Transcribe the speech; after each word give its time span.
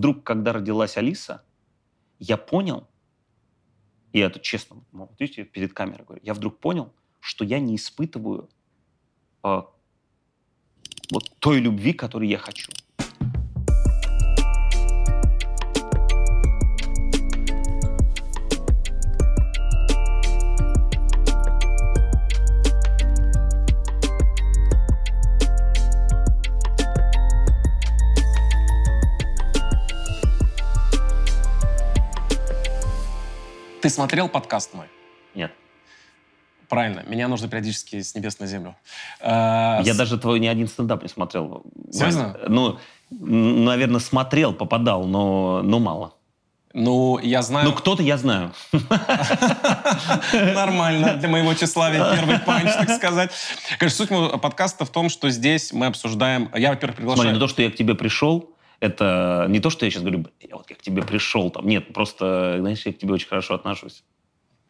вдруг, 0.00 0.24
когда 0.24 0.54
родилась 0.54 0.96
Алиса, 0.96 1.42
я 2.18 2.38
понял, 2.38 2.88
и 4.12 4.18
это 4.18 4.40
честно, 4.40 4.82
вот 4.92 5.10
видите, 5.20 5.44
перед 5.44 5.74
камерой 5.74 6.06
говорю, 6.06 6.22
я 6.24 6.32
вдруг 6.32 6.58
понял, 6.58 6.90
что 7.20 7.44
я 7.44 7.60
не 7.60 7.76
испытываю 7.76 8.48
э, 9.44 9.62
вот 11.10 11.30
той 11.38 11.60
любви, 11.60 11.92
которую 11.92 12.30
я 12.30 12.38
хочу. 12.38 12.72
Ты 33.80 33.88
смотрел 33.88 34.28
подкаст 34.28 34.74
мой? 34.74 34.86
Нет. 35.34 35.52
Правильно. 36.68 37.02
Меня 37.06 37.28
нужно 37.28 37.48
периодически 37.48 38.00
с 38.00 38.14
небес 38.14 38.38
на 38.38 38.46
землю. 38.46 38.76
Э, 39.20 39.80
Я 39.82 39.94
с- 39.94 39.96
даже 39.96 40.18
твой 40.18 40.38
ни 40.38 40.46
один 40.46 40.68
стендап 40.68 41.02
не 41.02 41.08
смотрел. 41.08 41.62
Серьезно? 41.90 42.36
Ну, 42.46 42.78
наверное, 43.10 44.00
смотрел, 44.00 44.52
попадал, 44.52 45.04
но, 45.06 45.62
но 45.62 45.78
мало. 45.78 46.14
Ну, 46.72 47.18
я 47.18 47.42
знаю... 47.42 47.66
Ну, 47.68 47.72
кто-то 47.74 48.00
я 48.02 48.16
знаю. 48.16 48.52
Нормально. 50.32 51.14
Для 51.16 51.28
моего 51.28 51.52
тщеславия 51.54 52.14
первый 52.14 52.38
панч, 52.38 52.70
так 52.72 52.90
сказать. 52.90 53.32
Конечно, 53.78 53.96
суть 53.96 54.10
моего 54.10 54.38
подкаста 54.38 54.84
в 54.84 54.90
том, 54.90 55.08
что 55.08 55.30
здесь 55.30 55.72
мы 55.72 55.86
обсуждаем... 55.86 56.48
Я, 56.54 56.70
во-первых, 56.70 56.96
Смотри, 56.98 57.06
приглашаю... 57.14 57.32
ну 57.34 57.40
то, 57.40 57.48
что 57.48 57.62
я 57.62 57.70
к 57.72 57.74
тебе 57.74 57.96
пришел, 57.96 58.49
это 58.80 59.46
не 59.48 59.60
то, 59.60 59.70
что 59.70 59.84
я 59.84 59.90
сейчас 59.90 60.02
говорю, 60.02 60.26
«Я 60.40 60.56
вот 60.56 60.68
я 60.70 60.76
к 60.76 60.82
тебе 60.82 61.02
пришел, 61.02 61.50
там, 61.50 61.66
нет, 61.66 61.92
просто, 61.92 62.56
знаешь, 62.60 62.82
я 62.86 62.92
к 62.92 62.98
тебе 62.98 63.12
очень 63.14 63.28
хорошо 63.28 63.54
отношусь. 63.54 64.02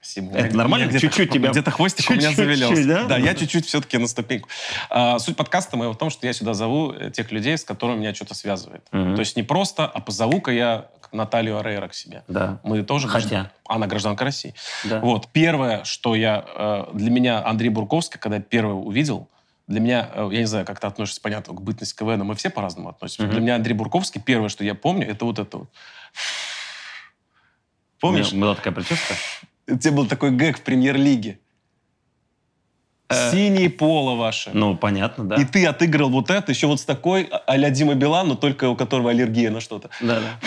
Спасибо. 0.02 0.32
Это 0.36 0.56
нормально? 0.56 0.98
Чуть-чуть 0.98 1.30
тебя- 1.30 1.50
Где-то 1.50 1.70
хвостик 1.70 2.08
у 2.08 2.14
меня 2.14 2.28
чуть-чуть, 2.30 2.36
завелелся. 2.36 2.86
да? 2.88 3.04
Да, 3.04 3.18
я 3.18 3.34
чуть-чуть 3.34 3.66
все-таки 3.66 3.98
на 3.98 4.06
ступеньку. 4.08 4.48
А, 4.88 5.18
Суть 5.18 5.36
подкаста 5.36 5.76
моего 5.76 5.92
в 5.92 5.98
том, 5.98 6.08
что 6.08 6.26
я 6.26 6.32
сюда 6.32 6.54
зову 6.54 6.92
э, 6.92 7.10
тех 7.10 7.30
людей, 7.32 7.58
с 7.58 7.64
которыми 7.64 7.98
меня 7.98 8.14
что-то 8.14 8.34
связывает. 8.34 8.82
Мгм. 8.92 9.14
То 9.14 9.20
есть 9.20 9.36
не 9.36 9.42
просто, 9.42 9.86
а 9.86 10.00
позову-ка 10.00 10.52
я 10.52 10.86
Наталью 11.12 11.58
Арейра 11.58 11.88
к 11.88 11.94
себе. 11.94 12.22
Да. 12.28 12.60
Мы 12.62 12.82
тоже... 12.82 13.08
Хотя. 13.08 13.50
Она 13.68 13.86
гражданка 13.88 14.24
России. 14.24 14.54
да. 14.84 15.00
Вот. 15.00 15.28
Первое, 15.32 15.84
что 15.84 16.14
я... 16.14 16.44
э, 16.46 16.84
Для 16.94 17.10
меня 17.10 17.44
Андрей 17.44 17.68
Бурковский, 17.68 18.18
когда 18.18 18.36
я 18.36 18.42
первый 18.42 18.72
увидел, 18.72 19.28
для 19.70 19.78
меня, 19.78 20.10
э, 20.12 20.28
я 20.32 20.38
не 20.40 20.46
знаю, 20.46 20.66
как 20.66 20.80
ты 20.80 20.86
относишься, 20.88 21.20
понятно, 21.20 21.54
к 21.54 21.62
бытности 21.62 21.96
КВН, 21.96 22.24
мы 22.24 22.34
все 22.34 22.50
по-разному 22.50 22.88
относимся. 22.88 23.22
Мгм. 23.22 23.32
Для 23.32 23.40
меня 23.40 23.54
Андрей 23.54 23.74
Бурковский, 23.74 24.20
первое, 24.20 24.48
что 24.48 24.64
я 24.64 24.74
помню, 24.74 25.08
это 25.08 25.24
вот 25.24 25.38
это 25.38 25.58
вот. 25.58 25.68
Помнишь? 28.00 28.32
У 28.32 28.34
меня 28.34 28.46
была 28.46 28.54
такая 28.56 28.74
прическа? 28.74 29.14
У 29.68 29.78
тебя 29.78 29.92
был 29.92 30.06
такой 30.06 30.32
гэг 30.32 30.58
в 30.58 30.62
премьер-лиге. 30.62 31.38
Э, 33.08 33.30
Синие 33.30 33.70
поло 33.70 34.16
ваши. 34.16 34.50
Ну, 34.52 34.76
понятно, 34.76 35.24
да. 35.24 35.36
И 35.36 35.44
ты 35.44 35.64
отыграл 35.66 36.10
вот 36.10 36.30
это, 36.30 36.50
еще 36.50 36.66
вот 36.66 36.80
с 36.80 36.84
такой 36.84 37.28
а- 37.30 37.42
а-ля 37.46 37.70
Дима 37.70 37.94
Билан, 37.94 38.26
но 38.26 38.34
только 38.34 38.68
у 38.68 38.74
которого 38.74 39.10
аллергия 39.10 39.50
на 39.50 39.60
что-то. 39.60 39.90
Да, 40.00 40.18
да. 40.18 40.40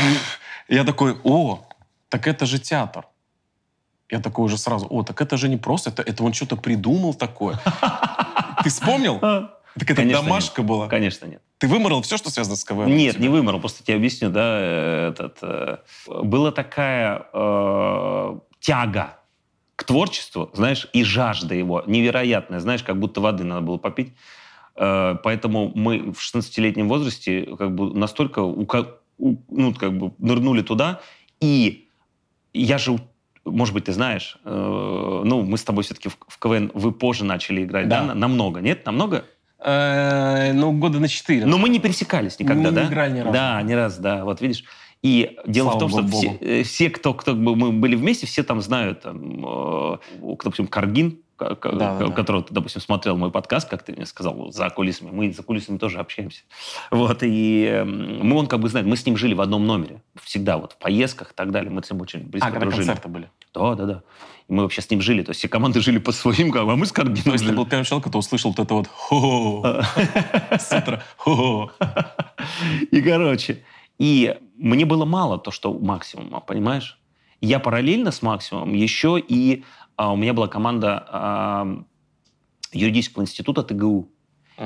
Я 0.67 0.83
такой, 0.83 1.17
о, 1.23 1.65
так 2.09 2.27
это 2.27 2.45
же 2.45 2.59
театр. 2.59 3.07
Я 4.09 4.19
такой 4.19 4.43
уже 4.45 4.57
сразу, 4.57 4.85
о, 4.89 5.03
так 5.03 5.21
это 5.21 5.37
же 5.37 5.47
не 5.47 5.57
просто, 5.57 5.91
это, 5.91 6.01
это 6.01 6.23
он 6.23 6.33
что-то 6.33 6.57
придумал 6.57 7.13
такое. 7.13 7.57
Ты 8.63 8.69
вспомнил? 8.69 9.19
А, 9.21 9.57
Так 9.77 9.89
это 9.91 9.95
Конечно, 10.01 10.21
домашка 10.23 10.63
была. 10.63 10.87
Конечно, 10.87 11.25
нет. 11.25 11.41
Ты 11.57 11.67
выморал 11.67 12.01
все, 12.01 12.17
что 12.17 12.29
связано 12.29 12.55
с 12.55 12.63
КВН? 12.65 12.87
Нет, 12.95 13.19
не 13.19 13.29
выморал, 13.29 13.59
просто 13.59 13.83
тебе 13.83 13.95
объясню, 13.97 14.29
да, 14.29 14.57
э, 14.59 15.09
этот, 15.11 15.37
э, 15.41 15.77
была 16.07 16.51
такая 16.51 17.25
э, 17.33 18.39
тяга 18.59 19.19
к 19.75 19.83
творчеству, 19.85 20.49
знаешь, 20.53 20.87
и 20.93 21.03
жажда 21.03 21.55
его 21.55 21.83
невероятная, 21.87 22.59
знаешь, 22.59 22.83
как 22.83 22.99
будто 22.99 23.21
воды 23.21 23.43
надо 23.43 23.61
было 23.61 23.77
попить. 23.77 24.13
Э, 24.75 25.15
поэтому 25.23 25.71
мы 25.75 26.11
в 26.11 26.19
16-летнем 26.19 26.87
возрасте 26.89 27.55
как 27.57 27.73
бы 27.73 27.93
настолько 27.97 28.39
ука- 28.41 28.91
у- 29.17 29.37
ну, 29.49 29.73
как 29.73 29.97
бы 29.97 30.11
нырнули 30.19 30.61
туда, 30.61 30.99
и 31.39 31.87
я 32.53 32.77
же, 32.77 32.99
может 33.45 33.73
быть, 33.73 33.85
ты 33.85 33.93
знаешь, 33.93 34.37
э, 34.45 35.21
ну, 35.25 35.43
мы 35.43 35.57
с 35.57 35.63
тобой 35.63 35.83
все-таки 35.83 36.09
в, 36.09 36.17
в 36.27 36.39
КВН, 36.39 36.71
вы 36.73 36.91
позже 36.91 37.25
начали 37.25 37.63
играть, 37.63 37.87
да, 37.89 37.99
Да. 38.01 38.05
на- 38.07 38.13
намного, 38.13 38.61
нет, 38.61 38.85
намного? 38.85 39.25
Э, 39.59 40.51
Ну, 40.53 40.71
года 40.73 40.99
на 40.99 41.07
четыре. 41.07 41.45
Но 41.45 41.57
мы 41.57 41.69
не 41.69 41.79
пересекались 41.79 42.37
никогда, 42.39 42.63
Мы 42.63 42.69
не 42.69 42.75
да? 42.75 42.85
играли 42.87 43.13
ни 43.13 43.19
разу. 43.19 43.33
Да, 43.33 43.61
ни 43.61 43.73
разу, 43.73 44.01
да. 44.01 44.25
Вот 44.25 44.41
видишь. 44.41 44.63
И 45.01 45.37
дело 45.45 45.71
Слава 45.71 45.77
в 45.77 45.79
том, 45.79 45.89
что 45.89 46.01
Богу. 46.03 46.17
все, 46.37 46.37
э, 46.39 46.63
все, 46.63 46.89
кто, 46.89 47.13
кто 47.13 47.33
мы 47.35 47.71
были 47.73 47.95
вместе, 47.95 48.25
все 48.25 48.43
там 48.43 48.61
знают, 48.61 49.01
там, 49.01 49.45
э, 49.45 49.97
допустим, 50.21 50.67
Каргин, 50.67 51.11
ка- 51.11 51.17
ка- 51.17 51.22
Да, 51.39 51.55
да, 51.55 51.97
да. 51.97 52.11
которого 52.11 52.43
ты, 52.43 52.53
допустим, 52.53 52.79
смотрел 52.81 53.17
мой 53.17 53.31
подкаст, 53.31 53.69
как 53.69 53.83
ты 53.83 53.93
мне 53.93 54.05
сказал, 54.05 54.51
за 54.51 54.69
кулисами. 54.69 55.09
Мы 55.11 55.33
за 55.33 55.43
кулисами 55.43 55.77
тоже 55.77 55.99
общаемся. 55.99 56.41
Вот, 56.91 57.23
и 57.23 57.67
э, 57.69 57.83
мы, 57.83 58.37
он 58.37 58.47
как 58.47 58.59
бы 58.59 58.69
знает, 58.69 58.87
мы 58.87 58.95
с 58.95 59.05
ним 59.05 59.17
жили 59.17 59.33
в 59.33 59.41
одном 59.41 59.65
номере. 59.65 60.01
Всегда 60.21 60.57
вот 60.57 60.73
в 60.73 60.77
поездках 60.77 61.31
и 61.31 61.33
так 61.33 61.51
далее. 61.51 61.71
Мы 61.71 61.83
с 61.83 61.89
ним 61.89 62.01
очень 62.01 62.19
близко 62.21 62.47
А, 62.47 62.51
когда 62.51 62.67
дружили. 62.67 62.85
концерты 62.85 63.09
были. 63.09 63.29
Да, 63.53 63.75
да, 63.75 63.85
да. 63.85 64.03
И 64.47 64.53
мы 64.53 64.63
вообще 64.63 64.81
с 64.81 64.89
ним 64.89 65.01
жили. 65.01 65.23
То 65.23 65.31
есть 65.31 65.39
все 65.39 65.47
команды 65.47 65.81
жили 65.81 65.97
по 65.97 66.11
своим, 66.11 66.53
а 66.55 66.75
мы 66.75 66.85
с 66.85 66.91
Каргином 66.91 67.23
То 67.23 67.31
есть 67.31 67.45
ты 67.45 67.53
был 67.53 67.65
первым 67.65 67.85
человеком, 67.85 68.11
кто 68.11 68.19
услышал 68.19 68.51
вот 68.51 68.59
это 68.59 68.73
вот 68.73 68.87
хо 68.87 69.83
с 70.51 70.71
утра. 70.71 71.03
Хо 71.17 71.71
И, 72.91 73.01
короче, 73.01 73.63
и 73.97 74.37
мне 74.57 74.85
было 74.85 75.05
мало 75.05 75.37
то, 75.37 75.51
что 75.51 75.71
у 75.71 75.79
максимума, 75.79 76.39
понимаешь? 76.39 76.99
Я 77.41 77.59
параллельно 77.59 78.11
с 78.11 78.21
максимумом 78.21 78.73
еще 78.73 79.19
и 79.19 79.63
у 79.97 80.15
меня 80.15 80.33
была 80.33 80.47
команда 80.47 81.05
а, 81.07 81.83
юридического 82.71 83.23
института 83.23 83.63
ТГУ. 83.63 84.09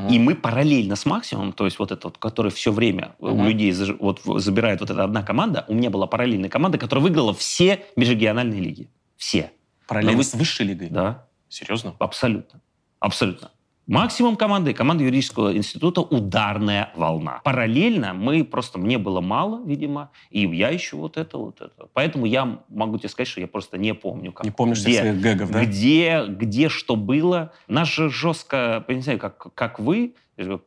И 0.09 0.19
мы 0.19 0.35
параллельно 0.35 0.97
с 0.97 1.05
максимумом, 1.05 1.53
то 1.53 1.63
есть 1.63 1.79
вот 1.79 1.93
это 1.93 2.07
вот, 2.09 2.17
который 2.17 2.51
все 2.51 2.73
время 2.73 3.15
у 3.19 3.29
Мгм. 3.29 3.45
людей 3.47 3.73
вот 3.99 4.21
забирает 4.41 4.81
вот 4.81 4.89
эта 4.89 5.03
одна 5.05 5.23
команда, 5.23 5.63
у 5.69 5.73
меня 5.73 5.89
была 5.89 6.07
параллельная 6.07 6.49
команда, 6.49 6.77
которая 6.77 7.03
выиграла 7.03 7.33
все 7.33 7.85
межрегиональные 7.95 8.59
лиги. 8.61 8.89
Все. 9.15 9.51
Параллельно 9.87 10.17
вы- 10.17 10.23
с 10.25 10.33
высшей 10.33 10.65
лигой? 10.65 10.89
Да. 10.89 11.25
Серьезно? 11.47 11.95
Абсолютно. 11.99 12.59
Абсолютно. 12.99 13.49
Максимум 13.87 14.35
команды, 14.35 14.73
команда 14.73 15.05
юридического 15.05 15.55
института 15.55 16.01
«Ударная 16.01 16.91
волна». 16.95 17.39
Параллельно 17.45 18.13
мы 18.13 18.43
просто, 18.43 18.77
мне 18.79 18.97
было 18.97 19.21
мало, 19.21 19.63
видимо, 19.65 20.11
и 20.29 20.41
я 20.45 20.75
ищу 20.75 20.97
вот 20.97 21.15
это, 21.15 21.37
вот 21.37 21.61
это. 21.61 21.87
Поэтому 21.93 22.25
я 22.25 22.59
могу 22.67 22.97
тебе 22.97 23.07
сказать, 23.07 23.29
что 23.29 23.39
я 23.39 23.47
просто 23.47 23.77
не 23.77 23.93
помню, 23.93 24.33
как, 24.33 24.43
Не 24.43 24.51
помнишь 24.51 24.81
где, 24.83 24.99
своих 24.99 25.21
гэгов, 25.21 25.51
да? 25.51 25.63
где, 25.63 26.25
где 26.27 26.67
что 26.67 26.97
было. 26.97 27.53
Нас 27.69 27.87
же 27.87 28.09
жестко, 28.09 28.83
я 28.85 28.93
не 28.95 29.01
знаю, 29.01 29.19
как, 29.19 29.53
как 29.55 29.79
вы, 29.79 30.15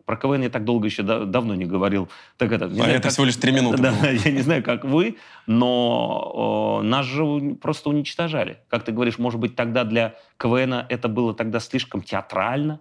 про 0.07 0.17
КВН 0.17 0.43
я 0.43 0.49
так 0.51 0.65
долго 0.65 0.87
еще 0.87 1.03
да- 1.03 1.27
давно 1.27 1.55
не 1.55 1.67
говорил. 1.67 2.09
Так 2.39 2.51
это, 2.53 2.65
не 2.69 2.73
А 2.73 2.75
знаю, 2.85 2.93
это 2.95 3.03
как- 3.03 3.13
всего 3.13 3.27
лишь 3.27 3.37
три 3.37 3.53
минуты 3.53 3.83
да, 3.83 3.93
было. 3.93 4.11
я 4.25 4.31
не 4.33 4.41
знаю, 4.41 4.63
как 4.63 4.85
вы, 4.87 5.19
но 5.47 6.81
э, 6.83 6.87
нас 6.87 7.05
же 7.05 7.55
просто 7.61 7.91
уничтожали. 7.91 8.59
Как 8.69 8.83
ты 8.83 8.93
говоришь, 8.93 9.19
может 9.19 9.39
быть, 9.39 9.55
тогда 9.57 9.85
для 9.85 10.15
КВН 10.39 10.73
это 10.89 11.09
было 11.09 11.35
тогда 11.35 11.61
слишком 11.61 12.03
театрально? 12.03 12.81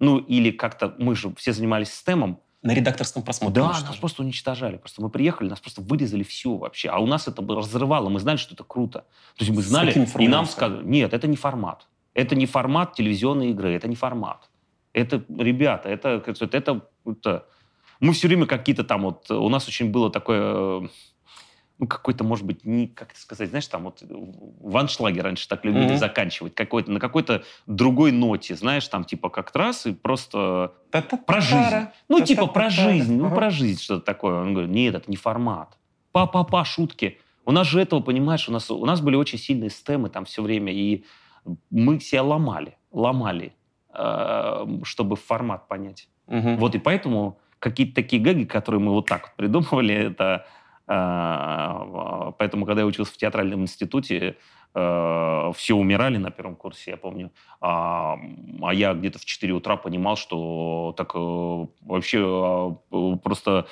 Ну, 0.00 0.18
или 0.18 0.50
как-то 0.50 0.94
мы 0.98 1.14
же 1.14 1.32
все 1.36 1.52
занимались 1.52 1.92
стемом. 1.92 2.40
На 2.62 2.74
редакторском 2.74 3.22
просмотре. 3.22 3.54
Да, 3.54 3.68
уничтожили. 3.68 3.88
нас 3.88 3.96
просто 3.96 4.22
уничтожали. 4.22 4.76
Просто 4.76 5.00
мы 5.02 5.08
приехали, 5.08 5.48
нас 5.48 5.60
просто 5.60 5.80
вырезали 5.80 6.22
все 6.22 6.56
вообще. 6.56 6.88
А 6.88 6.98
у 6.98 7.06
нас 7.06 7.28
это 7.28 7.42
разрывало. 7.42 8.08
Мы 8.08 8.20
знали, 8.20 8.36
что 8.36 8.54
это 8.54 8.64
круто. 8.64 9.00
То 9.36 9.44
есть 9.44 9.50
мы 9.50 9.62
знали, 9.62 9.92
и 10.18 10.28
нам 10.28 10.46
сказали, 10.46 10.82
нет, 10.84 11.14
это 11.14 11.26
не 11.26 11.36
формат. 11.36 11.86
Это 12.12 12.34
не 12.34 12.46
формат 12.46 12.94
телевизионной 12.94 13.50
игры, 13.50 13.72
это 13.74 13.88
не 13.88 13.94
формат. 13.96 14.50
Это, 14.92 15.24
ребята, 15.38 15.88
это, 15.88 16.20
сказать, 16.20 16.54
это, 16.54 16.82
это- 17.06 17.46
мы 18.00 18.12
все 18.12 18.28
время 18.28 18.46
какие-то 18.46 18.82
там 18.84 19.02
вот, 19.02 19.30
у 19.30 19.48
нас 19.48 19.68
очень 19.68 19.90
было 19.90 20.10
такое, 20.10 20.40
э, 20.84 20.88
ну, 21.80 21.86
какой-то, 21.86 22.24
может 22.24 22.44
быть, 22.44 22.66
не, 22.66 22.86
как 22.86 23.12
это 23.12 23.20
сказать, 23.20 23.48
знаешь, 23.48 23.66
там 23.66 23.84
вот 23.84 24.02
в 24.02 24.76
аншлаге 24.76 25.22
раньше 25.22 25.48
так 25.48 25.64
любили 25.64 25.86
Мгм. 25.86 25.96
заканчивать, 25.96 26.54
какой-то, 26.54 26.92
на 26.92 27.00
какой-то 27.00 27.42
другой 27.66 28.12
ноте, 28.12 28.54
знаешь, 28.54 28.86
там 28.86 29.04
типа 29.04 29.30
как 29.30 29.56
раз 29.56 29.86
и 29.86 29.94
просто 29.94 30.74
про 31.26 31.40
жизнь. 31.40 31.86
Ну, 32.08 32.20
типа 32.20 32.46
про 32.48 32.68
жизнь, 32.68 33.16
ну, 33.16 33.34
про 33.34 33.48
жизнь 33.50 33.80
что-то 33.80 34.04
такое. 34.04 34.42
Он 34.42 34.52
говорит, 34.52 34.70
нет, 34.70 34.94
это 34.94 35.10
не 35.10 35.16
формат. 35.16 35.78
Па-па-па, 36.12 36.66
шутки. 36.66 37.18
У 37.46 37.52
нас 37.52 37.66
же 37.66 37.80
этого, 37.80 38.00
понимаешь, 38.00 38.46
у 38.48 38.52
нас, 38.52 38.70
у 38.70 38.84
нас 38.84 39.00
были 39.00 39.16
очень 39.16 39.38
сильные 39.38 39.70
стемы 39.70 40.10
там 40.10 40.26
все 40.26 40.42
время, 40.42 40.72
и 40.72 41.04
мы 41.70 41.98
себя 42.00 42.22
ломали, 42.22 42.76
ломали, 42.92 43.54
э, 43.94 44.66
чтобы 44.82 45.16
формат 45.16 45.66
понять. 45.66 46.08
Мгм. 46.26 46.58
Вот 46.58 46.74
и 46.74 46.78
поэтому 46.78 47.38
какие-то 47.58 47.94
такие 47.94 48.20
гэги, 48.20 48.44
которые 48.44 48.82
мы 48.82 48.92
вот 48.92 49.06
так 49.06 49.22
вот 49.22 49.36
придумывали, 49.36 49.94
это... 49.94 50.46
э, 50.90 52.32
Поэтому, 52.38 52.66
когда 52.66 52.82
я 52.82 52.86
учился 52.86 53.12
в 53.12 53.16
театральном 53.16 53.62
институте, 53.62 54.36
э, 54.74 55.52
все 55.54 55.74
умирали 55.74 56.16
на 56.16 56.30
первом 56.30 56.56
курсе, 56.56 56.92
я 56.92 56.96
помню. 56.96 57.30
А 57.60 58.16
а 58.62 58.74
я 58.74 58.94
где-то 58.94 59.18
в 59.18 59.24
4 59.24 59.52
утра 59.52 59.76
понимал, 59.76 60.16
что 60.16 60.94
так 60.96 61.12
э, 61.14 61.66
вообще 61.82 62.76
э, 62.90 63.16
просто 63.22 63.66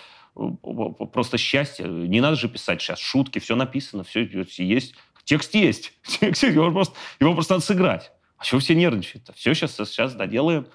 просто 1.12 1.36
счастье. 1.36 1.86
Не 1.86 2.20
надо 2.20 2.36
же 2.36 2.48
писать 2.48 2.80
сейчас 2.80 3.00
шутки, 3.00 3.40
все 3.40 3.56
написано, 3.56 4.04
все 4.04 4.28
есть. 4.58 4.94
Текст 5.24 5.54
есть. 5.54 5.92
Текст 6.02 6.42
есть, 6.42 6.56
его 6.56 6.70
просто, 6.70 6.96
его 7.20 7.34
просто 7.34 7.54
надо 7.54 7.64
сыграть. 7.64 8.12
А 8.38 8.44
чего 8.44 8.60
все 8.60 8.74
нервничают-то? 8.74 9.32
Все 9.32 9.52
сейчас, 9.54 9.74
сейчас 9.74 10.14
доделаем, 10.14 10.68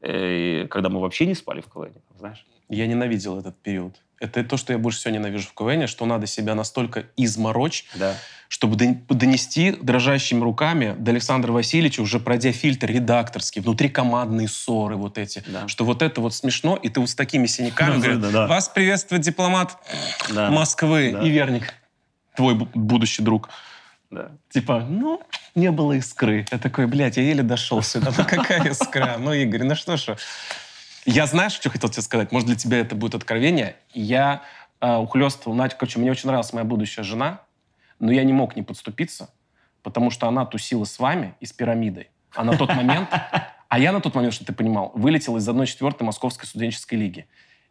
э, 0.00 0.66
когда 0.68 0.88
мы 0.88 1.00
вообще 1.00 1.26
не 1.26 1.34
спали 1.34 1.60
в 1.60 1.66
КВН, 1.66 2.00
знаешь? 2.16 2.46
Я 2.68 2.86
ненавидел 2.86 3.38
этот 3.38 3.60
период. 3.62 4.00
Это 4.20 4.44
то, 4.44 4.58
что 4.58 4.74
я 4.74 4.78
больше 4.78 4.98
всего 4.98 5.14
ненавижу 5.14 5.48
в 5.48 5.54
КВН, 5.54 5.86
что 5.86 6.04
надо 6.04 6.26
себя 6.26 6.54
настолько 6.54 7.06
изморочь, 7.16 7.86
да. 7.94 8.14
чтобы 8.48 8.76
донести 8.76 9.72
дрожащими 9.72 10.42
руками 10.42 10.94
до 10.98 11.10
Александра 11.10 11.52
Васильевича, 11.52 12.02
уже 12.02 12.20
пройдя 12.20 12.52
фильтр 12.52 12.88
редакторский, 12.88 13.62
внутрикомандные 13.62 14.46
ссоры 14.46 14.96
вот 14.96 15.16
эти, 15.16 15.42
да. 15.46 15.66
что 15.68 15.86
вот 15.86 16.02
это 16.02 16.20
вот 16.20 16.34
смешно, 16.34 16.76
и 16.76 16.90
ты 16.90 17.00
вот 17.00 17.08
с 17.08 17.14
такими 17.14 17.46
синяками 17.46 17.92
да, 17.92 17.96
говоришь, 17.96 18.16
да, 18.18 18.30
да. 18.30 18.46
вас 18.46 18.68
приветствует 18.68 19.22
дипломат 19.22 19.78
да. 20.28 20.50
Москвы 20.50 21.12
да. 21.12 21.22
и 21.22 21.30
Верник, 21.30 21.72
твой 22.36 22.54
будущий 22.54 23.22
друг. 23.22 23.48
Да. 24.10 24.32
Типа, 24.50 24.80
ну, 24.80 25.22
не 25.54 25.70
было 25.70 25.92
искры. 25.92 26.44
Я 26.50 26.58
такой, 26.58 26.86
блядь, 26.86 27.16
я 27.16 27.22
еле 27.22 27.42
дошел 27.42 27.80
сюда. 27.82 28.12
Ну, 28.18 28.24
какая 28.24 28.70
искра? 28.70 29.16
Ну, 29.18 29.32
Игорь, 29.32 29.62
ну 29.62 29.74
что 29.76 29.96
ж. 29.96 30.16
Я 31.06 31.26
знаешь, 31.26 31.52
что 31.52 31.70
хотел 31.70 31.88
тебе 31.90 32.02
сказать? 32.02 32.32
Может, 32.32 32.46
для 32.48 32.56
тебя 32.56 32.78
это 32.78 32.94
будет 32.94 33.14
откровение? 33.14 33.76
Я 33.92 34.42
э, 34.80 34.96
ухлёстывал 34.96 35.54
Надю. 35.56 35.76
Короче, 35.78 35.98
мне 35.98 36.10
очень 36.10 36.26
нравилась 36.26 36.52
моя 36.52 36.64
будущая 36.64 37.04
жена, 37.04 37.40
но 37.98 38.12
я 38.12 38.24
не 38.24 38.32
мог 38.32 38.56
не 38.56 38.62
подступиться, 38.62 39.30
потому 39.82 40.10
что 40.10 40.28
она 40.28 40.44
тусила 40.44 40.84
с 40.84 40.98
вами 40.98 41.34
и 41.40 41.46
с 41.46 41.52
пирамидой. 41.52 42.10
А 42.34 42.44
на 42.44 42.56
тот 42.56 42.74
момент... 42.74 43.08
А 43.68 43.78
я 43.78 43.92
на 43.92 44.00
тот 44.00 44.16
момент, 44.16 44.34
что 44.34 44.44
ты 44.44 44.52
понимал, 44.52 44.90
вылетел 44.96 45.36
из 45.36 45.48
1-4 45.48 46.02
Московской 46.02 46.48
студенческой 46.48 46.96
лиги. 46.96 47.26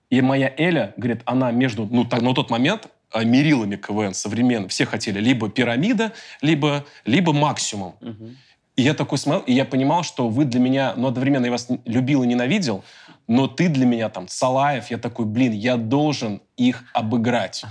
И 0.09 0.21
моя 0.21 0.49
Эля, 0.57 0.93
говорит, 0.95 1.23
она 1.25 1.51
между... 1.51 1.85
Ну, 1.85 2.05
так, 2.05 2.21
на 2.21 2.33
тот 2.33 2.49
момент 2.49 2.87
а, 3.11 3.25
мерилами 3.25 3.75
КВН 3.75 4.13
современным. 4.13 4.69
Все 4.69 4.85
хотели 4.85 5.19
либо 5.19 5.49
пирамида, 5.49 6.13
либо, 6.41 6.85
либо 7.05 7.33
максимум. 7.33 7.95
Угу. 7.99 8.29
И 8.77 8.81
я 8.81 8.93
такой 8.93 9.17
смотрел, 9.17 9.43
и 9.45 9.51
я 9.51 9.65
понимал, 9.65 10.03
что 10.03 10.29
вы 10.29 10.45
для 10.45 10.61
меня, 10.61 10.93
ну, 10.95 11.07
одновременно 11.07 11.43
я 11.43 11.51
вас 11.51 11.67
любил 11.83 12.23
и 12.23 12.27
ненавидел, 12.27 12.85
но 13.29 13.47
ты 13.47 13.69
для 13.69 13.85
меня 13.85 14.09
там, 14.09 14.27
Салаев, 14.27 14.89
я 14.89 14.97
такой, 14.97 15.25
блин, 15.25 15.53
я 15.53 15.77
должен 15.77 16.41
их 16.57 16.83
обыграть. 16.93 17.63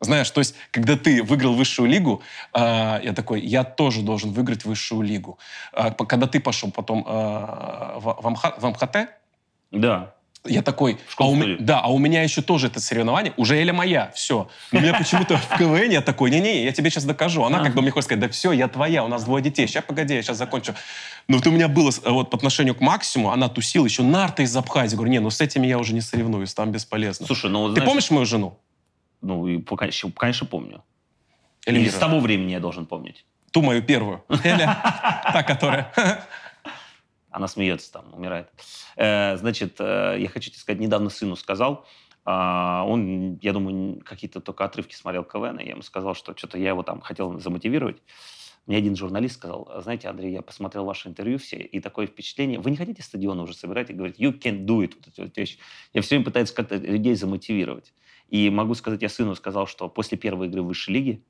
Знаешь, 0.00 0.28
то 0.30 0.40
есть, 0.40 0.56
когда 0.72 0.96
ты 0.96 1.22
выиграл 1.22 1.54
высшую 1.54 1.88
лигу, 1.88 2.20
э, 2.52 2.58
я 3.02 3.12
такой, 3.14 3.40
я 3.40 3.62
тоже 3.62 4.02
должен 4.02 4.32
выиграть 4.32 4.64
высшую 4.64 5.02
лигу. 5.02 5.38
Э, 5.72 5.92
когда 5.92 6.26
ты 6.26 6.40
пошел 6.40 6.72
потом 6.72 7.04
э, 7.06 7.10
в, 7.10 8.18
в, 8.20 8.28
МХ, 8.28 8.58
в 8.58 8.66
МХТ, 8.66 8.96
да. 9.70 10.13
Я 10.46 10.60
такой, 10.62 10.98
а 11.16 11.26
у, 11.26 11.36
да, 11.58 11.80
а 11.80 11.88
у 11.88 11.98
меня 11.98 12.22
еще 12.22 12.42
тоже 12.42 12.66
это 12.66 12.78
соревнование, 12.78 13.32
уже 13.38 13.56
Эля 13.56 13.72
моя, 13.72 14.12
все. 14.14 14.48
Но 14.72 14.78
у 14.78 14.82
меня 14.82 14.92
почему-то 14.92 15.38
в 15.38 15.48
КВН 15.56 15.90
я 15.90 16.02
такой, 16.02 16.30
не-не, 16.30 16.64
я 16.64 16.72
тебе 16.72 16.90
сейчас 16.90 17.04
докажу. 17.04 17.44
Она 17.44 17.62
как 17.62 17.74
бы 17.74 17.80
мне 17.80 17.90
хочет 17.90 18.04
сказать, 18.04 18.20
да 18.20 18.28
все, 18.28 18.52
я 18.52 18.68
твоя, 18.68 19.04
у 19.04 19.08
нас 19.08 19.24
двое 19.24 19.42
детей, 19.42 19.66
сейчас 19.66 19.84
погоди, 19.84 20.14
я 20.14 20.22
сейчас 20.22 20.36
закончу. 20.36 20.74
Но 21.28 21.38
вот 21.38 21.46
у 21.46 21.50
меня 21.50 21.68
было 21.68 21.90
вот 22.04 22.28
по 22.28 22.36
отношению 22.36 22.74
к 22.74 22.80
Максиму, 22.80 23.30
она 23.30 23.48
тусила 23.48 23.86
еще 23.86 24.02
нарты 24.02 24.42
из 24.42 24.54
Абхазии. 24.54 24.96
Говорю, 24.96 25.12
не, 25.12 25.20
ну 25.20 25.30
с 25.30 25.40
этими 25.40 25.66
я 25.66 25.78
уже 25.78 25.94
не 25.94 26.02
соревнуюсь, 26.02 26.52
там 26.52 26.72
бесполезно. 26.72 27.26
Слушай, 27.26 27.50
ну 27.50 27.72
Ты 27.72 27.80
помнишь 27.80 28.10
мою 28.10 28.26
жену? 28.26 28.58
Ну, 29.22 29.48
и, 29.48 29.62
конечно, 29.62 30.12
конечно, 30.12 30.46
помню. 30.46 30.84
Эльвира. 31.64 31.84
Или 31.84 31.90
с 31.90 31.98
того 31.98 32.20
времени 32.20 32.52
я 32.52 32.60
должен 32.60 32.84
помнить. 32.84 33.24
Ту 33.50 33.62
мою 33.62 33.82
первую. 33.82 34.22
Эля, 34.44 34.76
та, 35.32 35.42
которая... 35.42 35.90
Она 37.34 37.48
смеется 37.48 37.92
там, 37.92 38.14
умирает. 38.14 38.48
Э, 38.96 39.36
значит, 39.36 39.80
э, 39.80 40.16
я 40.20 40.28
хочу 40.28 40.50
тебе 40.50 40.60
сказать, 40.60 40.80
недавно 40.80 41.10
сыну 41.10 41.34
сказал, 41.34 41.84
а, 42.24 42.84
он, 42.86 43.38
я 43.42 43.52
думаю, 43.52 44.00
какие-то 44.04 44.40
только 44.40 44.64
отрывки 44.64 44.94
смотрел 44.94 45.24
КВН, 45.24 45.58
и 45.58 45.64
я 45.64 45.72
ему 45.72 45.82
сказал, 45.82 46.14
что 46.14 46.34
что-то 46.36 46.58
я 46.58 46.68
его 46.68 46.84
там 46.84 47.00
хотел 47.00 47.38
замотивировать. 47.40 48.00
Мне 48.66 48.76
один 48.78 48.94
журналист 48.94 49.34
сказал, 49.34 49.68
знаете, 49.82 50.08
Андрей, 50.08 50.32
я 50.32 50.42
посмотрел 50.42 50.84
ваше 50.84 51.08
интервью 51.08 51.38
все, 51.38 51.56
и 51.56 51.80
такое 51.80 52.06
впечатление, 52.06 52.60
вы 52.60 52.70
не 52.70 52.76
хотите 52.76 53.02
стадион 53.02 53.40
уже 53.40 53.54
собирать 53.54 53.90
и 53.90 53.92
говорить, 53.92 54.18
you 54.18 54.32
can 54.32 54.64
do 54.64 54.78
it, 54.78 54.94
вот 54.94 55.08
эти 55.08 55.20
вот 55.20 55.36
вещи. 55.36 55.58
Я 55.92 56.02
все 56.02 56.14
время 56.14 56.24
пытаюсь 56.24 56.52
как-то 56.52 56.76
людей 56.76 57.16
замотивировать. 57.16 57.92
И 58.28 58.48
могу 58.48 58.74
сказать, 58.74 59.02
я 59.02 59.08
сыну 59.08 59.34
сказал, 59.34 59.66
что 59.66 59.88
после 59.88 60.16
первой 60.16 60.46
игры 60.46 60.62
высшей 60.62 60.94
лиге 60.94 61.22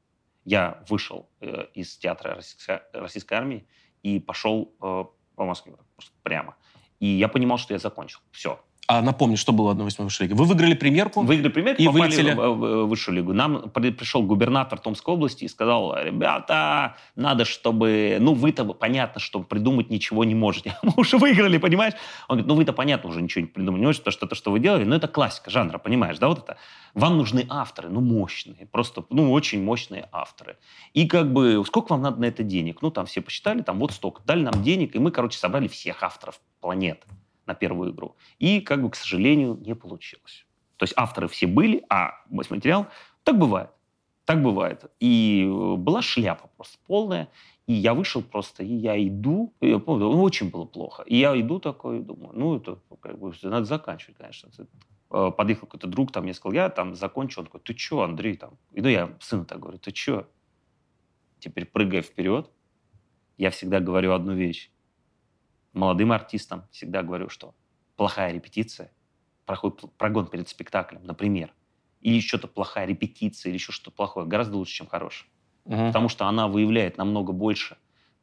я 0.45 0.85
вышел 0.89 1.31
э, 1.41 1.67
из 1.73 1.97
театра 1.97 2.35
российской, 2.35 2.83
российской 2.93 3.35
армии 3.35 3.67
и 4.03 4.21
пошел 4.21 4.75
э, 4.83 5.05
по 5.35 5.45
Москве 5.45 5.75
прямо. 6.23 6.57
И 7.01 7.07
я 7.07 7.29
понимал, 7.29 7.59
что 7.59 7.75
я 7.75 7.79
закончил. 7.79 8.21
Все. 8.31 8.61
А 8.87 9.01
напомни, 9.01 9.37
что 9.37 9.53
было 9.53 9.73
1-8 9.73 10.05
высшей 10.05 10.27
лиги? 10.27 10.37
Вы 10.37 10.45
выиграли 10.45 10.75
примерку? 10.75 11.23
Выиграли 11.23 11.49
примерку 11.49 11.83
и 11.83 11.89
вылетели 11.89 12.33
в 12.33 12.85
высшую 12.87 13.17
лигу. 13.17 13.33
Нам 13.33 13.71
пришел 13.71 14.23
губернатор 14.23 14.79
Томской 14.79 15.15
области 15.15 15.45
и 15.45 15.49
сказал, 15.49 15.97
ребята, 15.97 16.97
надо, 17.17 17.47
чтобы... 17.47 18.19
Ну, 18.21 18.35
вы-то 18.35 18.65
понятно, 18.65 19.21
что 19.21 19.41
придумать 19.41 19.89
ничего 19.89 20.25
не 20.25 20.35
можете. 20.35 20.77
Мы 20.83 20.93
уже 20.97 21.17
выиграли, 21.17 21.57
понимаешь? 21.57 21.95
Он 22.29 22.37
говорит, 22.37 22.47
ну, 22.47 22.55
вы-то 22.57 22.73
понятно 22.75 23.09
уже 23.09 23.23
ничего 23.23 23.43
не 23.43 23.47
придумать 23.47 23.81
не 23.81 23.87
можете, 23.87 24.03
потому 24.03 24.13
что 24.13 24.27
то, 24.27 24.35
что 24.35 24.51
вы 24.51 24.59
делали, 24.59 24.85
ну, 24.85 24.97
это 24.97 25.09
классика 25.09 25.51
жанра, 25.51 25.79
понимаешь, 25.79 26.19
да, 26.19 26.29
вот 26.29 26.41
это. 26.41 26.59
Вам 26.93 27.17
нужны 27.17 27.47
авторы, 27.49 27.89
ну, 27.89 28.01
мощные, 28.01 28.67
просто, 28.71 29.05
ну, 29.09 29.33
очень 29.33 29.63
мощные 29.65 30.09
авторы. 30.13 30.59
И 30.93 31.09
как 31.09 31.33
бы, 31.33 31.65
сколько 31.67 31.93
вам 31.93 32.03
надо 32.03 32.21
на 32.21 32.27
это 32.27 32.43
денег? 32.43 32.83
Ну, 32.83 32.91
там 32.91 33.07
все 33.07 33.23
посчитали, 33.23 33.63
там 33.63 33.79
вот 33.79 33.93
столько. 33.93 34.23
Дали 34.27 34.43
нам 34.43 34.63
денег, 34.63 34.95
и 34.95 34.99
мы, 34.99 35.11
короче, 35.11 35.39
собрали 35.39 35.69
всех 35.69 36.03
авторов 36.03 36.39
планеты 36.61 37.07
на 37.47 37.55
первую 37.55 37.93
игру. 37.93 38.17
И, 38.39 38.61
как 38.61 38.83
бы, 38.83 38.91
к 38.91 38.97
сожалению, 38.97 39.57
не 39.61 39.75
получилось. 39.75 40.47
То 40.77 40.85
есть 40.85 40.95
авторы 40.97 41.29
все 41.29 41.47
были, 41.47 41.85
а 41.89 42.23
материал... 42.29 42.87
Так 43.23 43.39
бывает. 43.39 43.71
Так 44.25 44.43
бывает. 44.43 44.91
И 45.01 45.45
э, 45.47 45.77
была 45.77 46.03
шляпа 46.03 46.51
просто 46.57 46.79
полная. 46.87 47.29
И 47.67 47.73
я 47.73 47.95
вышел 47.95 48.23
просто, 48.23 48.63
и 48.63 48.75
я 48.75 49.03
иду, 49.03 49.55
и 49.61 49.71
я 49.71 49.79
помню, 49.79 50.11
ну, 50.11 50.23
очень 50.23 50.51
было 50.51 50.67
плохо. 50.67 51.03
И 51.05 51.17
я 51.17 51.39
иду 51.41 51.59
такой, 51.59 52.01
думаю, 52.01 52.33
ну, 52.35 52.57
это 52.57 52.79
как 53.01 53.19
бы 53.19 53.33
надо 53.43 53.65
заканчивать, 53.65 54.19
конечно. 54.19 54.51
Э, 55.11 55.31
подъехал 55.31 55.67
какой-то 55.67 55.87
друг, 55.87 56.13
там, 56.13 56.27
я 56.27 56.35
сказал, 56.35 56.55
я 56.55 56.69
там 56.69 56.95
закончу. 56.95 57.41
Он 57.41 57.47
такой, 57.47 57.61
ты 57.61 57.77
что, 57.77 58.03
Андрей, 58.03 58.37
там? 58.37 58.59
И 58.73 58.83
ну, 58.83 58.89
я 58.89 59.17
сыну 59.21 59.45
так 59.45 59.61
говорю, 59.61 59.79
ты 59.79 59.95
что? 59.95 60.29
Теперь 61.39 61.65
прыгай 61.65 62.03
вперед. 62.03 62.51
Я 63.39 63.51
всегда 63.51 63.81
говорю 63.81 64.13
одну 64.13 64.35
вещь 64.35 64.71
молодым 65.75 66.13
артистам 66.13 66.65
всегда 66.71 67.03
говорю, 67.03 67.29
что 67.29 67.55
плохая 67.97 68.33
репетиция, 68.33 68.91
проходит 69.47 69.81
прогон 69.99 70.27
перед 70.27 70.49
спектаклем, 70.49 71.05
например, 71.05 71.53
или 72.01 72.21
что-то 72.21 72.49
плохая 72.49 72.87
репетиция, 72.87 73.51
или 73.51 73.57
еще 73.57 73.73
что-то 73.73 73.91
плохое, 73.91 74.27
гораздо 74.27 74.57
лучше, 74.57 74.75
чем 74.75 74.87
хорошая. 74.87 75.29
Угу. 75.65 75.87
Потому 75.87 76.09
что 76.09 76.27
она 76.27 76.49
выявляет 76.49 76.99
намного 76.99 77.33
больше 77.33 77.77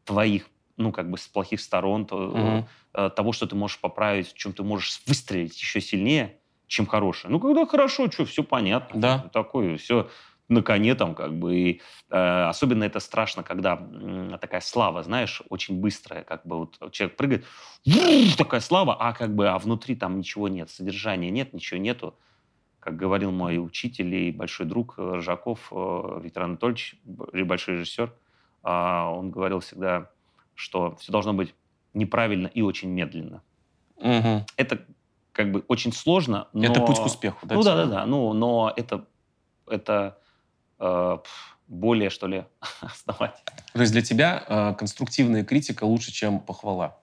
твоих, 0.05 0.49
ну, 0.77 0.91
как 0.91 1.09
бы, 1.09 1.17
с 1.17 1.27
плохих 1.27 1.59
сторон, 1.61 2.05
то, 2.05 2.65
угу. 2.95 3.09
того, 3.09 3.31
что 3.33 3.47
ты 3.47 3.55
можешь 3.55 3.79
поправить, 3.79 4.33
в 4.33 4.37
чем 4.37 4.53
ты 4.53 4.63
можешь 4.63 5.01
выстрелить 5.05 5.59
еще 5.59 5.81
сильнее, 5.81 6.37
чем 6.67 6.85
хорошее. 6.85 7.31
Ну, 7.31 7.39
когда 7.39 7.65
хорошо, 7.65 8.09
что, 8.09 8.25
все 8.25 8.43
понятно. 8.43 8.99
Да. 8.99 9.19
Такое, 9.33 9.77
все 9.77 10.09
на 10.51 10.61
коне 10.61 10.95
там 10.95 11.15
как 11.15 11.33
бы. 11.33 11.55
И, 11.55 11.81
э, 12.09 12.43
особенно 12.49 12.83
это 12.83 12.99
страшно, 12.99 13.41
когда 13.41 13.79
э, 13.81 14.37
такая 14.39 14.61
слава, 14.61 15.01
знаешь, 15.01 15.41
очень 15.49 15.79
быстрая, 15.79 16.23
как 16.23 16.45
бы 16.45 16.57
вот 16.59 16.91
человек 16.91 17.17
прыгает, 17.17 17.45
такая 18.37 18.61
слава, 18.61 18.95
а 18.99 19.13
как 19.13 19.33
бы, 19.33 19.47
а 19.49 19.57
внутри 19.57 19.95
там 19.95 20.19
ничего 20.19 20.47
нет, 20.47 20.69
содержания 20.69 21.31
нет, 21.31 21.53
ничего 21.53 21.79
нету. 21.79 22.15
Как 22.79 22.95
говорил 22.95 23.31
мой 23.31 23.63
учитель 23.63 24.13
и 24.13 24.31
большой 24.31 24.65
друг 24.65 24.95
э, 24.97 25.13
Ржаков, 25.17 25.71
э, 25.71 26.19
Виктор 26.23 26.43
Анатольевич, 26.43 26.95
большой 27.05 27.75
режиссер, 27.75 28.13
э, 28.63 28.69
он 28.69 29.31
говорил 29.31 29.59
всегда, 29.59 30.09
что 30.55 30.95
все 30.97 31.11
должно 31.11 31.33
быть 31.33 31.55
неправильно 31.93 32.47
и 32.47 32.61
очень 32.61 32.89
медленно. 32.89 33.41
Угу. 33.97 34.45
Это 34.57 34.81
как 35.31 35.51
бы 35.51 35.63
очень 35.67 35.93
сложно, 35.93 36.47
но... 36.53 36.65
Это 36.65 36.81
путь 36.81 36.97
к 36.97 37.05
успеху, 37.05 37.45
да? 37.47 37.55
Ну 37.55 37.63
да, 37.63 37.75
да, 37.75 37.85
да. 37.85 38.05
Ну, 38.05 38.33
но 38.33 38.73
это, 38.75 39.05
это 39.67 40.17
Э, 40.17 40.21
более, 41.71 42.09
что 42.09 42.27
ли, 42.27 42.43
основать. 42.81 43.33
То 43.73 43.79
есть 43.79 43.93
для 43.93 44.01
тебя 44.01 44.43
э, 44.47 44.73
конструктивная 44.77 45.43
критика 45.43 45.85
лучше, 45.85 46.11
чем 46.11 46.39
похвала? 46.39 46.97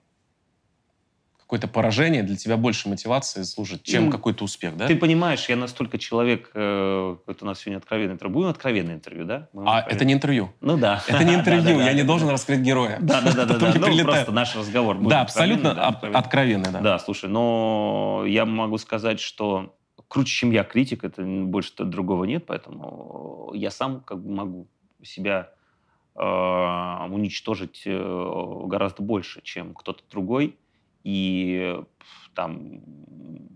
Какое-то 1.39 1.67
поражение 1.67 2.21
для 2.21 2.35
тебя 2.35 2.57
больше 2.57 2.87
мотивации 2.87 3.41
служит, 3.41 3.81
чем 3.81 4.05
ну, 4.05 4.11
какой-то 4.11 4.43
успех, 4.43 4.77
да? 4.77 4.85
Ты 4.85 4.95
понимаешь, 4.95 5.49
я 5.49 5.55
настолько 5.55 5.97
человек, 5.97 6.51
э, 6.53 7.17
это 7.25 7.43
у 7.43 7.47
нас 7.47 7.61
сегодня 7.61 7.79
откровенное 7.79 8.13
интервью. 8.13 8.33
Будем 8.35 8.49
откровенное 8.49 8.93
интервью, 8.93 9.25
да? 9.25 9.49
Будем 9.51 9.67
а, 9.67 9.81
это 9.81 10.05
не 10.05 10.13
интервью? 10.13 10.53
Ну 10.61 10.77
да. 10.77 11.01
Это 11.07 11.23
не 11.23 11.33
интервью, 11.33 11.79
я 11.79 11.93
не 11.93 12.03
должен 12.03 12.29
раскрыть 12.29 12.59
героя. 12.59 12.99
Да, 13.01 13.21
да, 13.21 13.33
да, 13.33 13.45
да. 13.45 13.73
Ну, 13.73 14.03
просто 14.03 14.31
наш 14.31 14.55
разговор. 14.55 14.99
Да, 15.01 15.21
абсолютно 15.21 15.71
откровенный, 16.13 16.69
да. 16.69 16.81
Да, 16.81 16.99
слушай, 16.99 17.27
но 17.27 18.23
я 18.27 18.45
могу 18.45 18.77
сказать, 18.77 19.19
что 19.19 19.75
круче, 20.09 20.31
чем 20.31 20.51
я 20.51 20.63
критик, 20.65 21.05
это 21.05 21.23
больше 21.23 21.73
-то 21.77 21.85
другого 21.85 22.25
нет, 22.25 22.45
поэтому 22.45 23.51
я 23.55 23.71
сам 23.71 24.01
как 24.01 24.21
бы 24.21 24.31
могу 24.31 24.67
себя 25.03 25.51
э, 26.15 26.21
уничтожить 26.21 27.83
э, 27.85 28.63
гораздо 28.65 29.03
больше, 29.03 29.41
чем 29.41 29.73
кто-то 29.73 30.03
другой. 30.11 30.57
и 31.05 31.81
там 32.33 32.81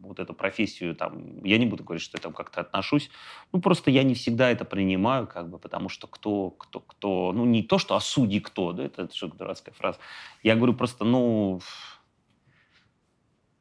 вот 0.01 0.19
эту 0.19 0.33
профессию, 0.33 0.95
там, 0.95 1.43
я 1.43 1.57
не 1.57 1.65
буду 1.65 1.83
говорить, 1.83 2.03
что 2.03 2.17
я 2.17 2.21
там 2.21 2.33
как-то 2.33 2.61
отношусь, 2.61 3.09
ну, 3.51 3.61
просто 3.61 3.91
я 3.91 4.03
не 4.03 4.13
всегда 4.13 4.49
это 4.49 4.65
принимаю, 4.65 5.27
как 5.27 5.49
бы, 5.49 5.57
потому 5.57 5.89
что 5.89 6.07
кто, 6.07 6.51
кто, 6.51 6.79
кто, 6.79 7.31
ну, 7.33 7.45
не 7.45 7.63
то, 7.63 7.77
что 7.77 7.95
осуди 7.95 8.39
кто, 8.39 8.73
да, 8.73 8.83
это, 8.83 9.03
это 9.03 9.15
что 9.15 9.27
дурацкая 9.27 9.73
фраза. 9.73 9.99
Я 10.43 10.55
говорю 10.55 10.73
просто, 10.73 11.05
ну, 11.05 11.61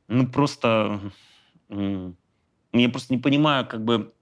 ну, 0.08 0.26
просто, 0.26 1.00
я 2.80 2.88
просто 2.88 3.12
не 3.12 3.20
понимаю, 3.20 3.66
как 3.66 3.84
бы, 3.84 4.12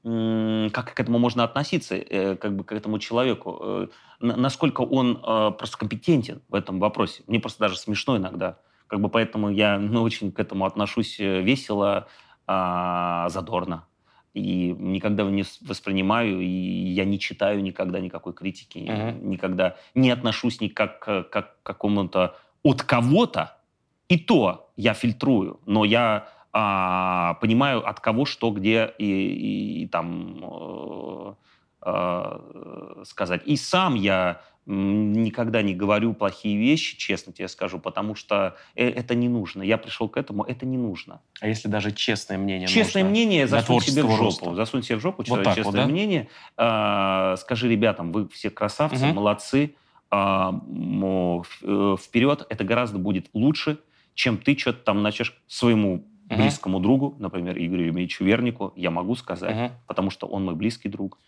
как 0.73 0.95
к 0.95 1.01
этому 1.01 1.19
можно 1.19 1.45
относиться, 1.45 1.95
э, 1.95 2.37
как 2.37 2.57
бы 2.57 2.65
к 2.65 2.73
этому 2.73 2.99
человеку, 2.99 3.59
э, 3.63 3.87
насколько 4.19 4.81
он 4.81 5.23
э, 5.23 5.53
просто 5.57 5.79
компетентен 5.79 6.43
в 6.49 6.55
этом 6.55 6.81
вопросе. 6.81 7.23
Мне 7.29 7.39
просто 7.39 7.61
даже 7.61 7.77
смешно 7.77 8.17
иногда. 8.17 8.59
Как 8.89 9.01
бы 9.01 9.09
поэтому 9.09 9.51
я 9.51 9.79
ну, 9.79 10.03
очень 10.03 10.33
к 10.33 10.41
этому 10.41 10.67
отношусь 10.67 11.19
весело, 11.19 12.09
а, 12.53 13.29
задорно. 13.29 13.85
И 14.35 14.75
никогда 14.77 15.23
не 15.23 15.45
воспринимаю, 15.61 16.41
и 16.41 16.47
я 16.47 17.05
не 17.05 17.21
читаю 17.21 17.63
никогда 17.63 18.01
никакой 18.01 18.33
критики, 18.33 18.79
uh-huh. 18.79 19.23
никогда 19.23 19.77
не 19.95 20.11
отношусь 20.11 20.61
никак 20.61 20.99
как 20.99 21.31
к 21.31 21.63
какому-то 21.63 22.37
от 22.65 22.83
кого-то. 22.83 23.57
И 24.09 24.19
то 24.19 24.73
я 24.77 24.95
фильтрую, 24.95 25.61
но 25.67 25.85
я 25.85 26.29
а, 26.53 27.35
понимаю, 27.35 27.87
от 27.87 28.01
кого 28.01 28.25
что, 28.25 28.51
где 28.51 28.93
и, 28.99 29.05
и, 29.05 29.83
и 29.83 29.87
там 29.87 30.39
э, 30.43 31.35
э, 31.87 33.05
сказать. 33.05 33.43
И 33.45 33.57
сам 33.57 33.95
я 33.95 34.41
никогда 34.67 35.63
не 35.63 35.75
говорю 35.75 36.13
плохие 36.13 36.57
вещи, 36.57 36.97
честно 36.97 37.33
тебе 37.33 37.49
скажу, 37.49 37.79
потому 37.79 38.15
что 38.15 38.57
э, 38.75 38.89
это 38.89 39.15
не 39.15 39.29
нужно. 39.29 39.63
Я 39.63 39.79
пришел 39.79 40.09
к 40.09 40.17
этому, 40.17 40.45
это 40.45 40.67
не 40.67 40.77
нужно. 40.77 41.21
А 41.41 41.49
если 41.49 41.69
даже 41.69 41.93
честное 41.93 42.39
мнение 42.39 42.69
Честное 42.69 43.05
мнение 43.05 43.47
засунь 43.47 43.81
себе 43.81 44.03
в 44.03 44.11
жопу. 44.11 44.25
Роста. 44.25 44.55
Засунь 44.55 44.83
себе 44.83 44.97
в 44.97 45.01
жопу 45.01 45.25
вот 45.27 45.45
честное 45.45 45.65
вот, 45.65 45.75
да? 45.75 45.87
мнение. 45.87 46.29
Э, 46.57 47.37
скажи 47.39 47.69
ребятам, 47.69 48.13
вы 48.13 48.29
все 48.29 48.51
красавцы, 48.51 49.07
угу. 49.07 49.15
молодцы, 49.15 49.75
э, 50.13 50.51
вперед, 52.01 52.47
это 52.49 52.65
гораздо 52.65 52.99
будет 52.99 53.29
лучше, 53.33 53.79
чем 54.15 54.39
ты 54.39 54.57
что-то 54.59 54.85
там 54.85 55.03
начнешь 55.03 55.41
своему 55.47 56.05
uh 56.31 56.37
близкому 56.37 56.81
другу, 56.81 57.15
например, 57.19 57.59
Игорю 57.59 57.87
Емельевичу 57.87 58.25
Вернику, 58.25 58.73
я 58.77 58.91
могу 58.91 59.15
сказать, 59.15 59.57
uh 59.57 59.71
потому 59.87 60.11
что 60.11 60.27
он 60.27 60.45
мой 60.45 60.55
близкий 60.55 60.89
друг. 60.89 61.19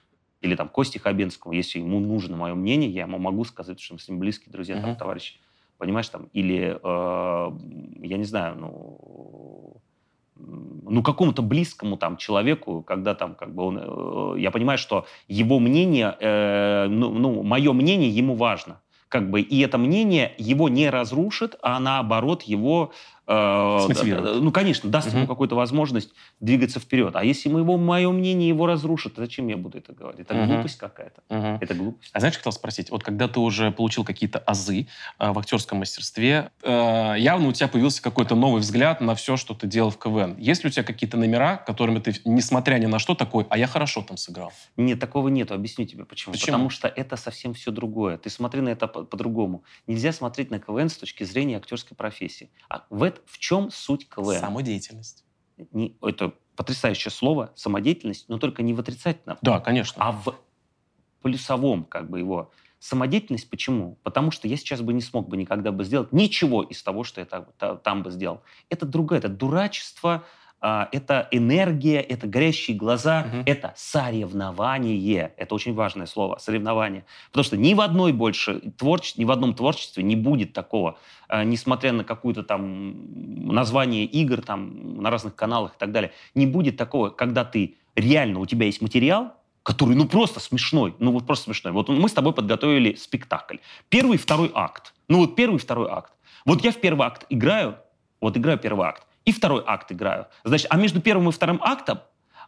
Или 0.40 0.56
там 0.56 0.68
Кости 0.68 0.98
Хабенскому, 0.98 1.54
если 1.54 1.78
ему 1.78 2.00
нужно 2.00 2.36
мое 2.36 2.54
мнение, 2.54 2.90
я 2.90 3.02
ему 3.02 3.18
могу 3.18 3.44
сказать, 3.44 3.80
что 3.80 3.94
мы 3.94 4.00
с 4.00 4.08
ним 4.08 4.18
близкие 4.18 4.52
друзья, 4.52 4.76
uh 4.76 4.82
там, 4.82 4.96
товарищи. 4.96 5.34
Понимаешь, 5.78 6.08
там, 6.08 6.28
или, 6.32 6.78
э, 6.80 7.50
я 8.06 8.16
не 8.16 8.24
знаю, 8.24 8.56
ну, 8.56 9.82
ну, 10.36 11.02
какому-то 11.02 11.42
близкому 11.42 11.96
там 11.96 12.16
человеку, 12.16 12.82
когда 12.82 13.14
там 13.14 13.34
как 13.34 13.54
бы 13.54 13.64
он, 13.64 13.78
э, 13.80 14.40
я 14.40 14.50
понимаю, 14.50 14.78
что 14.78 15.06
его 15.28 15.58
мнение, 15.58 16.16
э, 16.20 16.86
ну, 16.88 17.10
ну, 17.10 17.42
мое 17.42 17.72
мнение 17.72 18.10
ему 18.10 18.34
важно, 18.34 18.80
как 19.08 19.30
бы, 19.30 19.40
и 19.40 19.60
это 19.60 19.78
мнение 19.78 20.32
его 20.38 20.68
не 20.68 20.88
разрушит, 20.90 21.56
а 21.62 21.78
наоборот 21.80 22.42
его 22.42 22.92
Э, 23.26 23.86
ну, 24.40 24.50
конечно, 24.50 24.90
даст 24.90 25.08
угу. 25.08 25.18
ему 25.18 25.26
какую-то 25.26 25.54
возможность 25.54 26.10
двигаться 26.40 26.80
вперед. 26.80 27.14
А 27.14 27.24
если 27.24 27.48
его, 27.48 27.76
мое 27.76 28.10
мнение 28.10 28.48
его 28.48 28.66
разрушит, 28.66 29.14
зачем 29.16 29.46
я 29.48 29.56
буду 29.56 29.78
это 29.78 29.92
говорить? 29.92 30.20
Это 30.20 30.34
угу. 30.34 30.52
глупость 30.52 30.78
какая-то. 30.78 31.22
Угу. 31.28 31.58
Это 31.60 31.74
глупость. 31.74 32.10
А 32.12 32.20
знаешь, 32.20 32.36
хотел 32.36 32.52
спросить, 32.52 32.90
вот 32.90 33.04
когда 33.04 33.28
ты 33.28 33.40
уже 33.40 33.70
получил 33.70 34.04
какие-то 34.04 34.38
азы 34.40 34.88
э, 35.18 35.30
в 35.30 35.38
актерском 35.38 35.78
мастерстве, 35.78 36.50
э, 36.62 37.14
явно 37.18 37.48
у 37.48 37.52
тебя 37.52 37.68
появился 37.68 38.02
какой-то 38.02 38.34
новый 38.34 38.60
взгляд 38.60 39.00
на 39.00 39.14
все, 39.14 39.36
что 39.36 39.54
ты 39.54 39.66
делал 39.66 39.90
в 39.90 39.98
КВН. 39.98 40.36
Есть 40.38 40.64
ли 40.64 40.68
у 40.68 40.72
тебя 40.72 40.82
какие-то 40.82 41.16
номера, 41.16 41.56
которыми 41.56 42.00
ты, 42.00 42.14
несмотря 42.24 42.78
ни 42.78 42.86
на 42.86 42.98
что, 42.98 43.14
такой, 43.14 43.46
а 43.50 43.58
я 43.58 43.66
хорошо 43.66 44.02
там 44.02 44.16
сыграл? 44.16 44.52
Нет, 44.76 44.98
такого 44.98 45.28
нету. 45.28 45.54
Объясню 45.54 45.86
тебе 45.86 46.04
почему. 46.04 46.32
почему? 46.32 46.46
Потому 46.46 46.70
что 46.70 46.88
это 46.88 47.16
совсем 47.16 47.54
все 47.54 47.70
другое. 47.70 48.18
Ты 48.18 48.30
смотри 48.30 48.60
на 48.62 48.70
это 48.70 48.88
по-другому. 48.88 49.62
Нельзя 49.86 50.12
смотреть 50.12 50.50
на 50.50 50.58
КВН 50.58 50.88
с 50.88 50.96
точки 50.96 51.24
зрения 51.24 51.56
актерской 51.56 51.96
профессии. 51.96 52.50
А 52.68 52.84
в, 52.90 53.11
это, 53.12 53.22
в 53.26 53.38
чем 53.38 53.70
суть 53.70 54.08
КВН? 54.08 54.40
Самодеятельность. 54.40 55.24
Не, 55.72 55.96
это 56.02 56.34
потрясающее 56.56 57.10
слово, 57.10 57.52
самодеятельность, 57.54 58.28
но 58.28 58.38
только 58.38 58.62
не 58.62 58.74
в 58.74 58.80
отрицательном. 58.80 59.38
Да, 59.42 59.60
конечно. 59.60 60.04
А 60.04 60.12
в 60.12 60.34
плюсовом, 61.22 61.84
как 61.84 62.10
бы 62.10 62.18
его. 62.18 62.50
Самодеятельность 62.78 63.48
почему? 63.48 63.96
Потому 64.02 64.32
что 64.32 64.48
я 64.48 64.56
сейчас 64.56 64.80
бы 64.80 64.92
не 64.92 65.00
смог 65.00 65.28
бы 65.28 65.36
никогда 65.36 65.70
бы 65.70 65.84
сделать 65.84 66.12
ничего 66.12 66.62
из 66.62 66.82
того, 66.82 67.04
что 67.04 67.20
я 67.20 67.26
там, 67.26 67.46
там 67.78 68.02
бы 68.02 68.10
сделал. 68.10 68.42
Это 68.70 68.86
другое, 68.86 69.20
это 69.20 69.28
дурачество, 69.28 70.24
это 70.62 71.28
энергия, 71.32 72.00
это 72.00 72.26
горящие 72.28 72.76
глаза, 72.76 73.26
угу. 73.26 73.42
это 73.46 73.72
соревнование. 73.76 75.34
Это 75.36 75.54
очень 75.54 75.74
важное 75.74 76.06
слово, 76.06 76.38
соревнование. 76.38 77.04
Потому 77.30 77.44
что 77.44 77.56
ни 77.56 77.74
в 77.74 77.80
одной 77.80 78.12
больше 78.12 78.60
творчестве, 78.78 79.24
ни 79.24 79.26
в 79.26 79.32
одном 79.32 79.54
творчестве 79.54 80.04
не 80.04 80.14
будет 80.14 80.52
такого, 80.52 80.98
а, 81.28 81.44
несмотря 81.44 81.92
на 81.92 82.04
какое-то 82.04 82.44
там 82.44 82.94
название 83.46 84.04
игр 84.04 84.42
там 84.42 85.02
на 85.02 85.10
разных 85.10 85.34
каналах 85.34 85.74
и 85.74 85.78
так 85.78 85.90
далее, 85.90 86.12
не 86.34 86.46
будет 86.46 86.76
такого, 86.76 87.10
когда 87.10 87.44
ты 87.44 87.76
реально, 87.96 88.38
у 88.38 88.46
тебя 88.46 88.66
есть 88.66 88.80
материал, 88.80 89.32
который, 89.62 89.96
ну, 89.96 90.06
просто 90.06 90.40
смешной, 90.40 90.94
ну, 90.98 91.12
вот 91.12 91.26
просто 91.26 91.46
смешной. 91.46 91.72
Вот 91.72 91.88
мы 91.88 92.08
с 92.08 92.12
тобой 92.12 92.32
подготовили 92.32 92.94
спектакль. 92.94 93.56
Первый 93.88 94.14
и 94.16 94.18
второй 94.18 94.50
акт. 94.54 94.94
Ну, 95.08 95.18
вот 95.18 95.36
первый 95.36 95.56
и 95.56 95.58
второй 95.58 95.88
акт. 95.90 96.12
Вот 96.44 96.62
я 96.64 96.72
в 96.72 96.80
первый 96.80 97.06
акт 97.06 97.26
играю, 97.30 97.76
вот 98.20 98.36
играю 98.36 98.58
первый 98.58 98.86
акт, 98.88 99.06
и 99.24 99.32
второй 99.32 99.62
акт 99.66 99.92
играю. 99.92 100.26
Значит, 100.44 100.66
а 100.70 100.76
между 100.76 101.00
первым 101.00 101.28
и 101.28 101.32
вторым 101.32 101.60
актом 101.62 102.00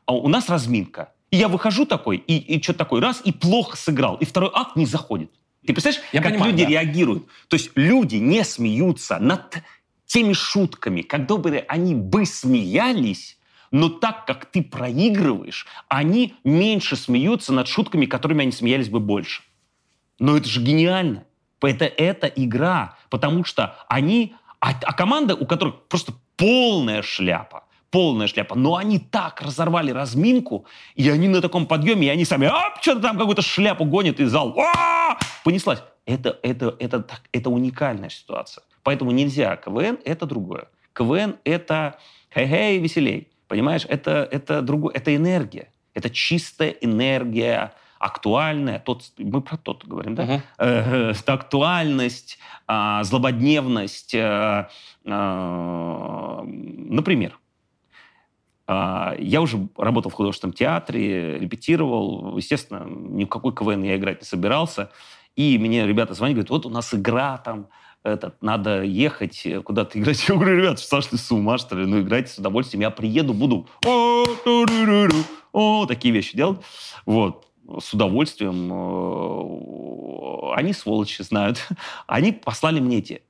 а, 0.07 0.13
у 0.15 0.29
нас 0.29 0.49
разминка. 0.49 1.13
И 1.31 1.37
я 1.37 1.49
выхожу 1.49 1.85
такой, 1.85 2.19
и, 2.19 2.37
и 2.37 2.63
что 2.63 2.75
такой, 2.75 3.01
раз, 3.01 3.21
и 3.25 3.33
плохо 3.33 3.77
сыграл. 3.77 4.17
И 4.17 4.25
второй 4.25 4.51
акт 4.55 4.77
не 4.77 4.87
заходит. 4.87 5.31
Ты 5.67 5.73
представляешь, 5.73 6.05
я 6.13 6.21
как 6.21 6.33
понимаю, 6.33 6.53
люди 6.53 6.65
да. 6.65 6.71
реагируют? 6.71 7.27
То 7.49 7.55
есть 7.55 7.71
люди 7.75 8.17
не 8.17 8.45
смеются 8.45 9.19
над 9.19 9.63
теми 10.07 10.33
шутками, 10.33 11.03
когда 11.03 11.37
бы 11.37 11.65
они 11.69 11.95
бы 11.95 12.27
смеялись, 12.27 13.39
но 13.71 13.89
так 13.89 14.27
как 14.27 14.47
ты 14.47 14.63
проигрываешь, 14.63 15.67
они 15.89 16.35
меньше 16.45 16.97
смеются 16.97 17.53
над 17.53 17.67
шутками, 17.67 18.07
которыми 18.07 18.43
они 18.43 18.53
смеялись 18.53 18.89
бы 18.89 19.01
больше. 19.01 19.43
Но 20.19 20.37
это 20.37 20.49
же 20.49 20.61
гениально. 20.61 21.25
Это, 21.61 21.87
это 21.87 22.27
игра, 22.27 22.99
потому 23.11 23.45
что 23.45 23.77
они... 23.89 24.35
А, 24.61 24.71
а 24.83 24.93
команда, 24.93 25.35
у 25.35 25.47
которых 25.47 25.83
просто 25.89 26.13
полная 26.37 27.03
шляпа, 27.03 27.65
полная 27.91 28.27
шляпа. 28.27 28.55
Но 28.55 28.77
они 28.77 28.99
так 28.99 29.41
разорвали 29.43 29.91
разминку, 29.91 30.67
и 30.95 31.09
они 31.09 31.29
на 31.29 31.41
таком 31.41 31.67
подъеме, 31.67 32.07
и 32.07 32.11
они 32.11 32.25
сами, 32.25 32.47
а, 32.47 32.75
что-то 32.81 33.01
там 33.01 33.19
какую-то 33.19 33.43
шляпу 33.43 33.85
гонят, 33.85 34.21
и 34.21 34.25
зал, 34.25 34.59
а, 34.59 35.19
понеслась. 35.45 35.83
Это, 36.07 36.39
это, 36.43 36.77
это, 36.79 36.97
это, 36.99 37.21
это 37.33 37.51
уникальная 37.51 38.11
ситуация. 38.11 38.65
Поэтому 38.83 39.11
нельзя. 39.11 39.57
КВН— 39.57 39.99
это 40.05 40.27
другое. 40.27 40.69
КВН— 40.93 41.37
это 41.45 41.99
хей-хей, 42.35 42.79
веселей. 42.79 43.29
Понимаешь, 43.49 43.87
это, 43.89 44.29
это 44.31 44.61
другое, 44.63 44.95
это 44.95 45.15
энергия. 45.15 45.71
Это 45.95 46.11
чистая 46.11 46.71
энергия, 46.71 47.73
актуальная, 48.05 48.79
тот, 48.79 49.13
мы 49.17 49.41
про 49.41 49.57
тот 49.57 49.87
говорим, 49.87 50.15
да? 50.15 50.43
Uh-huh. 50.59 51.17
Актуальность, 51.27 52.39
э, 52.69 53.01
злободневность. 53.03 54.15
Э, 54.15 54.69
например, 56.93 57.39
э, 58.69 59.17
я 59.19 59.41
уже 59.41 59.69
работал 59.79 60.11
в 60.11 60.15
художественном 60.15 60.53
театре, 60.53 61.39
репетировал. 61.39 62.37
Естественно, 62.37 62.85
ни 62.87 63.25
в 63.25 63.29
какой 63.29 63.55
КВН 63.55 63.83
я 63.85 63.97
играть 63.97 64.21
не 64.21 64.27
собирался. 64.27 64.91
И 65.35 65.57
мне 65.59 65.87
ребята 65.87 66.13
звонят, 66.13 66.35
говорят, 66.35 66.51
вот 66.51 66.67
у 66.67 66.71
нас 66.71 66.93
игра 66.93 67.39
там, 67.39 67.69
этот, 68.03 68.43
надо 68.43 68.83
ехать 68.83 69.47
куда-то 69.65 69.99
играть. 69.99 70.23
Я 70.29 70.35
говорю, 70.35 70.59
ребят, 70.59 70.79
сошли 70.79 71.17
с 71.17 71.33
ума, 71.33 71.57
что 71.57 71.75
ли? 71.75 71.87
Ну, 71.87 72.03
играйте 72.03 72.29
с 72.29 72.37
удовольствием. 72.37 72.83
Я 72.83 72.91
приеду, 72.91 73.33
буду 73.33 73.67
о, 75.55 75.87
такие 75.87 76.13
вещи 76.13 76.37
делать. 76.37 76.61
Вот 77.07 77.54
с 77.81 77.93
удовольствием. 77.93 78.73
Э, 78.73 80.55
они, 80.57 80.73
сволочи, 80.73 81.23
знают. 81.23 81.67
Они 82.07 82.33
послали 82.33 82.81
мне 82.81 82.99
эти... 82.99 83.23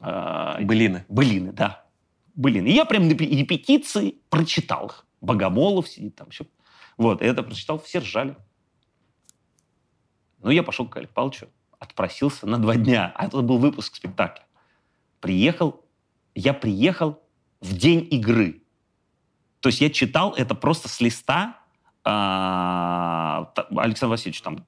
Э, 0.00 0.62
былины. 0.62 1.04
Былины, 1.08 1.52
да. 1.52 1.84
Былины. 2.34 2.68
И 2.68 2.72
я 2.72 2.84
прям 2.84 3.08
на 3.08 3.12
репетиции 3.12 4.16
прочитал 4.28 4.86
их. 4.86 5.06
Богомолов 5.20 5.88
сидит 5.88 6.16
там 6.16 6.28
еще. 6.28 6.46
Вот, 6.96 7.22
это 7.22 7.42
прочитал, 7.42 7.78
все 7.78 7.98
ржали. 7.98 8.36
Ну, 10.42 10.50
я 10.50 10.62
пошел 10.62 10.86
к 10.86 10.96
Олегу 10.96 11.12
Павловичу, 11.12 11.48
отпросился 11.78 12.46
на 12.46 12.58
два 12.58 12.76
дня. 12.76 13.12
А 13.16 13.26
это 13.26 13.40
был 13.40 13.58
выпуск 13.58 13.96
спектакля. 13.96 14.44
Приехал, 15.20 15.82
я 16.34 16.52
приехал 16.52 17.22
в 17.60 17.76
день 17.76 18.06
игры. 18.10 18.62
То 19.60 19.70
есть 19.70 19.80
я 19.80 19.88
читал 19.88 20.34
это 20.34 20.54
просто 20.54 20.88
с 20.88 21.00
листа, 21.00 21.63
Александр 22.04 24.10
Васильевич 24.10 24.42
там... 24.42 24.64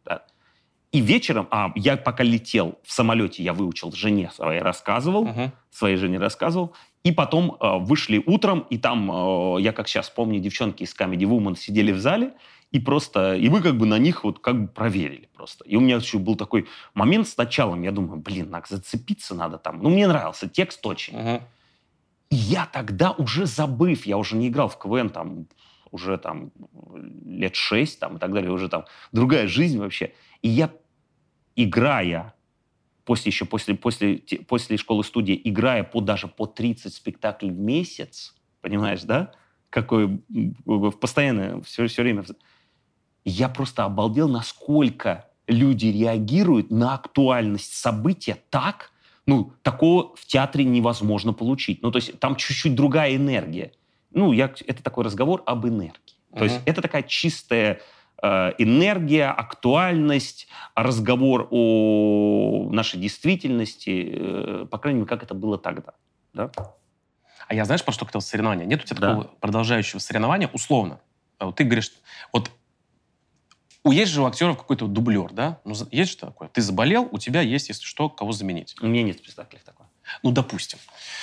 И 0.92 1.00
вечером, 1.00 1.46
а 1.50 1.72
я 1.74 1.96
пока 1.96 2.24
летел 2.24 2.78
в 2.82 2.90
самолете, 2.90 3.42
я 3.42 3.52
выучил 3.52 3.92
жене 3.92 4.30
своей 4.32 4.60
рассказывал, 4.60 5.26
uh-huh. 5.26 5.50
своей 5.70 5.96
жене 5.96 6.18
рассказывал, 6.18 6.74
И 7.02 7.12
потом 7.12 7.56
э, 7.60 7.78
вышли 7.80 8.22
утром, 8.24 8.60
и 8.70 8.78
там, 8.78 9.10
э, 9.10 9.60
я 9.60 9.72
как 9.72 9.88
сейчас 9.88 10.08
помню, 10.08 10.40
девчонки 10.40 10.84
из 10.84 10.94
Comedy 10.94 11.24
Woman 11.24 11.56
сидели 11.56 11.92
в 11.92 12.00
зале, 12.00 12.32
и 12.72 12.80
просто, 12.80 13.36
и 13.36 13.48
мы 13.48 13.62
как 13.62 13.76
бы 13.76 13.86
на 13.86 13.98
них 13.98 14.24
вот 14.24 14.38
как 14.38 14.60
бы 14.60 14.68
проверили 14.68 15.28
просто. 15.34 15.64
И 15.64 15.76
у 15.76 15.80
меня 15.80 15.96
еще 15.96 16.18
был 16.18 16.36
такой 16.36 16.66
момент 16.94 17.28
с 17.28 17.36
началом, 17.36 17.82
я 17.82 17.92
думаю, 17.92 18.18
блин, 18.18 18.50
так 18.50 18.66
зацепиться 18.66 19.34
надо 19.34 19.58
там. 19.58 19.82
Ну, 19.82 19.90
мне 19.90 20.06
нравился 20.06 20.48
текст 20.48 20.84
очень. 20.86 21.16
Мгм. 21.16 21.40
И 22.30 22.36
я 22.36 22.66
тогда 22.66 23.12
уже 23.12 23.46
забыв, 23.46 24.06
я 24.06 24.16
уже 24.16 24.36
не 24.36 24.48
играл 24.48 24.68
в 24.68 24.78
КВН 24.78 25.10
там 25.10 25.46
уже 25.90 26.18
там 26.18 26.52
лет 27.24 27.54
шесть 27.54 28.00
там 28.00 28.16
и 28.16 28.18
так 28.18 28.32
далее, 28.32 28.50
уже 28.50 28.68
там 28.68 28.84
другая 29.12 29.46
жизнь 29.46 29.78
вообще. 29.78 30.12
И 30.42 30.48
я, 30.48 30.70
играя, 31.54 32.34
после 33.04 33.30
еще 33.30 33.44
после, 33.44 33.74
после, 33.74 34.18
после 34.48 34.76
школы 34.76 35.04
студии, 35.04 35.40
играя 35.44 35.84
по 35.84 36.00
даже 36.00 36.28
по 36.28 36.46
30 36.46 36.92
спектаклей 36.92 37.50
в 37.50 37.58
месяц, 37.58 38.34
понимаешь, 38.60 39.02
да? 39.02 39.32
Какой 39.70 40.20
постоянно, 41.00 41.62
все, 41.62 41.86
все 41.86 42.02
время. 42.02 42.24
Я 43.24 43.48
просто 43.48 43.84
обалдел, 43.84 44.28
насколько 44.28 45.28
люди 45.46 45.86
реагируют 45.86 46.70
на 46.70 46.94
актуальность 46.94 47.74
события 47.74 48.38
так, 48.50 48.92
ну, 49.26 49.52
такого 49.62 50.14
в 50.16 50.24
театре 50.26 50.64
невозможно 50.64 51.32
получить. 51.32 51.82
Ну, 51.82 51.90
то 51.90 51.96
есть 51.96 52.18
там 52.20 52.36
чуть-чуть 52.36 52.74
другая 52.74 53.16
энергия. 53.16 53.72
Ну, 54.16 54.32
я, 54.32 54.52
это 54.66 54.82
такой 54.82 55.04
разговор 55.04 55.42
об 55.44 55.66
энергии. 55.66 56.16
То 56.34 56.44
есть 56.44 56.60
это 56.64 56.80
такая 56.80 57.02
чистая 57.02 57.80
э, 58.22 58.52
энергия, 58.56 59.26
актуальность, 59.30 60.48
разговор 60.74 61.48
о 61.50 62.68
нашей 62.72 62.98
действительности, 62.98 64.14
э, 64.16 64.66
по 64.70 64.78
крайней 64.78 65.00
мере, 65.00 65.08
как 65.08 65.22
это 65.22 65.34
было 65.34 65.58
тогда. 65.58 65.92
Да? 66.32 66.50
А 67.46 67.54
я 67.54 67.66
знаешь, 67.66 67.84
про 67.84 67.92
что 67.92 68.06
хотел 68.06 68.22
соревнования? 68.22 68.64
Нет 68.64 68.82
у 68.82 68.86
тебя 68.86 69.00
Да. 69.00 69.08
такого 69.08 69.24
продолжающего 69.38 69.98
соревнования, 69.98 70.48
условно. 70.52 70.98
Вот 71.38 71.56
ты 71.56 71.64
говоришь, 71.64 71.92
вот 72.32 72.50
у 73.84 73.92
есть 73.92 74.12
же 74.12 74.22
у 74.22 74.26
актеров 74.26 74.56
какой-то 74.56 74.86
дублер, 74.86 75.30
да? 75.32 75.60
Ну, 75.64 75.74
есть 75.90 76.12
же 76.12 76.16
такое? 76.16 76.48
Ты 76.48 76.62
заболел, 76.62 77.06
у 77.12 77.18
тебя 77.18 77.42
есть, 77.42 77.68
если 77.68 77.84
что, 77.84 78.08
кого 78.08 78.32
заменить. 78.32 78.76
У 78.80 78.86
меня 78.86 79.02
нет 79.02 79.18
спектаклей 79.18 79.60
такого. 79.64 79.90
Ну, 80.22 80.30
допустим. 80.32 80.78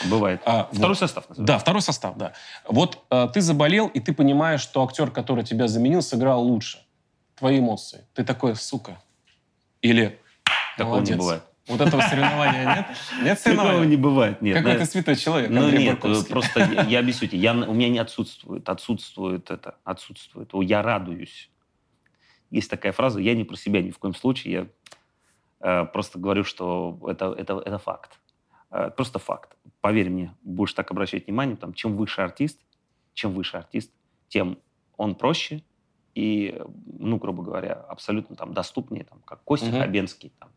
Бывает. 0.06 0.42
А, 0.46 0.70
Второй 0.72 0.90
вот. 0.90 0.98
состав 1.00 1.30
называется. 1.30 1.54
Да, 1.54 1.60
второй 1.60 1.82
состав, 1.82 2.18
да. 2.18 2.34
Вот 2.68 3.04
э, 3.10 3.28
ты 3.34 3.42
заболел, 3.42 3.88
и 3.88 4.00
ты 4.00 4.14
понимаешь, 4.14 4.62
что 4.62 4.84
актер, 4.84 5.12
который 5.12 5.44
тебя 5.44 5.68
заменил, 5.68 6.02
сыграл 6.02 6.42
лучше. 6.44 6.80
Твои 7.36 7.60
эмоции. 7.60 8.06
Ты 8.14 8.24
такой, 8.24 8.56
сука. 8.56 9.02
Или 9.82 10.20
Такого 10.78 10.96
не 10.96 11.00
молодец. 11.00 11.18
бывает. 11.18 11.44
Вот 11.68 11.80
этого 11.80 12.02
соревнования 12.02 12.76
нет? 12.76 12.86
Нет 13.24 13.38
Такого 13.42 13.56
соревнования? 13.58 13.86
не 13.90 13.96
бывает. 13.96 14.42
Нет, 14.42 14.58
Какой 14.58 14.78
ты 14.78 14.86
святой 14.86 15.16
человек, 15.16 15.50
Ну 15.50 15.70
нет, 15.70 16.00
просто 16.28 16.60
я, 16.88 17.00
объясню 17.00 17.30
тебе. 17.30 17.40
Я, 17.40 17.54
у 17.54 17.74
меня 17.74 17.90
не 17.90 18.00
отсутствует, 18.00 18.68
отсутствует 18.68 19.50
это, 19.50 19.76
отсутствует. 19.84 20.50
Я 20.54 20.82
радуюсь. 20.82 21.50
Есть 22.52 22.70
такая 22.70 22.92
фраза, 22.92 23.20
я 23.20 23.34
не 23.34 23.46
про 23.46 23.56
себя 23.56 23.82
ни 23.82 23.92
в 23.92 23.98
коем 23.98 24.14
случае, 24.14 24.54
я 24.54 25.82
э, 25.82 25.86
просто 25.86 26.20
говорю, 26.20 26.44
что 26.44 27.00
это, 27.08 27.34
это, 27.36 27.60
это 27.66 27.80
факт. 27.80 28.20
Э, 28.74 28.90
просто 28.90 29.20
факт. 29.20 29.56
Поверь 29.82 30.10
мне, 30.10 30.36
будешь 30.42 30.74
так 30.74 30.90
обращать 30.90 31.28
внимание, 31.28 31.56
там, 31.56 31.74
чем 31.74 31.96
выше 31.96 32.22
артист, 32.22 32.60
чем 33.14 33.34
выше 33.34 33.58
артист, 33.58 33.92
тем 34.30 34.58
он 34.98 35.14
проще 35.14 35.62
и, 36.16 36.60
ну, 36.86 37.18
грубо 37.18 37.44
говоря, 37.44 37.74
абсолютно 37.74 38.36
там 38.36 38.54
доступнее, 38.54 39.04
там, 39.06 39.20
как 39.22 39.44
Костя 39.44 39.68
Мгм. 39.68 39.80
Хабенский, 39.80 40.34
там, 40.40 40.50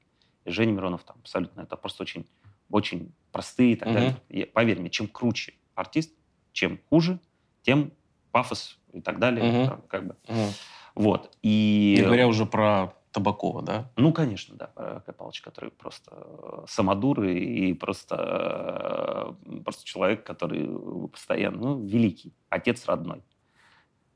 и 0.47 0.51
Женя 0.51 0.73
Миронов, 0.73 1.05
там, 1.05 1.17
абсолютно. 1.21 1.61
Это 1.61 1.77
просто 1.77 2.03
очень, 2.05 2.27
очень 2.71 3.13
простые 3.33 3.73
и 3.73 3.77
так 3.77 3.89
Мгм. 3.89 3.95
далее. 3.95 4.17
И 4.31 4.45
поверь 4.45 4.81
мне, 4.81 4.89
чем 4.89 5.09
круче 5.09 5.53
артист, 5.75 6.15
чем 6.53 6.79
хуже, 6.89 7.21
тем 7.63 7.93
пафос 8.31 8.79
и 8.95 9.03
так 9.03 9.19
далее. 9.19 9.45
Мгм. 9.45 9.67
там, 9.67 9.83
как 9.89 10.07
бы. 10.07 10.17
Мгм. 10.27 10.53
Вот. 10.95 11.37
И, 11.43 11.97
Не 11.99 12.05
говоря 12.05 12.29
уже 12.29 12.47
про 12.47 12.95
Табакова, 13.17 13.63
да? 13.63 13.91
ну, 13.97 14.13
конечно, 14.13 14.57
да, 14.57 14.67
Кай 15.07 15.15
Павлович, 15.15 15.41
который 15.41 15.71
просто 15.71 16.11
э, 16.15 16.65
самодур 16.69 17.23
и, 17.23 17.73
просто, 17.73 19.35
э, 19.49 19.61
просто 19.65 19.87
человек, 19.87 20.23
который 20.23 20.69
постоянно, 21.09 21.57
ну, 21.57 21.87
великий, 21.87 22.35
отец 22.51 22.85
родной, 22.85 23.23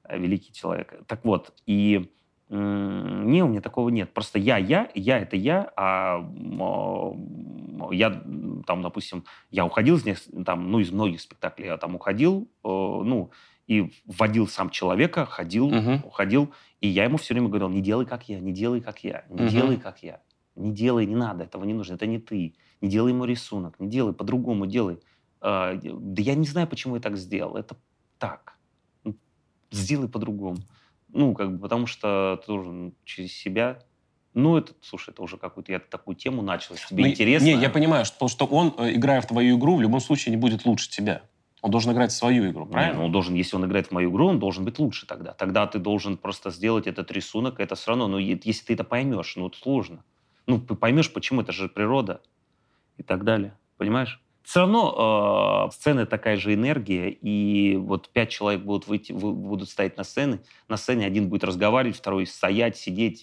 э, 0.05 0.19
великий 0.19 0.53
человек. 0.53 1.03
Так 1.07 1.25
вот, 1.25 1.55
и 1.65 2.13
не, 2.51 3.43
у 3.45 3.49
меня 3.49 3.61
такого 3.61 3.89
нет. 3.91 4.13
Просто 4.13 4.39
я, 4.39 4.59
я, 4.59 4.91
я 4.95 5.21
это 5.21 5.37
я, 5.37 5.73
а 5.77 6.19
м, 6.19 7.91
я 7.93 8.11
там, 8.67 8.83
допустим, 8.83 9.25
я 9.51 9.65
уходил 9.65 9.97
из 9.97 10.05
них, 10.05 10.19
там, 10.45 10.71
ну, 10.71 10.81
из 10.81 10.91
многих 10.91 11.23
спектаклей 11.23 11.69
я 11.69 11.79
там 11.79 11.95
уходил, 11.95 12.51
э, 12.65 12.69
ну, 12.69 13.31
и 13.71 13.93
вводил 14.05 14.49
сам 14.49 14.69
человека, 14.71 15.25
ходил, 15.25 15.71
Мгм. 15.71 16.03
уходил, 16.05 16.53
и 16.81 16.89
я 16.89 17.05
ему 17.05 17.19
все 17.19 17.35
время 17.35 17.47
говорил, 17.47 17.69
не 17.69 17.81
делай 17.81 18.05
как 18.05 18.29
я, 18.29 18.41
не 18.41 18.53
делай 18.53 18.81
как 18.81 19.05
я, 19.05 19.25
не 19.29 19.45
Мгм. 19.45 19.49
делай 19.49 19.77
как 19.77 20.03
я, 20.03 20.23
не 20.57 20.73
делай, 20.73 21.07
не 21.07 21.15
надо, 21.15 21.45
этого 21.45 21.63
не 21.63 21.73
нужно, 21.73 21.95
это 21.95 22.05
не 22.07 22.19
ты, 22.19 22.57
не 22.81 22.89
делай 22.89 23.13
ему 23.13 23.27
рисунок, 23.27 23.79
не 23.79 23.89
делай, 23.89 24.13
по-другому 24.13 24.67
делай. 24.67 24.99
А, 25.41 25.79
да 25.85 26.21
я 26.21 26.35
не 26.35 26.47
знаю, 26.47 26.67
почему 26.67 26.97
я 26.97 27.01
так 27.01 27.17
сделал, 27.17 27.57
это 27.57 27.77
так. 28.19 28.59
Ну, 29.05 29.17
Сделай 29.71 30.09
по-другому. 30.09 30.59
Ну, 31.07 31.33
как 31.35 31.53
бы, 31.53 31.61
потому 31.61 31.87
что 31.87 32.41
ты 32.45 32.49
должен 32.49 32.95
через 33.05 33.33
себя... 33.33 33.79
Ну, 34.35 34.57
это, 34.57 34.75
слушай, 34.81 35.11
это 35.11 35.23
уже 35.23 35.37
какую-то, 35.37 35.71
я 35.71 35.79
такую 35.79 36.17
тему 36.17 36.43
начал, 36.43 36.75
если 36.75 36.89
тебе 36.89 37.05
Ну, 37.05 37.11
интересно. 37.11 37.47
Не, 37.47 37.53
я 37.55 37.71
понимаю, 37.71 38.05
что, 38.05 38.27
что 38.27 38.47
он, 38.47 38.75
э, 38.79 38.95
играя 38.95 39.21
в 39.21 39.27
твою 39.27 39.59
игру, 39.59 39.77
в 39.77 39.81
любом 39.81 40.01
случае 40.01 40.35
не 40.35 40.41
будет 40.41 40.67
лучше 40.67 40.91
тебя. 40.91 41.23
Он 41.63 41.71
должен 41.71 41.93
играть 41.93 42.13
свою 42.13 42.51
игру, 42.51 42.67
правильно? 42.67 42.95
ну, 43.01 43.05
он 43.07 43.13
должен, 43.13 43.35
если 43.35 43.57
он 43.57 43.67
играет 43.67 43.89
в 43.89 43.91
мою 43.93 44.11
игру, 44.11 44.27
он 44.29 44.39
должен 44.39 44.65
быть 44.65 44.79
лучше 44.79 45.07
тогда. 45.07 45.33
Тогда 45.33 45.67
ты 45.67 45.79
должен 45.79 46.17
просто 46.17 46.51
сделать 46.51 46.87
этот 46.87 47.11
рисунок, 47.11 47.61
это 47.61 47.75
все 47.75 47.91
равно, 47.91 48.09
ну, 48.09 48.19
е- 48.19 48.41
если 48.45 48.65
ты 48.67 48.73
это 48.75 48.85
поймешь, 48.85 49.37
ну, 49.37 49.49
это 49.49 49.59
сложно. 49.59 50.03
Ну, 50.47 50.59
поймешь, 50.59 51.13
почему, 51.13 51.43
это 51.43 51.53
же 51.53 51.69
природа 51.69 52.23
и 52.97 53.03
так 53.03 53.25
далее. 53.25 53.59
Понимаешь? 53.77 54.21
Все 54.43 54.61
равно 54.61 55.67
э, 55.69 55.73
сцена 55.73 56.07
такая 56.07 56.37
же 56.37 56.55
энергия, 56.55 57.11
и 57.11 57.77
вот 57.77 58.09
пять 58.09 58.31
человек 58.31 58.63
будут 58.63 58.89
выйти, 58.89 59.13
вы- 59.13 59.35
будут 59.35 59.69
стоять 59.69 59.99
на 59.99 60.05
сцене, 60.05 60.41
на 60.67 60.77
сцене 60.79 61.05
один 61.07 61.29
будет 61.29 61.45
разговаривать, 61.45 61.97
второй 61.99 62.27
стоять, 62.27 62.77
сидеть, 62.79 63.21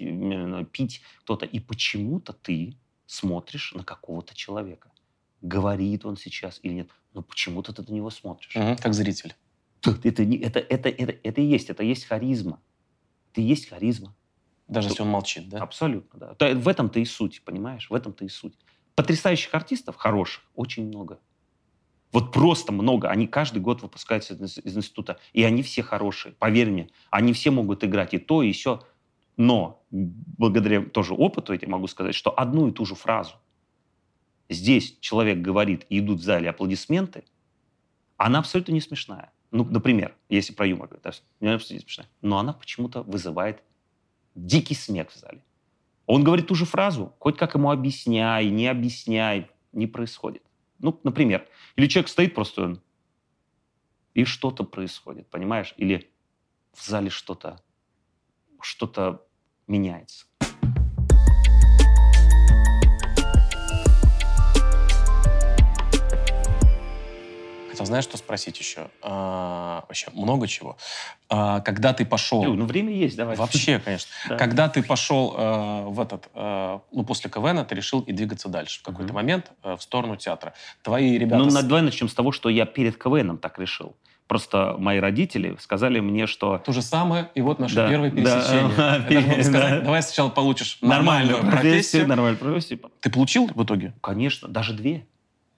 пить 0.72 1.02
кто-то. 1.24 1.46
И 1.46 1.60
почему-то 1.60 2.34
ты 2.34 2.78
смотришь 3.08 3.74
на 3.74 3.84
какого-то 3.84 4.36
человека. 4.36 4.92
Говорит 5.42 6.06
он 6.06 6.18
сейчас 6.18 6.60
или 6.64 6.74
нет. 6.74 6.90
Но 7.14 7.22
почему-то 7.22 7.74
ты 7.74 7.84
на 7.84 7.94
него 7.94 8.10
смотришь. 8.10 8.56
Мгм, 8.56 8.78
как 8.78 8.94
зритель. 8.94 9.36
Это, 9.86 10.24
это, 10.24 10.60
это, 10.60 10.90
это, 10.90 11.16
это 11.24 11.42
и 11.42 11.46
есть, 11.46 11.70
это 11.70 11.84
и 11.84 11.88
есть 11.88 12.06
харизма. 12.06 12.60
Это 13.32 13.42
и 13.42 13.44
есть 13.44 13.70
харизма. 13.70 14.16
Даже 14.68 14.88
Что- 14.90 14.94
если 14.94 15.04
он 15.04 15.10
молчит, 15.10 15.50
да? 15.50 15.60
Абсолютно, 15.60 16.36
да. 16.38 16.54
В 16.56 16.68
этом-то 16.68 17.00
и 17.00 17.06
суть, 17.06 17.42
понимаешь? 17.46 17.90
В 17.90 17.94
этом-то 17.94 18.26
и 18.26 18.28
суть. 18.30 18.58
Потрясающих 18.96 19.54
артистов, 19.54 19.96
хороших, 19.96 20.44
очень 20.56 20.88
много. 20.88 21.20
Вот 22.12 22.32
просто 22.34 22.72
много. 22.72 23.10
Они 23.10 23.28
каждый 23.28 23.60
год 23.62 23.82
выпускаются 23.84 24.34
из, 24.34 24.58
из 24.58 24.76
института. 24.78 25.20
И 25.34 25.44
они 25.44 25.62
все 25.62 25.84
хорошие. 25.84 26.34
Поверь 26.34 26.72
мне, 26.72 26.90
они 27.12 27.34
все 27.34 27.52
могут 27.52 27.84
играть 27.84 28.14
и 28.14 28.18
то, 28.18 28.42
и 28.42 28.52
все. 28.54 28.82
Но 29.36 29.84
благодаря 29.92 30.82
тоже 30.84 31.14
опыту 31.14 31.54
я 31.54 31.60
тебе 31.60 31.72
могу 31.72 31.88
сказать, 31.88 32.16
что 32.16 32.32
одну 32.38 32.68
и 32.70 32.72
ту 32.72 32.86
же 32.86 32.96
фразу 32.96 33.36
здесь 34.50 34.98
человек 35.00 35.40
говорит, 35.40 35.86
и 35.90 36.00
идут 36.00 36.20
в 36.20 36.24
зале 36.24 36.50
аплодисменты, 36.50 37.24
она 38.18 38.40
абсолютно 38.40 38.72
не 38.72 38.82
смешная. 38.82 39.32
Ну, 39.52 39.64
например, 39.64 40.16
если 40.30 40.54
про 40.54 40.66
юмор 40.66 40.90
говорить, 40.90 41.24
она 41.40 41.56
абсолютно 41.56 41.74
не 41.76 41.80
смешная. 41.80 42.10
Но 42.22 42.38
она 42.40 42.54
почему-то 42.54 43.04
вызывает 43.04 43.64
дикий 44.36 44.76
смех 44.76 45.12
в 45.12 45.16
зале. 45.16 45.44
Он 46.06 46.24
говорит 46.24 46.48
ту 46.48 46.56
же 46.56 46.66
фразу, 46.66 47.14
хоть 47.20 47.38
как 47.38 47.56
ему 47.56 47.70
объясняй, 47.70 48.50
не 48.50 48.68
объясняй, 48.68 49.50
не 49.74 49.88
происходит. 49.88 50.44
Ну, 50.80 51.00
например, 51.04 51.48
или 51.76 51.88
человек 51.88 52.10
стоит 52.10 52.34
просто, 52.34 52.82
и 54.14 54.24
что-то 54.24 54.64
происходит, 54.64 55.28
понимаешь? 55.30 55.74
Или 55.78 56.10
в 56.74 56.86
зале 56.86 57.10
что-то, 57.10 57.62
что-то 58.62 59.26
меняется. 59.68 60.26
Хотел, 67.78 67.86
знаешь, 67.86 68.06
что 68.06 68.18
спросить 68.18 68.58
еще? 68.60 68.88
А, 69.04 69.86
вообще 69.88 70.10
много 70.14 70.48
чего. 70.48 70.78
А, 71.30 71.62
когда 71.62 71.94
ты 71.94 72.06
пошел... 72.06 72.44
Ю, 72.44 72.56
ну, 72.56 72.66
время 72.66 72.92
есть, 72.92 73.16
давай. 73.16 73.36
Вообще, 73.36 73.78
конечно. 73.78 74.10
Да. 74.30 74.36
Когда 74.36 74.68
ты 74.68 74.82
пошел 74.82 75.36
э, 75.38 75.84
в 75.86 76.00
этот, 76.00 76.28
э, 76.34 76.80
ну, 76.92 77.04
после 77.04 77.30
КВН, 77.30 77.64
ты 77.68 77.76
решил 77.76 78.02
и 78.02 78.14
двигаться 78.14 78.50
дальше 78.50 78.80
в 78.80 78.84
какой-то 78.84 79.14
момент 79.14 79.52
э, 79.64 79.76
в 79.76 79.82
сторону 79.84 80.16
театра. 80.16 80.56
Твои 80.82 81.20
ребята... 81.20 81.44
Ну, 81.44 81.52
с- 81.52 81.64
давай 81.64 81.84
начнем 81.84 82.10
с 82.10 82.16
того, 82.16 82.32
что 82.32 82.50
я 82.50 82.66
перед 82.66 82.98
КВНом 82.98 83.38
так 83.38 83.60
решил. 83.60 83.96
Просто 84.26 84.76
мои 84.80 84.98
родители 85.00 85.56
сказали 85.60 86.00
мне, 86.00 86.26
что 86.26 86.58
То 86.58 86.74
же 86.74 86.82
самое, 86.82 87.30
и 87.36 87.42
вот 87.42 87.60
наше 87.60 87.76
Да, 87.76 87.90
первое 87.90 88.10
да, 88.10 88.16
пересечение. 88.16 88.74
Я 88.78 89.22
даже 89.22 89.28
могу 89.28 89.38
да. 89.38 89.44
сказать, 89.44 89.84
давай 89.84 90.02
сначала 90.02 90.30
получишь 90.30 90.80
нормальную 90.82 91.38
нормальную 91.38 91.62
профессию. 91.62 92.08
нормальную 92.08 92.38
профессию. 92.38 92.80
Ты 93.02 93.12
получил 93.12 93.48
в 93.54 93.64
итоге? 93.64 93.94
Конечно, 94.02 94.48
даже 94.48 94.74
две. 94.74 95.06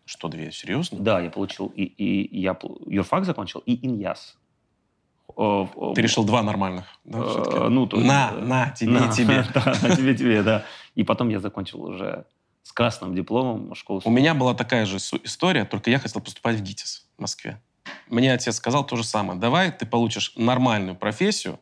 Что, 0.10 0.28
две? 0.28 0.52
Серьезно? 0.52 0.98
Да, 1.00 1.20
я 1.20 1.30
получил 1.30 1.68
и, 1.68 1.84
и 1.84 2.40
я 2.40 2.58
юрфак 2.88 3.26
закончил, 3.26 3.62
и 3.68 3.86
иньяс. 3.86 4.38
Ты 5.38 6.02
решил 6.02 6.24
два 6.24 6.42
нормальных. 6.42 6.86
да, 7.04 7.20
э, 7.20 7.30
всё-таки? 7.30 7.58
ну, 7.70 7.86
то- 7.86 7.98
на, 7.98 8.32
э, 8.32 8.40
на, 8.40 8.70
тебе 8.72 8.92
на, 8.92 9.12
тебе. 9.12 9.46
Да, 9.54 9.76
на 9.84 9.96
тебе, 9.96 10.18
тебе, 10.18 10.42
да. 10.42 10.66
И 10.96 11.04
потом 11.04 11.30
я 11.30 11.40
закончил 11.40 11.84
уже 11.84 12.26
с 12.64 12.72
красным 12.72 13.14
дипломом 13.14 13.76
школу. 13.76 14.02
У 14.04 14.10
меня 14.10 14.34
была 14.34 14.56
такая 14.56 14.88
же 14.88 14.98
история, 14.98 15.64
только 15.64 15.92
я 15.92 16.00
хотел 16.00 16.24
поступать 16.24 16.56
в 16.56 16.64
ГИТИС 16.64 17.06
в 17.16 17.22
Москве. 17.22 17.62
Мне 18.08 18.34
отец 18.34 18.56
сказал 18.56 18.84
то 18.84 18.96
же 18.96 19.04
самое. 19.04 19.40
Давай 19.40 19.72
ты 19.72 19.86
получишь 19.86 20.34
нормальную 20.36 20.96
профессию. 20.96 21.60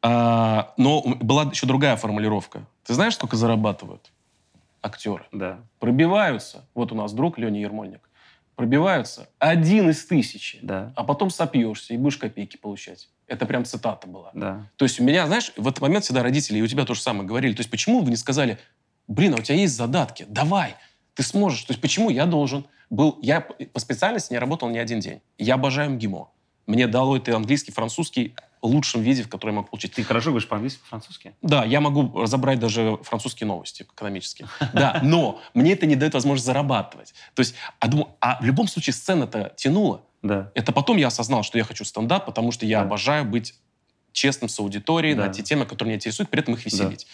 А, 0.00 0.72
но 0.78 1.02
была 1.02 1.42
еще 1.42 1.66
другая 1.66 1.96
формулировка. 1.96 2.66
Ты 2.84 2.94
знаешь, 2.94 3.16
сколько 3.16 3.36
зарабатывают 3.36 4.12
актеры? 4.86 5.24
Да. 5.32 5.60
Пробиваются. 5.78 6.66
Вот 6.74 6.92
у 6.92 6.94
нас 6.94 7.12
друг 7.12 7.38
Леня 7.38 7.60
Ермольник. 7.60 8.08
Пробиваются 8.54 9.28
один 9.38 9.90
из 9.90 10.06
тысячи. 10.06 10.58
Да, 10.62 10.92
А 10.96 11.04
потом 11.04 11.28
сопьешься 11.28 11.92
и 11.92 11.98
будешь 11.98 12.16
копейки 12.16 12.56
получать. 12.56 13.10
Это 13.26 13.44
прям 13.44 13.64
цитата 13.64 14.06
была. 14.06 14.30
да. 14.34 14.66
То 14.76 14.84
есть 14.84 14.98
у 15.00 15.04
меня, 15.04 15.26
знаешь, 15.26 15.52
в 15.56 15.68
этот 15.68 15.82
момент 15.82 16.04
всегда 16.04 16.22
родители, 16.22 16.58
и 16.58 16.62
у 16.62 16.66
тебя 16.66 16.84
то 16.84 16.94
же 16.94 17.00
самое 17.00 17.28
говорили. 17.28 17.52
То 17.52 17.60
есть 17.60 17.70
почему 17.70 18.00
вы 18.00 18.08
не 18.10 18.16
сказали, 18.16 18.58
блин, 19.08 19.34
а 19.34 19.36
у 19.36 19.42
тебя 19.42 19.56
есть 19.58 19.76
задатки, 19.76 20.24
давай, 20.28 20.74
ты 21.14 21.22
сможешь. 21.22 21.62
То 21.64 21.72
есть 21.72 21.82
почему 21.82 22.08
я 22.08 22.24
должен 22.24 22.66
был... 22.88 23.18
Я 23.20 23.40
по 23.40 23.80
специальности 23.80 24.32
не 24.32 24.38
работал 24.38 24.70
ни 24.70 24.78
один 24.78 25.00
день. 25.00 25.20
Я 25.38 25.54
обожаю 25.54 25.90
МГИМО. 25.90 26.28
Мне 26.66 26.86
дало 26.88 27.16
это 27.16 27.34
английский, 27.36 27.72
французский 27.72 28.34
лучшем 28.62 29.02
виде, 29.02 29.22
в 29.22 29.28
который 29.28 29.50
я 29.50 29.56
мог 29.56 29.70
получить. 29.70 29.92
Ты 29.94 30.02
хорошо 30.02 30.30
говоришь 30.30 30.48
по-английски, 30.48 30.80
по-французски? 30.80 31.34
Да, 31.42 31.64
я 31.64 31.80
могу 31.80 32.20
разобрать 32.20 32.58
даже 32.58 32.98
французские 33.02 33.46
новости 33.46 33.82
экономические. 33.84 34.48
Да, 34.72 34.98
но 35.04 35.40
мне 35.54 35.72
это 35.74 35.86
не 35.86 35.94
дает 35.94 36.14
возможность 36.14 36.46
зарабатывать. 36.46 37.14
То 37.34 37.40
есть, 37.40 37.54
а, 37.78 37.86
думаю, 37.86 38.08
а 38.20 38.40
в 38.40 38.44
любом 38.44 38.66
случае 38.66 38.94
сцена-то 38.94 39.52
тянула. 39.56 40.02
Да. 40.22 40.50
Это 40.54 40.72
потом 40.72 40.96
я 40.96 41.06
осознал, 41.08 41.44
что 41.44 41.58
я 41.58 41.64
хочу 41.64 41.84
стендап, 41.84 42.26
потому 42.26 42.50
что 42.50 42.66
я 42.66 42.80
Да. 42.80 42.86
обожаю 42.86 43.24
быть 43.24 43.54
честным 44.12 44.48
с 44.48 44.58
аудиторией 44.58 45.14
Да. 45.14 45.26
на 45.26 45.32
те 45.32 45.42
темы, 45.42 45.66
которые 45.66 45.90
меня 45.90 45.96
интересуют, 45.96 46.30
при 46.30 46.40
этом 46.40 46.54
их 46.54 46.64
веселить. 46.64 47.06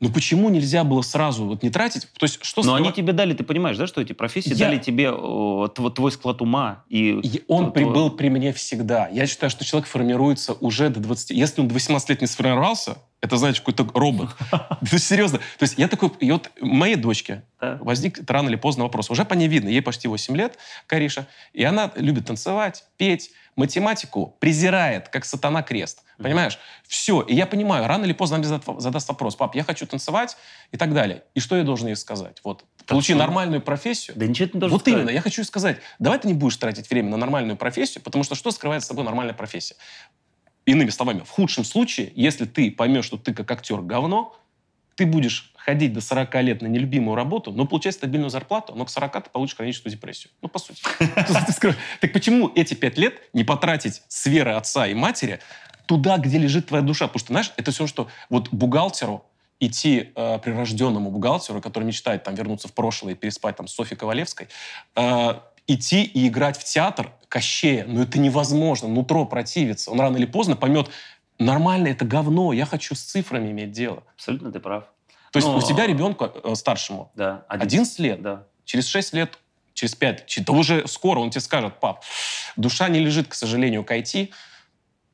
Ну 0.00 0.10
почему 0.10 0.48
нельзя 0.48 0.84
было 0.84 1.02
сразу 1.02 1.44
вот 1.44 1.62
не 1.64 1.70
тратить? 1.70 2.06
То 2.18 2.24
есть 2.24 2.38
что 2.44 2.62
Но 2.62 2.74
они 2.74 2.92
тебе 2.92 3.12
дали, 3.12 3.34
ты 3.34 3.42
понимаешь, 3.42 3.76
да, 3.76 3.86
что 3.88 4.00
эти 4.00 4.12
профессии 4.12 4.54
Я- 4.54 4.66
дали 4.68 4.78
тебе 4.78 5.10
тв- 5.10 5.90
твой 5.92 6.12
склад 6.12 6.40
ума 6.40 6.84
и... 6.88 7.18
И 7.22 7.42
он 7.48 7.72
то- 7.72 7.80
был 7.80 8.10
при 8.10 8.28
мне 8.28 8.52
всегда. 8.52 9.08
Я 9.08 9.26
считаю, 9.26 9.50
что 9.50 9.64
человек 9.64 9.88
формируется 9.88 10.52
уже 10.52 10.88
до 10.90 11.00
20... 11.00 11.30
Если 11.30 11.60
он 11.60 11.66
до 11.68 11.74
18 11.74 12.08
лет 12.10 12.20
не 12.20 12.28
сформировался, 12.28 12.98
это, 13.20 13.36
знаете, 13.36 13.58
какой-то 13.58 13.88
робот. 13.98 14.28
Это 14.80 14.98
серьезно. 15.00 15.38
То 15.38 15.62
есть 15.64 15.74
я 15.76 15.88
такой... 15.88 16.12
И 16.20 16.30
вот 16.30 16.48
моей 16.60 16.94
дочке 16.94 17.42
Да. 17.60 17.78
возник 17.80 18.20
рано 18.30 18.48
или 18.48 18.54
поздно 18.56 18.84
вопрос. 18.84 19.10
Уже 19.10 19.24
по 19.24 19.34
ней 19.34 19.48
видно. 19.48 19.68
Ей 19.68 19.82
почти 19.82 20.06
8 20.06 20.36
лет, 20.36 20.56
Кариша. 20.86 21.26
И 21.52 21.64
она 21.64 21.90
любит 21.96 22.26
танцевать, 22.26 22.84
петь. 22.96 23.32
Математику 23.58 24.36
презирает, 24.38 25.08
как 25.08 25.24
сатана 25.24 25.62
крест. 25.62 26.04
Понимаешь? 26.16 26.58
Все. 26.86 27.22
И 27.22 27.34
я 27.34 27.44
понимаю, 27.44 27.86
рано 27.88 28.04
или 28.04 28.12
поздно 28.12 28.38
мне 28.38 28.46
задаст- 28.46 29.08
вопрос. 29.08 29.34
Пап, 29.34 29.56
я 29.56 29.64
хочу 29.64 29.84
танцевать 29.84 30.36
и 30.70 30.76
так 30.76 30.94
далее. 30.94 31.24
И 31.34 31.40
что 31.40 31.56
я 31.56 31.64
должен 31.64 31.88
ей 31.88 31.96
сказать? 31.96 32.40
Вот. 32.44 32.64
Получи 32.86 33.12
что? 33.12 33.18
нормальную 33.18 33.60
профессию. 33.60 34.16
Да 34.16 34.26
ничего 34.26 34.46
ты 34.48 34.54
не 34.54 34.60
должен 34.60 34.74
Вот 34.76 34.82
сказать. 34.82 34.98
именно, 35.00 35.10
я 35.10 35.20
хочу 35.20 35.42
сказать, 35.42 35.78
давай 35.98 36.20
ты 36.20 36.28
не 36.28 36.34
будешь 36.34 36.56
тратить 36.56 36.88
время 36.88 37.10
на 37.10 37.16
нормальную 37.16 37.56
профессию, 37.56 38.02
потому 38.02 38.22
что 38.22 38.36
что 38.36 38.52
скрывает 38.52 38.84
с 38.84 38.86
собой 38.86 39.04
нормальная 39.04 39.34
профессия? 39.34 39.74
Иными 40.64 40.90
словами, 40.90 41.20
в 41.24 41.30
худшем 41.30 41.64
случае, 41.64 42.12
если 42.14 42.44
ты 42.44 42.70
поймешь, 42.70 43.06
что 43.06 43.16
ты 43.16 43.34
как 43.34 43.50
актер 43.50 43.80
говно, 43.80 44.36
ты 44.98 45.06
будешь 45.06 45.52
ходить 45.54 45.92
до 45.92 46.00
40 46.00 46.34
лет 46.42 46.60
на 46.60 46.66
нелюбимую 46.66 47.14
работу, 47.14 47.52
но 47.52 47.66
получать 47.66 47.94
стабильную 47.94 48.30
зарплату, 48.30 48.74
но 48.74 48.84
к 48.84 48.90
40 48.90 49.12
ты 49.12 49.30
получишь 49.30 49.56
хроническую 49.56 49.92
депрессию. 49.92 50.32
Ну, 50.42 50.48
по 50.48 50.58
сути. 50.58 50.82
Так 52.00 52.12
почему 52.12 52.50
эти 52.56 52.74
пять 52.74 52.98
лет 52.98 53.14
не 53.32 53.44
потратить 53.44 54.02
с 54.08 54.26
веры 54.26 54.54
отца 54.54 54.88
и 54.88 54.94
матери 54.94 55.38
туда, 55.86 56.18
где 56.18 56.38
лежит 56.38 56.66
твоя 56.66 56.82
душа? 56.82 57.06
Потому 57.06 57.20
что, 57.20 57.32
знаешь, 57.32 57.52
это 57.56 57.70
все, 57.70 57.86
что 57.86 58.08
вот 58.28 58.48
бухгалтеру 58.48 59.24
идти 59.60 60.10
э, 60.16 60.38
прирожденному 60.40 61.12
бухгалтеру, 61.12 61.60
который 61.60 61.84
мечтает 61.84 62.24
там 62.24 62.34
вернуться 62.34 62.66
в 62.66 62.72
прошлое 62.72 63.12
и 63.12 63.16
переспать 63.16 63.54
там 63.54 63.68
с 63.68 63.74
Софьей 63.74 63.96
Ковалевской, 63.96 64.48
э, 64.96 65.34
идти 65.68 66.02
и 66.02 66.26
играть 66.26 66.58
в 66.58 66.64
театр 66.64 67.12
Кощея, 67.28 67.84
ну 67.86 68.02
это 68.02 68.18
невозможно, 68.18 68.88
нутро 68.88 69.26
противится. 69.26 69.92
Он 69.92 70.00
рано 70.00 70.16
или 70.16 70.26
поздно 70.26 70.56
поймет, 70.56 70.88
нормально, 71.38 71.88
это 71.88 72.04
говно, 72.04 72.52
я 72.52 72.66
хочу 72.66 72.94
с 72.94 73.00
цифрами 73.00 73.50
иметь 73.50 73.72
дело. 73.72 74.02
Абсолютно 74.14 74.52
ты 74.52 74.60
прав. 74.60 74.84
То 75.32 75.38
есть 75.38 75.48
Но- 75.48 75.58
у 75.58 75.62
тебя 75.62 75.86
ребенку 75.86 76.24
э, 76.24 76.54
старшему 76.54 77.10
Да. 77.14 77.44
11 77.48 77.98
лет, 77.98 78.22
Да. 78.22 78.46
через 78.64 78.86
6 78.88 79.12
лет, 79.12 79.38
через 79.74 79.94
5, 79.94 80.26
чи- 80.26 80.42
да 80.42 80.52
уже 80.52 80.86
скоро 80.88 81.20
он 81.20 81.30
тебе 81.30 81.40
скажет, 81.42 81.78
пап, 81.80 82.02
душа 82.56 82.88
не 82.88 82.98
лежит, 83.00 83.28
к 83.28 83.34
сожалению, 83.34 83.84
к 83.84 83.90
IT, 83.92 84.30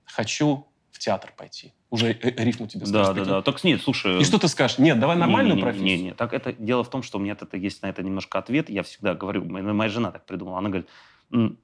хочу 0.04 0.66
в 0.92 0.98
театр 0.98 1.32
пойти. 1.36 1.72
Уже 1.90 2.10
э, 2.12 2.44
рифму 2.44 2.66
тебе 2.66 2.86
скажет. 2.86 3.14
Да, 3.16 3.24
да, 3.24 3.30
да. 3.30 3.42
Так 3.42 3.62
нет, 3.64 3.82
слушай... 3.82 4.20
И 4.20 4.24
что 4.24 4.38
ты 4.38 4.48
скажешь? 4.48 4.78
Нет, 4.78 4.98
давай 4.98 5.16
нормальную 5.16 5.54
не, 5.54 5.60
не, 5.60 5.62
профессию. 5.62 5.86
Не, 5.98 6.02
не, 6.02 6.14
так 6.14 6.32
это 6.32 6.52
дело 6.52 6.82
в 6.84 6.90
том, 6.90 7.02
что 7.02 7.18
у 7.18 7.20
меня 7.20 7.36
это 7.40 7.56
есть 7.56 7.82
на 7.82 7.86
это 7.88 8.02
немножко 8.02 8.38
ответ. 8.38 8.68
Я 8.70 8.82
всегда 8.82 9.14
говорю, 9.14 9.44
моя, 9.44 9.64
моя 9.72 9.90
жена 9.90 10.10
так 10.10 10.24
придумала. 10.26 10.58
Она 10.58 10.68
говорит, 10.70 10.88
«М, 11.32 11.58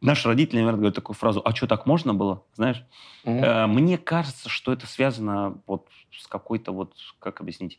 наши 0.00 0.28
родители, 0.28 0.58
наверное, 0.58 0.78
говорят 0.78 0.94
такую 0.94 1.16
фразу, 1.16 1.40
а 1.44 1.54
что, 1.54 1.66
так 1.66 1.86
можно 1.86 2.14
было? 2.14 2.42
Знаешь. 2.54 2.82
Э, 3.24 3.66
Мне 3.66 3.98
кажется, 3.98 4.48
что 4.48 4.72
это 4.72 4.86
связано 4.86 5.58
вот 5.66 5.88
с 6.12 6.26
какой-то 6.26 6.72
вот, 6.72 6.94
как 7.18 7.40
объяснить, 7.40 7.78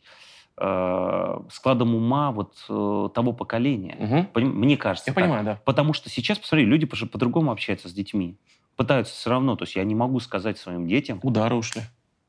э, 0.56 1.40
складом 1.50 1.94
ума 1.94 2.30
вот 2.32 2.54
э, 2.68 3.08
того 3.14 3.32
поколения. 3.32 4.28
Поним- 4.34 4.52
Мне 4.54 4.76
кажется. 4.76 5.10
Я 5.10 5.14
так. 5.14 5.24
понимаю, 5.24 5.44
да. 5.44 5.60
Потому 5.64 5.92
что 5.92 6.08
сейчас, 6.10 6.38
посмотри, 6.38 6.64
люди 6.66 6.86
по- 6.86 6.96
по-другому 7.06 7.50
общаются 7.52 7.88
с 7.88 7.92
детьми. 7.92 8.36
Пытаются 8.76 9.14
все 9.14 9.30
равно. 9.30 9.56
То 9.56 9.64
есть 9.64 9.76
я 9.76 9.84
не 9.84 9.94
могу 9.94 10.20
сказать 10.20 10.58
своим 10.58 10.86
детям, 10.86 11.20
Удары 11.22 11.54
ушли. 11.56 11.82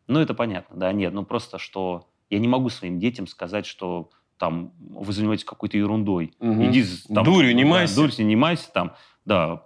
ну 0.07 0.19
это 0.19 0.33
понятно, 0.33 0.77
да, 0.77 0.91
нет, 0.93 1.13
ну 1.13 1.23
просто 1.23 1.59
что 1.59 2.07
я 2.31 2.39
не 2.39 2.47
могу 2.47 2.69
своим 2.69 2.99
детям 2.99 3.27
сказать, 3.27 3.65
что 3.65 4.09
там 4.37 4.71
вы 4.79 5.11
занимаетесь 5.11 5.43
какой-то 5.45 5.77
ерундой. 5.77 6.33
Мгм. 6.39 6.69
Иди 6.69 6.85
там, 7.13 7.23
Дурью 7.25 7.53
не 7.55 7.63
да, 7.63 7.69
майся. 7.69 7.95
дурью 7.95 8.25
не 8.25 8.35
майся 8.35 8.71
там. 8.71 8.93
Да, 9.29 9.61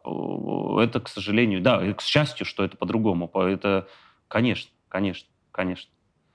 это, 0.84 1.00
к 1.00 1.08
сожалению, 1.08 1.62
да, 1.62 1.82
и 1.82 1.94
к 1.94 2.02
счастью, 2.02 2.46
что 2.46 2.66
это 2.66 2.76
по-другому. 2.76 3.30
По- 3.30 3.48
Это, 3.48 3.88
конечно, 4.28 4.70
конечно, 4.90 5.30
конечно. 5.54 5.90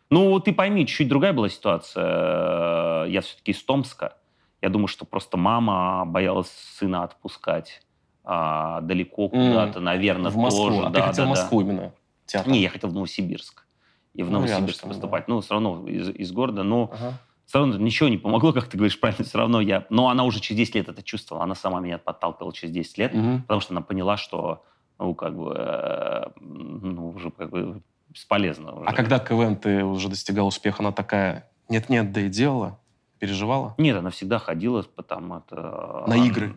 Ну, 0.09 0.41
ты 0.41 0.55
пойми, 0.55 0.87
чуть-чуть 0.87 1.09
другая 1.09 1.35
была 1.35 1.51
ситуация. 1.51 3.05
Я 3.05 3.21
все-таки 3.21 3.51
из 3.53 3.63
Томска. 3.63 4.17
Я 4.63 4.71
думаю, 4.71 4.89
что 4.89 5.05
просто 5.05 5.37
мама 5.37 6.07
боялась 6.07 6.51
сына 6.79 7.03
отпускать 7.03 7.83
а, 8.25 8.81
далеко 8.81 9.29
куда-то, 9.29 9.79
наверное, 9.81 10.31
в 10.31 10.37
Москву. 10.39 10.69
тоже. 10.69 10.81
а 10.87 10.91
да, 10.91 11.01
ты 11.01 11.07
хотел 11.09 11.25
да, 11.27 11.31
в 11.31 11.35
да. 11.35 11.41
Москву 11.43 11.61
именно? 11.61 11.93
Театр. 12.25 12.51
Не, 12.51 12.61
я 12.63 12.71
хотел 12.71 12.89
в 12.89 12.95
Новосибирск. 12.95 13.67
И 14.15 14.23
в 14.23 14.31
Ну, 14.31 14.39
Новосибирск 14.39 14.63
рядышком, 14.63 14.89
выступать. 14.89 15.29
Ну, 15.29 15.41
все 15.43 15.53
равно 15.53 15.87
из, 15.87 16.09
из 16.09 16.33
города. 16.33 16.63
Но 16.63 16.91
Ага. 16.95 17.19
Все 17.49 17.61
равно 17.61 17.79
ничего 17.79 18.11
не 18.11 18.19
помогло, 18.19 18.53
как 18.53 18.69
ты 18.69 18.77
говоришь 18.77 19.01
правильно. 19.01 19.25
Все 19.25 19.39
равно 19.39 19.63
я... 19.63 19.87
Но 19.89 20.11
она 20.11 20.25
уже 20.25 20.39
через 20.39 20.59
10 20.59 20.75
лет 20.75 20.89
это 20.91 21.03
чувствовала. 21.03 21.45
Она 21.45 21.55
сама 21.55 21.81
меня 21.81 21.97
подталкивала 21.97 22.53
через 22.53 22.75
10 22.75 22.99
лет. 22.99 23.15
Мгм. 23.15 23.41
Потому 23.41 23.63
что 23.63 23.73
она 23.73 23.81
поняла, 23.81 24.19
что, 24.19 24.63
ну, 24.99 25.15
как 25.15 25.35
бы, 25.35 25.55
э, 25.57 26.25
ну, 26.41 27.09
уже 27.09 27.31
как 27.31 27.49
бы 27.49 27.81
бесполезно. 28.11 28.75
Уже. 28.75 28.85
А 28.85 28.93
когда 28.93 29.19
КВН 29.19 29.57
ты 29.57 29.83
уже 29.83 30.11
достигал 30.11 30.47
успеха, 30.47 30.81
она 30.81 30.93
такая, 30.93 31.51
нет-нет, 31.71 32.13
да 32.13 32.21
и 32.21 32.29
делала, 32.29 32.79
переживала? 33.19 33.75
Нет, 33.79 33.97
она 33.97 34.11
всегда 34.11 34.39
ходила, 34.39 34.83
потому 34.83 35.39
это... 35.39 36.05
На 36.07 36.19
игры? 36.19 36.55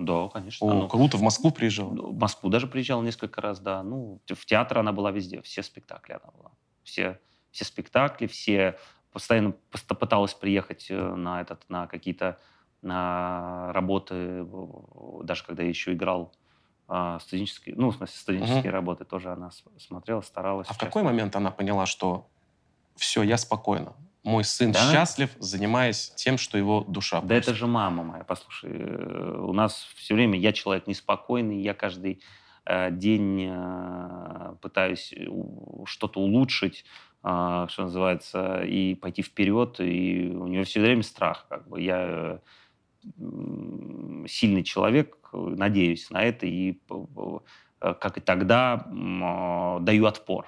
Да, 0.00 0.26
конечно. 0.26 0.66
О, 0.66 0.74
Ну, 0.74 0.88
круто, 0.88 1.18
в 1.18 1.22
Москву 1.22 1.52
приезжала. 1.52 1.90
в 1.90 2.18
Москву 2.18 2.50
даже 2.50 2.66
приезжала 2.66 3.04
несколько 3.04 3.40
раз, 3.40 3.60
да. 3.60 3.84
Ну, 3.84 4.20
в 4.26 4.44
театр 4.44 4.78
она 4.78 4.90
была 4.90 5.12
везде, 5.12 5.40
все 5.42 5.62
спектакли 5.62 6.14
она 6.14 6.32
была. 6.36 6.50
Все, 6.82 7.20
все 7.52 7.64
спектакли, 7.64 8.26
все 8.26 8.76
постоянно 9.12 9.52
пост- 9.70 9.86
пыталась 9.98 10.34
приехать 10.34 10.86
э, 10.90 11.14
на 11.14 11.40
этот, 11.40 11.68
на 11.68 11.86
какие-то 11.86 12.38
на 12.82 13.72
работы, 13.72 14.44
даже 15.22 15.44
когда 15.44 15.62
я 15.62 15.68
еще 15.68 15.92
играл 15.92 16.34
а, 16.88 17.20
студенческие, 17.20 17.76
ну, 17.76 17.90
в 17.90 17.96
смысле, 17.96 18.16
студенческие 18.16 18.72
работы 18.72 19.04
тоже 19.04 19.30
она 19.30 19.50
смотрела, 19.78 20.20
старалась. 20.20 20.66
А 20.68 20.72
в 20.72 20.78
какой 20.78 21.04
момент 21.04 21.36
она 21.36 21.52
поняла, 21.52 21.86
что 21.86 22.28
все, 22.96 23.22
я 23.22 23.36
спокойна, 23.36 23.94
мой 24.24 24.42
сын 24.42 24.72
Да? 24.72 24.80
счастлив, 24.80 25.30
занимаясь 25.38 26.10
тем, 26.16 26.38
что 26.38 26.58
его 26.58 26.80
душа 26.82 27.20
Да 27.20 27.36
это 27.36 27.46
просит? 27.46 27.58
же 27.60 27.66
мама 27.68 28.02
моя, 28.02 28.24
послушай. 28.24 28.72
э, 28.74 29.36
У 29.38 29.52
нас 29.52 29.86
все 29.94 30.14
время, 30.14 30.36
я 30.38 30.52
человек 30.52 30.88
неспокойный, 30.88 31.62
я 31.62 31.72
каждый 31.74 32.20
э, 32.66 32.90
день 32.90 33.48
пытаюсь 34.60 35.14
что-то 35.86 36.20
улучшить, 36.20 36.84
что 37.22 37.68
называется, 37.78 38.62
и 38.62 38.96
пойти 38.96 39.22
вперед, 39.22 39.78
и 39.78 40.32
у 40.34 40.48
нее 40.48 40.64
все 40.64 40.80
время 40.80 41.02
страх. 41.02 41.46
Как 41.48 41.68
бы. 41.68 41.80
Я 41.80 42.40
сильный 44.26 44.62
человек, 44.62 45.16
надеюсь 45.32 46.10
на 46.10 46.22
это, 46.22 46.46
и 46.46 46.78
э, 47.80 47.94
как 47.94 48.18
и 48.18 48.20
тогда 48.20 48.86
э, 48.86 49.78
даю 49.82 50.06
отпор. 50.06 50.46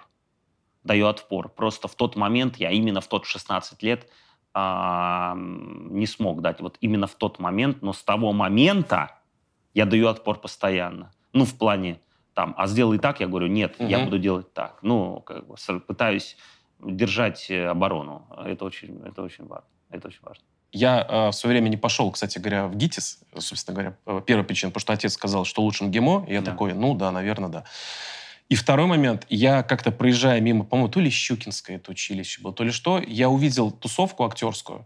Даю 0.85 1.07
отпор. 1.07 1.49
Просто 1.49 1.89
в 1.89 1.95
тот 1.95 2.17
момент, 2.17 2.57
я 2.57 2.71
именно 2.71 3.01
в 3.01 3.09
тот 3.09 3.25
16 3.25 3.83
лет 3.83 4.09
а, 4.53 5.35
не 5.37 6.07
смог 6.07 6.43
дать 6.43 6.61
вот 6.61 6.77
именно 6.81 7.07
в 7.07 7.15
тот 7.15 7.39
момент, 7.39 7.83
но 7.83 7.93
с 7.93 8.03
того 8.03 8.33
момента 8.33 9.19
я 9.73 9.87
даю 9.87 10.09
отпор 10.09 10.39
постоянно. 10.39 11.11
Ну, 11.33 11.45
в 11.45 11.57
плане 11.57 12.01
там, 12.35 12.55
а 12.57 12.67
сделай 12.67 12.99
так, 12.99 13.21
я 13.21 13.27
говорю, 13.27 13.47
нет, 13.47 13.77
угу. 13.79 13.89
я 13.89 14.05
буду 14.05 14.19
делать 14.19 14.53
так. 14.53 14.79
Ну, 14.83 15.21
как 15.21 15.47
бы 15.47 15.57
пытаюсь 15.81 16.37
держать 16.85 17.51
э, 17.51 17.67
оборону. 17.67 18.27
Это 18.45 18.65
очень, 18.65 19.01
это 19.05 19.23
очень 19.23 19.47
важно. 19.47 19.69
Это 19.91 20.09
очень 20.09 20.21
важно. 20.23 20.45
Я 20.73 21.07
э, 21.09 21.29
в 21.29 21.33
свое 21.33 21.55
время 21.55 21.69
не 21.69 21.77
пошел, 21.77 22.11
кстати 22.11 22.39
говоря, 22.39 22.67
в 22.67 22.77
ГИТИС, 22.77 23.21
собственно 23.39 23.75
говоря, 23.75 23.97
э, 24.07 24.21
первая 24.27 24.45
причина, 24.45 24.71
потому 24.71 24.81
что 24.81 24.93
отец 24.93 25.13
сказал, 25.13 25.45
что 25.45 25.63
лучше 25.63 25.85
МГИМО, 25.85 26.27
и 26.29 26.33
я 26.33 26.41
да. 26.41 26.51
такой, 26.51 26.75
ну 26.75 26.95
да, 26.95 27.13
наверное, 27.13 27.49
да. 27.49 27.65
И 28.49 28.57
второй 28.57 28.87
момент, 28.87 29.25
я 29.29 29.63
как-то 29.63 29.91
проезжая 29.91 30.41
мимо, 30.41 30.65
по-моему, 30.65 30.91
то 30.91 31.01
ли 31.01 31.11
Щукинское 31.11 31.77
это 31.77 31.93
училище 31.93 32.43
было, 32.43 32.53
то 32.53 32.65
ли 32.65 32.73
что, 32.73 32.99
я 32.99 33.31
увидел 33.31 33.71
тусовку 33.71 34.25
актерскую. 34.25 34.85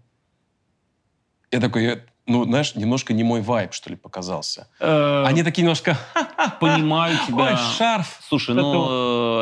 Я 1.50 1.60
такой, 1.60 2.02
ну, 2.26 2.44
знаешь, 2.44 2.74
немножко 2.74 3.14
не 3.14 3.24
мой 3.24 3.40
вайб, 3.40 3.72
что 3.72 3.88
ли, 3.88 3.96
показался. 3.96 4.68
Э, 4.78 5.24
Они 5.26 5.42
такие 5.42 5.62
немножко... 5.62 5.96
Понимаю 6.60 7.16
тебя. 7.26 7.44
Ой, 7.44 7.56
шарф. 7.78 8.20
Слушай, 8.28 8.54
ну, 8.54 8.62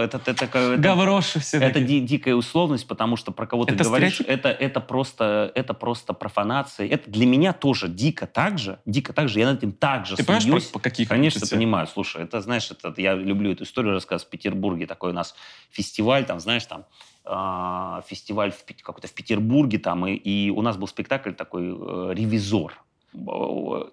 это... 0.00 0.20
это 0.24 0.76
Гавроши 0.76 1.40
все 1.40 1.58
Это 1.58 1.80
дикая 1.80 2.34
условность, 2.34 2.86
потому 2.86 3.16
что 3.16 3.32
про 3.32 3.46
кого 3.46 3.64
ты 3.64 3.74
говоришь, 3.74 4.20
это, 4.20 4.48
это, 4.48 4.80
просто, 4.80 5.52
это 5.54 5.74
просто 5.74 6.12
профанация. 6.12 6.88
Это 6.88 7.10
для 7.10 7.26
меня 7.26 7.52
тоже 7.52 7.88
дико 7.88 8.26
так 8.26 8.58
же. 8.58 8.78
Дико 8.86 9.12
так 9.12 9.28
же. 9.28 9.38
Я 9.38 9.46
над 9.46 9.58
этим 9.58 9.72
так 9.72 10.06
же 10.06 10.16
Ты 10.16 10.24
понимаешь, 10.24 10.70
по 10.70 10.78
каких 10.78 11.08
Конечно, 11.08 11.46
понимаю. 11.46 11.86
Слушай, 11.86 12.24
это, 12.24 12.40
знаешь, 12.40 12.70
это, 12.70 12.94
я 13.00 13.14
люблю 13.14 13.52
эту 13.52 13.64
историю 13.64 13.92
рассказывать 13.92 14.28
в 14.28 14.30
Петербурге. 14.30 14.86
Такой 14.86 15.10
у 15.10 15.14
нас 15.14 15.34
фестиваль, 15.70 16.24
там, 16.24 16.40
знаешь, 16.40 16.64
там 16.66 16.84
э, 17.24 18.02
фестиваль 18.06 18.52
в, 18.52 18.64
какой-то 18.82 19.08
в 19.08 19.12
Петербурге, 19.12 19.78
там, 19.78 20.06
и, 20.06 20.14
и 20.14 20.50
у 20.50 20.62
нас 20.62 20.76
был 20.76 20.88
спектакль 20.88 21.32
такой 21.32 21.64
э, 21.64 22.14
«Ревизор». 22.14 22.74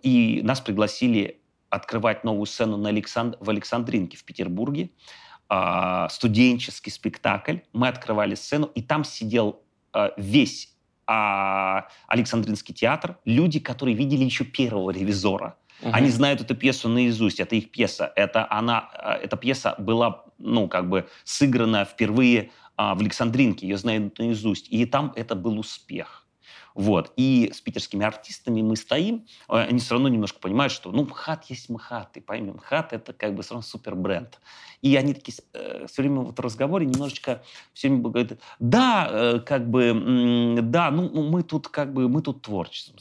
И 0.01 0.41
нас 0.43 0.59
пригласили 0.59 1.39
открывать 1.69 2.23
новую 2.23 2.45
сцену 2.45 2.77
на 2.77 2.89
Александ... 2.89 3.37
в 3.39 3.49
Александринке 3.49 4.17
в 4.17 4.23
Петербурге. 4.23 4.89
Э, 5.53 6.07
студенческий 6.09 6.91
спектакль. 6.91 7.57
Мы 7.73 7.87
открывали 7.87 8.33
сцену, 8.33 8.71
и 8.73 8.81
там 8.81 9.03
сидел 9.03 9.61
э, 9.93 10.09
весь 10.17 10.73
э, 11.07 11.81
Александринский 12.07 12.73
театр, 12.73 13.17
люди, 13.25 13.59
которые 13.59 13.95
видели 13.95 14.23
еще 14.23 14.45
первого 14.45 14.89
«Ревизора». 14.89 15.55
Угу. 15.81 15.91
Они 15.93 16.09
знают 16.09 16.41
эту 16.41 16.55
пьесу 16.55 16.89
наизусть. 16.89 17.39
Это 17.39 17.55
их 17.55 17.69
пьеса. 17.69 18.11
Это 18.15 18.47
она, 18.51 18.89
эта 19.21 19.37
пьеса 19.37 19.75
была, 19.77 20.23
ну, 20.39 20.67
как 20.67 20.89
бы 20.89 21.07
сыграна 21.23 21.85
впервые 21.85 22.49
а, 22.75 22.95
в 22.95 23.01
Александринке, 23.01 23.67
ее 23.67 23.77
знают 23.77 24.17
наизусть. 24.17 24.67
И 24.71 24.85
там 24.85 25.13
это 25.15 25.35
был 25.35 25.59
успех. 25.59 26.22
Вот. 26.75 27.13
И 27.17 27.51
с 27.53 27.61
питерскими 27.61 28.05
артистами 28.05 28.61
мы 28.61 28.75
стоим, 28.75 29.25
а, 29.47 29.61
они 29.61 29.79
все 29.79 29.95
равно 29.95 30.09
немножко 30.09 30.39
понимают, 30.39 30.73
что, 30.73 30.91
ну, 30.91 31.03
МХАТ 31.03 31.45
есть 31.45 31.69
МХАТ, 31.69 32.17
и 32.17 32.19
поймем, 32.19 32.55
МХАТ— 32.55 32.91
это 32.93 33.13
как 33.13 33.35
бы 33.35 33.43
все 33.43 33.53
равно 33.53 33.63
супер 33.63 33.95
бренд. 33.95 34.39
И 34.81 34.95
они 34.95 35.13
такие 35.13 35.37
э, 35.53 35.85
все 35.87 36.01
время 36.01 36.21
вот 36.21 36.37
в 36.37 36.41
разговоре 36.41 36.85
немножечко 36.85 37.43
все 37.73 37.89
время 37.89 38.03
говорят, 38.03 38.39
да, 38.59 39.07
э, 39.09 39.39
как 39.39 39.69
бы, 39.69 40.59
да, 40.61 40.91
ну, 40.91 41.09
мы 41.29 41.43
тут 41.43 41.67
как 41.67 41.93
бы, 41.93 42.09
мы 42.09 42.21
тут 42.21 42.41
творчеством 42.41 42.97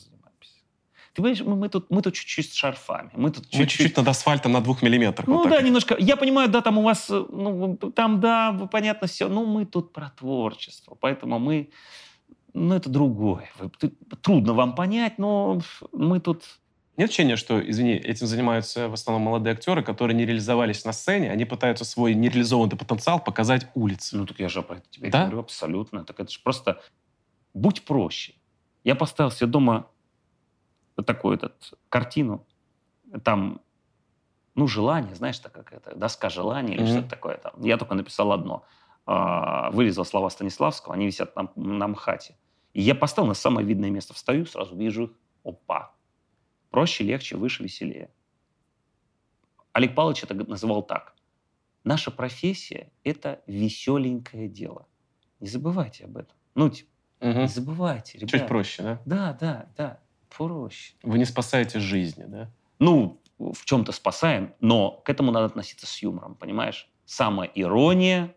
ты 1.14 1.20
понимаешь, 1.20 1.42
мы, 1.42 1.56
мы 1.56 1.68
тут, 1.68 1.90
мы 1.90 2.00
тут 2.00 2.14
чуть-чуть 2.14 2.52
с 2.52 2.54
шарфами. 2.54 3.10
Мы 3.14 3.30
тут 3.30 3.48
чуть-чуть... 3.50 3.96
Над 3.96 4.08
асфальтом 4.08 4.52
на 4.52 4.62
двух 4.62 4.80
миллиметрах. 4.80 5.28
Ну 5.28 5.38
вот 5.38 5.50
да, 5.50 5.60
немножко. 5.60 5.94
Я 5.98 6.16
понимаю, 6.16 6.48
да, 6.48 6.62
там 6.62 6.78
у 6.78 6.82
вас, 6.82 7.10
э, 7.10 7.24
ну, 7.30 7.76
там, 7.94 8.20
да, 8.20 8.68
понятно 8.72 9.06
все. 9.06 9.28
Но 9.28 9.44
мы 9.44 9.66
тут 9.66 9.92
про 9.92 10.08
творчество. 10.08 10.96
Поэтому 10.98 11.38
мы, 11.38 11.68
ну, 12.54 12.74
это 12.74 12.90
другое. 12.90 13.50
Трудно 14.20 14.52
вам 14.52 14.74
понять, 14.74 15.18
но 15.18 15.60
мы 15.92 16.20
тут... 16.20 16.44
Нет 16.98 17.08
ощущения, 17.08 17.36
что, 17.36 17.58
извини, 17.58 17.94
этим 17.94 18.26
занимаются 18.26 18.88
в 18.88 18.92
основном 18.92 19.22
молодые 19.22 19.54
актеры, 19.54 19.82
которые 19.82 20.14
не 20.14 20.26
реализовались 20.26 20.84
на 20.84 20.92
сцене, 20.92 21.30
они 21.30 21.46
пытаются 21.46 21.86
свой 21.86 22.14
нереализованный 22.14 22.76
потенциал 22.76 23.18
показать 23.18 23.66
улице. 23.74 24.16
Ну, 24.16 24.26
так 24.26 24.38
я 24.38 24.50
же 24.50 24.62
про 24.62 24.76
это 24.76 24.84
тебе 24.90 25.08
да? 25.10 25.22
говорю 25.22 25.40
абсолютно. 25.40 26.04
Так 26.04 26.20
это 26.20 26.30
же 26.30 26.38
просто 26.40 26.82
будь 27.54 27.84
проще. 27.84 28.34
Я 28.84 28.94
поставил 28.94 29.30
себе 29.30 29.46
дома 29.46 29.86
такую 31.06 31.36
этот, 31.36 31.72
картину, 31.88 32.46
там, 33.24 33.60
ну, 34.54 34.66
желание, 34.66 35.14
знаешь, 35.14 35.38
так 35.38 35.52
как 35.52 35.72
это, 35.72 35.96
доска 35.96 36.28
желаний 36.28 36.74
или 36.74 36.84
mm-hmm. 36.84 36.90
что-то 36.90 37.08
такое 37.08 37.36
там. 37.38 37.54
Я 37.62 37.78
только 37.78 37.94
написал 37.94 38.32
одно. 38.32 38.64
Э, 39.06 39.70
вырезал 39.72 40.04
слова 40.04 40.30
Станиславского, 40.30 40.94
они 40.94 41.06
висят 41.06 41.34
на, 41.34 41.50
на 41.56 41.88
МХАТе. 41.88 42.36
И 42.72 42.82
я 42.82 42.94
поставил 42.94 43.28
на 43.28 43.34
самое 43.34 43.66
видное 43.66 43.90
место, 43.90 44.14
встаю, 44.14 44.46
сразу 44.46 44.76
вижу 44.76 45.04
их, 45.04 45.10
опа. 45.44 45.94
Проще, 46.70 47.04
легче, 47.04 47.36
выше, 47.36 47.62
веселее. 47.62 48.10
Олег 49.72 49.94
Павлович 49.94 50.24
это 50.24 50.34
называл 50.34 50.82
так. 50.82 51.14
Наша 51.84 52.10
профессия– 52.10 52.92
это 53.04 53.42
веселенькое 53.46 54.48
дело. 54.48 54.86
Не 55.40 55.48
забывайте 55.48 56.04
об 56.04 56.16
этом. 56.16 56.36
Ну, 56.54 56.70
типа, 56.70 56.90
угу. 57.20 57.40
не 57.40 57.48
забывайте, 57.48 58.18
ребята. 58.18 58.38
Чуть 58.38 58.48
проще, 58.48 58.82
да? 58.82 59.02
Да, 59.04 59.32
да, 59.40 59.72
да 59.76 60.02
проще. 60.36 60.94
Вы 61.02 61.18
не 61.18 61.24
спасаете 61.24 61.78
жизни, 61.80 62.24
да? 62.26 62.50
Ну, 62.78 63.20
в 63.38 63.64
чем-то 63.64 63.92
спасаем, 63.92 64.54
но 64.60 64.92
к 65.04 65.10
этому 65.10 65.30
надо 65.30 65.46
относиться 65.46 65.86
с 65.86 66.02
юмором, 66.02 66.34
понимаешь? 66.34 66.88
Самая 67.04 67.50
ирония, 67.54 68.34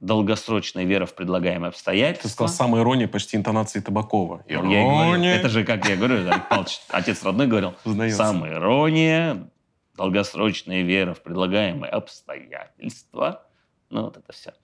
долгосрочная 0.00 0.84
вера 0.84 1.06
в 1.06 1.14
предлагаемые 1.14 1.68
обстоятельства. 1.68 2.28
Ты 2.28 2.32
сказал, 2.32 2.54
самая 2.54 2.82
ирония 2.82 3.06
почти 3.06 3.36
интонации 3.36 3.80
Табакова. 3.80 4.42
Ирония. 4.48 4.82
говорю, 4.82 5.24
это 5.24 5.48
же, 5.48 5.64
как 5.64 5.86
я 5.88 5.96
говорю, 5.96 6.28
Павлович, 6.48 6.80
отец 6.88 7.22
родной 7.22 7.46
говорил, 7.46 7.74
самая 8.10 8.54
ирония, 8.54 9.50
долгосрочная 9.96 10.82
вера 10.82 11.14
в 11.14 11.22
предлагаемые 11.22 11.90
обстоятельства. 11.90 13.46
Ну, 13.90 14.04
вот 14.04 14.16
это 14.16 14.32
все. 14.32 14.54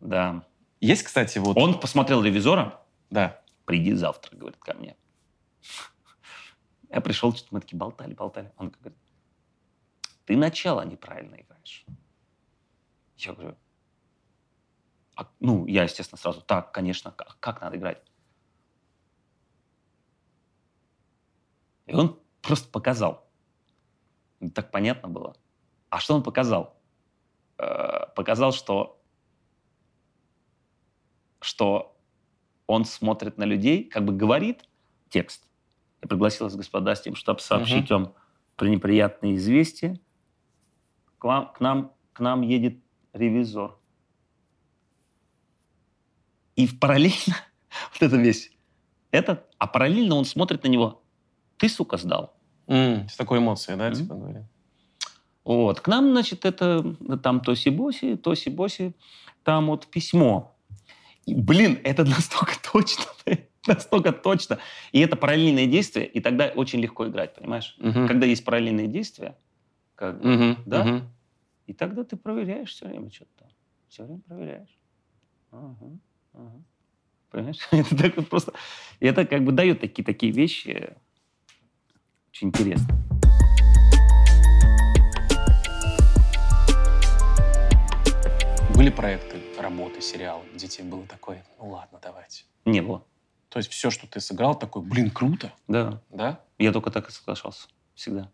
Да. 0.00 0.44
Есть, 0.80 1.04
кстати, 1.04 1.38
вот... 1.38 1.56
Он 1.56 1.78
посмотрел 1.78 2.22
«Ревизора». 2.22 2.80
Да. 3.10 3.40
Приди 3.64 3.94
завтра, 3.94 4.36
говорит, 4.36 4.58
ко 4.58 4.74
мне. 4.74 4.96
Я 6.90 7.00
пришел, 7.00 7.32
что-то 7.34 7.48
мы 7.54 7.60
такие 7.60 7.78
болтали, 7.78 8.14
болтали. 8.14 8.52
Он 8.56 8.70
говорит, 8.70 8.98
ты 10.26 10.36
начало 10.36 10.84
неправильно 10.84 11.36
играешь. 11.36 11.84
Я 13.16 13.32
говорю, 13.32 13.56
ну, 15.40 15.66
я, 15.66 15.84
естественно, 15.84 16.18
сразу, 16.18 16.40
так, 16.40 16.72
конечно, 16.72 17.12
как, 17.12 17.36
как 17.40 17.60
надо 17.60 17.76
играть? 17.76 18.02
И 21.86 21.94
он 21.94 22.20
просто 22.42 22.68
показал. 22.70 23.28
Так 24.54 24.70
понятно 24.70 25.08
было. 25.08 25.36
А 25.90 26.00
что 26.00 26.14
он 26.14 26.22
показал? 26.22 26.76
Э, 27.58 28.06
показал, 28.14 28.52
что, 28.52 29.00
что 31.40 31.96
он 32.66 32.84
смотрит 32.84 33.38
на 33.38 33.44
людей, 33.44 33.84
как 33.84 34.04
бы 34.04 34.12
говорит 34.12 34.68
текст, 35.08 35.46
я 36.02 36.08
пригласил 36.08 36.46
вас, 36.46 36.56
господа, 36.56 36.94
с 36.94 37.00
тем, 37.00 37.14
чтобы 37.14 37.40
сообщить 37.40 37.90
угу. 37.90 38.04
вам 38.04 38.14
про 38.56 38.66
неприятные 38.68 39.36
известия. 39.36 39.98
К, 41.18 41.24
вам, 41.24 41.52
к, 41.52 41.60
нам, 41.60 41.92
к 42.12 42.20
нам 42.20 42.42
едет 42.42 42.78
ревизор. 43.12 43.78
И 46.56 46.66
параллельно, 46.68 47.36
вот 47.92 48.02
это 48.02 48.16
весь, 48.16 48.50
этот, 49.10 49.44
а 49.58 49.66
параллельно 49.66 50.16
он 50.16 50.24
смотрит 50.24 50.64
на 50.64 50.68
него. 50.68 51.02
Ты, 51.56 51.68
сука, 51.68 51.96
сдал. 51.96 52.36
Mm, 52.66 53.08
с 53.08 53.16
такой 53.16 53.38
эмоцией, 53.38 53.78
да, 53.78 53.90
mm. 53.90 53.94
типа 53.94 54.14
говоря. 54.14 54.48
Вот. 55.44 55.80
К 55.80 55.88
нам, 55.88 56.10
значит, 56.10 56.44
это 56.44 56.96
там 57.22 57.40
Тоси-Боси, 57.40 58.16
Тоси-Боси, 58.16 58.94
там 59.44 59.66
вот 59.66 59.86
письмо. 59.86 60.56
И, 61.26 61.34
блин, 61.34 61.78
это 61.84 62.04
настолько 62.04 62.54
точно. 62.72 63.04
Настолько 63.66 64.12
точно. 64.12 64.58
И 64.92 65.00
это 65.00 65.16
параллельные 65.16 65.66
действия, 65.66 66.04
и 66.04 66.20
тогда 66.20 66.48
очень 66.54 66.80
легко 66.80 67.08
играть, 67.08 67.34
понимаешь? 67.34 67.76
Угу. 67.78 68.06
Когда 68.06 68.26
есть 68.26 68.44
параллельные 68.44 68.88
действия, 68.88 69.36
как, 69.94 70.18
угу. 70.20 70.56
да, 70.66 70.82
угу. 70.82 71.02
и 71.66 71.72
тогда 71.72 72.04
ты 72.04 72.16
проверяешь 72.16 72.70
все 72.70 72.86
время 72.86 73.10
что-то 73.10 73.30
там. 73.38 73.48
Все 73.88 74.04
время 74.04 74.20
проверяешь. 74.20 74.78
Ага, 75.50 75.76
ага. 76.34 76.62
Понимаешь? 77.30 77.58
это 77.70 77.96
так 77.96 78.16
вот 78.16 78.28
просто... 78.28 78.52
И 79.00 79.06
это 79.06 79.24
как 79.26 79.44
бы 79.44 79.52
дает 79.52 79.80
такие, 79.80 80.04
такие 80.04 80.32
вещи 80.32 80.94
очень 82.34 82.48
интересные. 82.48 82.98
Были 88.74 88.90
проекты, 88.90 89.40
работы, 89.60 90.00
сериалы, 90.00 90.42
где 90.52 90.66
тебе 90.66 90.84
было 90.88 91.06
такое, 91.06 91.44
ну 91.60 91.70
ладно, 91.70 92.00
давайте? 92.02 92.42
Не 92.64 92.82
было. 92.82 93.04
То 93.50 93.58
есть 93.58 93.70
все, 93.70 93.90
что 93.90 94.08
ты 94.08 94.18
сыграл, 94.18 94.58
такой, 94.58 94.82
блин, 94.82 95.10
круто. 95.12 95.52
Да. 95.68 96.02
Да? 96.10 96.40
Я 96.58 96.72
только 96.72 96.90
так 96.90 97.08
и 97.08 97.12
соглашался. 97.12 97.68
Всегда. 97.94 98.28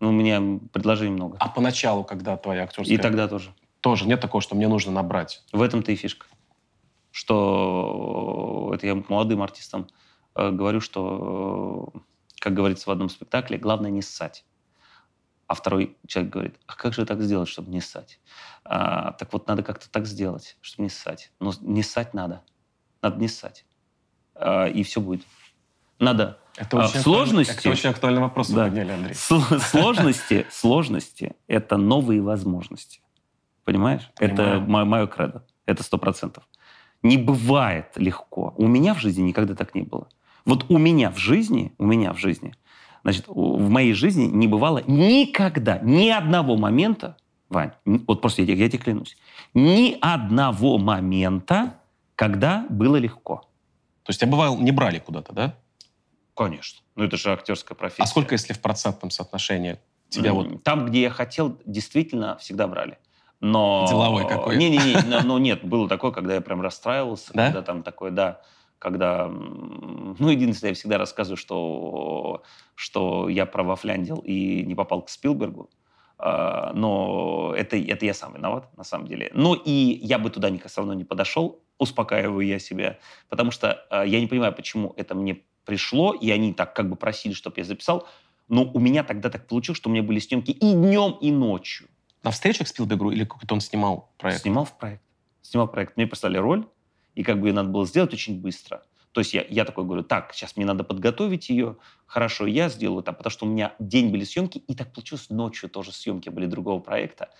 Ну, 0.00 0.08
у 0.08 0.12
меня 0.12 0.40
предложений 0.72 1.12
много. 1.12 1.36
А 1.38 1.50
поначалу, 1.50 2.02
когда 2.02 2.38
твоя 2.38 2.62
актерская... 2.62 2.96
И 2.96 2.98
тогда 2.98 3.28
тоже. 3.28 3.52
Тоже 3.80 4.06
нет 4.06 4.22
такого, 4.22 4.40
что 4.40 4.54
мне 4.54 4.68
нужно 4.68 4.90
набрать? 4.90 5.42
В 5.52 5.60
этом-то 5.60 5.92
и 5.92 5.96
фишка. 5.96 6.26
Что 7.10 8.72
это 8.74 8.86
я 8.86 8.94
молодым 9.08 9.42
артистам 9.42 9.88
э, 10.34 10.50
говорю, 10.50 10.80
что, 10.80 11.92
э, 11.94 11.98
как 12.40 12.54
говорится 12.54 12.88
в 12.88 12.92
одном 12.92 13.08
спектакле, 13.08 13.58
главное 13.58 13.90
не 13.90 14.02
ссать. 14.02 14.44
А 15.46 15.54
второй 15.54 15.96
человек 16.06 16.32
говорит, 16.32 16.60
а 16.66 16.74
как 16.74 16.92
же 16.92 17.06
так 17.06 17.22
сделать, 17.22 17.48
чтобы 17.48 17.70
не 17.70 17.80
ссать? 17.80 18.20
А, 18.64 19.12
так 19.12 19.32
вот, 19.32 19.48
надо 19.48 19.62
как-то 19.62 19.90
так 19.90 20.06
сделать, 20.06 20.58
чтобы 20.60 20.84
не 20.84 20.90
ссать. 20.90 21.32
Но 21.40 21.52
не 21.62 21.82
ссать 21.82 22.12
надо. 22.12 22.42
Надо 23.00 23.18
не 23.18 23.28
ссать. 23.28 23.64
А, 24.34 24.66
и 24.66 24.82
все 24.82 25.00
будет. 25.00 25.24
Надо 25.98 26.38
это 26.58 26.76
а, 26.76 26.86
очень 26.86 27.00
сложности... 27.00 27.58
Это 27.60 27.70
очень 27.70 27.90
актуальный 27.90 28.20
вопрос 28.20 28.50
Да. 28.50 28.64
подняли, 28.64 28.90
Андрей. 28.90 29.14
Сложности, 29.14 30.46
сложности– 30.50 31.36
это 31.46 31.76
новые 31.76 32.20
возможности. 32.20 33.00
Понимаешь? 33.64 34.10
Понимаю. 34.16 34.60
Это 34.60 34.60
мое 34.60 35.06
кредо. 35.06 35.46
Это 35.66 35.82
сто 35.82 35.98
процентов. 35.98 36.48
Не 37.02 37.16
бывает 37.16 37.92
легко. 37.96 38.54
У 38.56 38.66
меня 38.66 38.94
в 38.94 38.98
жизни 39.00 39.22
никогда 39.22 39.54
так 39.54 39.74
не 39.74 39.82
было. 39.82 40.08
Вот 40.44 40.66
у 40.70 40.78
меня 40.78 41.10
в 41.10 41.18
жизни, 41.18 41.72
у 41.78 41.84
меня 41.84 42.12
в 42.12 42.18
жизни, 42.18 42.54
значит, 43.02 43.24
в 43.28 43.68
моей 43.68 43.92
жизни 43.92 44.24
не 44.24 44.46
бывало 44.48 44.82
никогда, 44.86 45.78
ни 45.78 46.08
одного 46.08 46.56
момента, 46.56 47.16
Вань, 47.50 47.72
вот 47.84 48.20
просто 48.20 48.42
я, 48.42 48.46
тебе- 48.48 48.58
я 48.58 48.68
тебе 48.68 48.78
клянусь, 48.82 49.16
ни 49.54 49.96
одного 50.00 50.78
момента, 50.78 51.74
когда 52.14 52.66
было 52.70 52.96
легко. 52.96 53.42
То 54.02 54.10
есть 54.10 54.20
тебя 54.20 54.30
бывало 54.32 54.56
не 54.58 54.72
брали 54.72 54.98
куда-то, 54.98 55.32
да? 55.32 55.54
Конечно. 56.34 56.80
Ну, 56.96 57.04
это 57.04 57.16
же 57.16 57.30
актерская 57.32 57.76
профессия. 57.76 58.02
А 58.02 58.06
сколько, 58.06 58.34
если 58.34 58.52
в 58.54 58.60
процентном 58.60 59.10
соотношении 59.10 59.78
тебя 60.08 60.32
вот... 60.32 60.46
М, 60.46 60.58
Там, 60.60 60.86
где 60.86 61.02
я 61.02 61.10
хотел, 61.10 61.58
действительно 61.66 62.36
всегда 62.38 62.66
брали. 62.68 62.98
Но... 63.40 63.86
Деловой 63.88 64.26
какой. 64.26 64.56
Не-не-не, 64.56 65.02
но- 65.06 65.22
но 65.22 65.38
нет, 65.38 65.64
было 65.64 65.88
такое, 65.88 66.10
когда 66.10 66.34
я 66.34 66.40
прям 66.40 66.60
расстраивался, 66.60 67.32
Да? 67.34 67.46
когда 67.46 67.62
там 67.62 67.82
такое, 67.82 68.10
да, 68.10 68.40
когда... 68.78 69.28
Ну, 69.28 70.28
единственное, 70.28 70.70
я 70.70 70.74
всегда 70.74 70.98
рассказываю, 70.98 71.36
что, 71.36 72.42
что 72.74 73.28
я 73.28 73.46
про 73.46 73.62
Вафляндил 73.62 74.18
и 74.24 74.62
не 74.64 74.74
попал 74.74 75.02
к 75.02 75.08
Спилбергу, 75.08 75.70
А, 76.18 76.72
но 76.74 77.54
это, 77.56 77.76
это 77.76 78.04
я 78.06 78.14
сам 78.14 78.34
виноват, 78.34 78.76
на 78.76 78.82
самом 78.84 79.06
деле. 79.06 79.30
Ну, 79.34 79.54
и 79.54 79.70
я 80.02 80.18
бы 80.18 80.30
туда 80.30 80.50
никак 80.50 80.70
все 80.70 80.80
равно 80.80 80.94
не 80.94 81.04
подошел, 81.04 81.60
успокаиваю 81.78 82.44
я 82.44 82.58
себя, 82.58 82.98
потому 83.28 83.52
что 83.52 83.84
а, 83.90 84.04
я 84.04 84.20
не 84.20 84.26
понимаю, 84.26 84.52
почему 84.52 84.94
это 84.96 85.14
мне 85.14 85.38
пришло, 85.64 86.12
и 86.12 86.28
они 86.32 86.52
так 86.52 86.74
как 86.74 86.88
бы 86.88 86.96
просили, 86.96 87.34
чтобы 87.34 87.54
я 87.58 87.64
записал, 87.64 88.08
но 88.48 88.64
у 88.64 88.80
меня 88.80 89.04
тогда 89.04 89.28
так 89.30 89.46
получилось, 89.46 89.76
что 89.78 89.90
у 89.90 89.92
меня 89.92 90.02
были 90.02 90.18
съемки 90.18 90.50
и 90.50 90.72
днем, 90.72 91.16
и 91.20 91.30
ночью. 91.30 91.86
На 92.22 92.30
встречах 92.30 92.68
с 92.68 92.70
Спилбергу 92.70 93.10
или 93.10 93.24
какой-то 93.24 93.54
он 93.54 93.60
снимал 93.60 94.10
проект? 94.18 94.42
Снимал 94.42 94.64
в 94.64 94.76
проект. 94.76 95.02
Снимал 95.42 95.68
проект. 95.68 95.96
Мне 95.96 96.06
поставили 96.06 96.38
роль, 96.38 96.66
и 97.14 97.22
как 97.22 97.40
бы 97.40 97.48
ее 97.48 97.54
надо 97.54 97.68
было 97.68 97.86
сделать 97.86 98.12
очень 98.12 98.40
быстро. 98.40 98.82
То 99.12 99.20
есть 99.20 99.34
я, 99.34 99.44
я 99.48 99.64
такой 99.64 99.84
говорю, 99.84 100.02
так, 100.02 100.32
сейчас 100.34 100.56
мне 100.56 100.66
надо 100.66 100.84
подготовить 100.84 101.48
ее, 101.48 101.76
хорошо, 102.06 102.46
я 102.46 102.68
сделаю 102.68 103.02
там, 103.02 103.14
потому 103.14 103.30
что 103.30 103.46
у 103.46 103.48
меня 103.48 103.74
день 103.78 104.10
были 104.10 104.24
съемки, 104.24 104.58
и 104.58 104.74
так 104.74 104.92
получилось, 104.92 105.30
ночью 105.30 105.68
тоже 105.68 105.92
съемки 105.92 106.28
были 106.28 106.46
другого 106.46 106.80
проекта. 106.80 107.30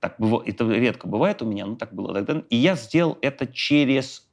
Так 0.00 0.16
это 0.20 0.64
редко 0.68 1.08
бывает 1.08 1.42
у 1.42 1.44
меня, 1.44 1.66
но 1.66 1.76
так 1.76 1.92
было 1.92 2.14
тогда. 2.14 2.42
И 2.50 2.56
я 2.56 2.76
сделал 2.76 3.18
это 3.20 3.46
через... 3.46 4.26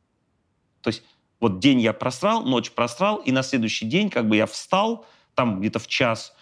То 0.81 0.89
есть 0.89 1.03
вот 1.39 1.59
день 1.59 1.81
я 1.81 1.93
просрал, 1.93 2.43
ночь 2.43 2.71
просрал, 2.71 3.17
и 3.17 3.31
на 3.31 3.43
следующий 3.43 3.85
день 3.85 4.09
как 4.09 4.27
бы 4.27 4.35
я 4.35 4.45
встал, 4.45 5.05
там 5.33 5.59
где-то 5.59 5.79
в 5.79 5.87
час, 5.87 6.34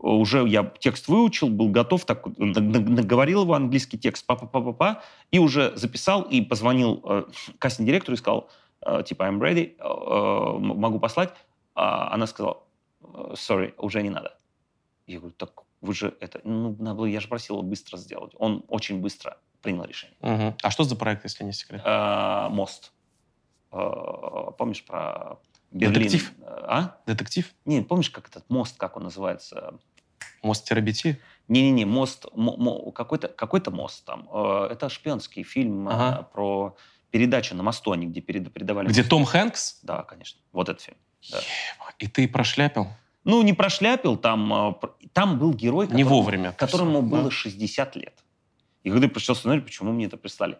уже 0.00 0.46
я 0.48 0.72
текст 0.78 1.08
выучил, 1.08 1.48
был 1.48 1.68
готов, 1.68 2.04
так 2.04 2.26
наговорил 2.38 3.42
его 3.42 3.54
английский 3.54 3.98
текст, 3.98 4.26
па 4.26 4.34
па 4.36 4.46
па 4.46 4.60
па 4.60 4.72
па 4.72 5.02
и 5.30 5.38
уже 5.38 5.76
записал 5.76 6.22
и 6.22 6.40
позвонил 6.40 7.02
э, 7.04 7.24
кастинг-директору 7.58 8.14
и 8.14 8.18
сказал, 8.18 8.48
э, 8.86 9.02
типа, 9.04 9.24
I'm 9.24 9.38
ready, 9.38 9.76
э, 9.78 10.58
могу 10.58 10.98
послать. 10.98 11.34
А 11.74 12.12
она 12.12 12.26
сказала, 12.26 12.62
э, 13.02 13.34
sorry, 13.34 13.74
уже 13.78 14.02
не 14.02 14.10
надо. 14.10 14.36
Я 15.06 15.18
говорю, 15.18 15.34
так 15.36 15.64
вы 15.80 15.94
же 15.94 16.14
это, 16.20 16.40
ну, 16.44 16.76
надо 16.78 16.96
было, 16.96 17.06
я 17.06 17.20
же 17.20 17.28
просил 17.28 17.56
его 17.56 17.62
быстро 17.62 17.96
сделать. 17.98 18.32
Он 18.38 18.64
очень 18.68 19.00
быстро 19.00 19.36
принял 19.62 19.84
решение. 19.84 20.16
Мгм. 20.20 20.56
А 20.62 20.70
что 20.70 20.84
за 20.84 20.96
проект, 20.96 21.24
если 21.24 21.44
не 21.44 21.52
секрет? 21.52 21.82
Э, 21.84 22.48
мост. 22.48 22.92
Э, 23.72 24.50
помнишь 24.56 24.84
про 24.84 25.38
Берлин? 25.70 25.94
Детектив? 25.94 26.32
А? 26.46 26.96
Детектив? 27.06 27.54
Не, 27.64 27.82
помнишь, 27.82 28.10
как 28.10 28.28
этот 28.28 28.48
мост, 28.50 28.76
как 28.76 28.96
он 28.96 29.04
называется? 29.04 29.78
Мост 30.42 30.64
терабити? 30.68 31.16
Не-не-не, 31.48 31.84
мост, 31.84 32.26
мо- 32.34 32.56
мо- 32.56 32.90
какой-то 32.92 33.28
какой 33.28 33.60
мост 33.70 34.04
там. 34.04 34.28
Э, 34.32 34.68
Это 34.72 34.88
шпионский 34.88 35.42
фильм 35.42 35.88
э, 35.88 35.92
Ага. 35.92 36.22
про 36.32 36.76
передачу 37.10 37.54
на 37.54 37.62
мосту, 37.62 37.90
они 37.92 38.06
где 38.06 38.20
перед- 38.20 38.52
передавали... 38.52 38.88
Где 38.88 39.00
мост. 39.02 39.10
Том 39.10 39.24
Хэнкс? 39.24 39.80
Да, 39.82 40.02
конечно. 40.02 40.40
Вот 40.52 40.68
этот 40.68 40.82
фильм. 40.82 40.96
Да. 41.32 41.40
И 41.98 42.06
ты 42.06 42.28
прошляпил? 42.28 42.86
Ну, 43.24 43.42
не 43.42 43.52
прошляпил, 43.52 44.16
там, 44.16 44.52
э, 44.52 44.74
там 45.12 45.38
был 45.38 45.52
герой, 45.52 45.86
Не 45.86 45.90
которому- 46.04 46.08
вовремя. 46.08 46.52
которому 46.52 47.02
Да. 47.02 47.08
было 47.08 47.30
60 47.30 47.96
лет. 47.96 48.14
И 48.84 48.90
когда 48.90 49.06
я 49.06 49.10
прочитал 49.10 49.36
сценарий, 49.36 49.60
почему 49.60 49.92
мне 49.92 50.06
это 50.06 50.16
прислали? 50.16 50.56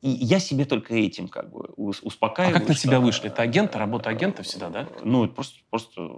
И 0.00 0.10
я 0.10 0.38
себе 0.38 0.64
только 0.64 0.94
этим 0.94 1.26
как 1.28 1.50
бы 1.50 1.70
ус- 1.76 2.00
А 2.02 2.06
успокаиваю. 2.06 2.60
как 2.60 2.68
на 2.68 2.74
тебя 2.74 2.92
что, 2.98 3.00
вышли? 3.00 3.26
Это 3.26 3.42
агенты, 3.42 3.76
э, 3.76 3.80
работа 3.80 4.10
агента 4.10 4.42
всегда, 4.44 4.68
да? 4.70 4.88
Ну, 5.02 5.26
просто, 5.28 5.58
просто, 5.70 6.08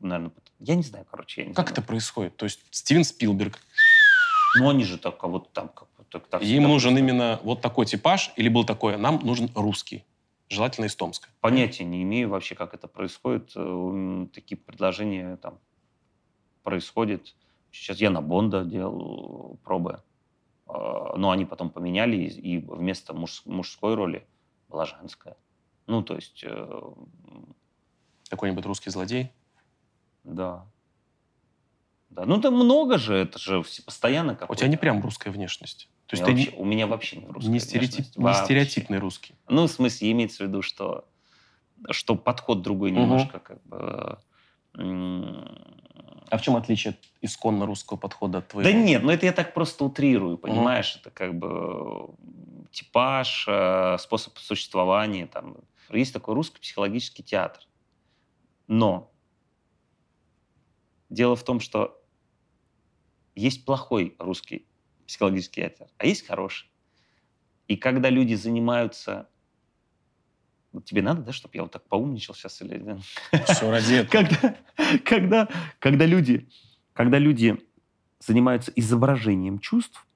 наверное, 0.00 0.32
я 0.58 0.74
не 0.74 0.82
знаю, 0.82 1.06
короче, 1.08 1.42
не 1.46 1.54
Как 1.54 1.68
знаю. 1.68 1.72
это 1.78 1.82
происходит? 1.82 2.36
То 2.36 2.44
есть 2.46 2.60
Стивен 2.70 3.04
Спилберг, 3.04 3.58
Ну, 4.58 4.68
они 4.70 4.82
же 4.84 4.98
так, 4.98 5.22
а 5.22 5.28
вот 5.28 5.52
там, 5.52 5.68
как 5.68 5.86
так, 6.10 6.26
так 6.26 6.42
им 6.42 6.64
нужен 6.64 6.94
происходит. 6.94 6.98
именно 7.14 7.40
вот 7.44 7.60
такой 7.60 7.86
типаж, 7.86 8.32
или 8.36 8.48
был 8.48 8.64
такое, 8.64 8.96
нам 8.96 9.20
нужен 9.22 9.48
русский, 9.54 10.04
желательно 10.48 10.86
из 10.86 10.96
Томска. 10.96 11.28
Понятия 11.40 11.84
не 11.84 12.02
имею 12.02 12.30
вообще, 12.30 12.54
как 12.56 12.74
это 12.74 12.88
происходит. 12.88 13.52
Э, 13.54 14.26
Такие 14.34 14.56
предложения 14.56 15.36
там 15.36 15.58
происходят. 16.64 17.34
Сейчас 17.70 17.98
я 18.00 18.10
на 18.10 18.22
Бонда 18.22 18.64
делал 18.64 19.58
пробы. 19.64 20.02
Э, 20.68 21.16
Но 21.16 21.30
они 21.30 21.44
потом 21.44 21.70
поменяли, 21.70 22.16
и 22.16 22.58
вместо 22.58 23.14
муж- 23.14 23.42
мужской 23.46 23.94
роли 23.94 24.26
была 24.68 24.84
женская. 24.84 25.36
Ну, 25.86 26.02
то 26.02 26.14
есть, 26.14 26.44
э, 26.44 26.80
Какой-нибудь 28.30 28.66
русский 28.66 28.90
злодей. 28.90 29.32
да. 30.24 30.66
Да. 32.10 32.24
Ну, 32.26 32.40
там 32.40 32.54
много 32.54 32.96
же, 32.98 33.14
это 33.14 33.38
же 33.38 33.62
постоянно 33.84 34.32
У 34.32 34.36
какой-то. 34.36 34.60
тебя 34.60 34.68
не 34.70 34.76
прям 34.78 35.02
русская 35.02 35.30
внешность. 35.30 35.88
То 36.06 36.14
есть 36.14 36.22
У 36.22 36.26
ты 36.26 36.32
меня 36.32 36.40
не, 36.42 36.46
вообще- 36.46 36.60
у 36.60 36.64
меня 36.64 36.86
вообще 36.86 37.16
не 37.18 37.26
русская 37.26 37.50
не, 37.52 37.58
стереотип- 37.58 38.12
не 38.16 38.34
стереотипный 38.34 38.98
русский. 38.98 39.34
Ну, 39.48 39.66
в 39.66 39.70
смысле, 39.70 40.10
имеется 40.12 40.44
в 40.44 40.48
виду, 40.48 40.62
что, 40.62 41.06
что 41.90 42.14
подход 42.16 42.62
другой 42.62 42.90
Мгм. 42.92 43.00
немножко, 43.02 43.38
как 43.40 43.62
бы... 43.64 44.18
А 46.30 46.38
в 46.38 46.42
чем 46.42 46.56
отличие 46.56 46.92
от 46.92 46.98
исконно 47.20 47.66
русского 47.66 47.96
подхода 47.96 48.38
от 48.38 48.48
твоего? 48.48 48.70
Да 48.70 48.76
нет, 48.76 49.02
ну 49.02 49.10
это 49.10 49.26
я 49.26 49.32
так 49.32 49.54
просто 49.54 49.84
утрирую, 49.84 50.38
понимаешь? 50.38 50.96
Это 50.96 51.10
как 51.10 51.34
бы 51.34 52.10
типаж, 52.70 53.46
э, 53.48 53.96
способ 53.98 54.36
существования. 54.38 55.26
Там. 55.26 55.56
Есть 55.90 56.12
такой 56.12 56.34
русский 56.34 56.60
психологический 56.60 57.22
театр. 57.22 57.62
Но 58.66 59.10
дело 61.08 61.36
в 61.36 61.42
том, 61.42 61.60
что 61.60 62.02
есть 63.34 63.64
плохой 63.64 64.14
русский 64.18 64.66
психологический 65.06 65.62
театр, 65.62 65.88
а 65.96 66.06
есть 66.06 66.26
хороший. 66.26 66.70
И 67.66 67.76
когда 67.76 68.10
люди 68.10 68.34
занимаются... 68.34 69.28
Тебе 70.84 71.02
надо, 71.02 71.22
да, 71.22 71.32
чтобы 71.32 71.56
я 71.56 71.62
вот 71.62 71.72
так 71.72 71.82
поумничал 71.84 72.34
сейчас? 72.34 72.60
Или... 72.60 72.98
Все 73.46 73.70
ради 73.70 73.94
этого. 73.94 74.10
когда, 74.22 74.56
когда, 75.04 75.48
когда, 75.78 76.06
люди, 76.06 76.48
когда 76.92 77.18
люди 77.18 77.58
занимаются 78.20 78.70
изображением 78.76 79.58
чувств, 79.60 80.06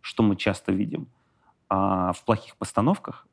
что 0.00 0.22
мы 0.22 0.36
часто 0.36 0.72
видим 0.72 1.08
а, 1.68 2.12
в 2.12 2.24
плохих 2.24 2.56
постановках, 2.56 3.26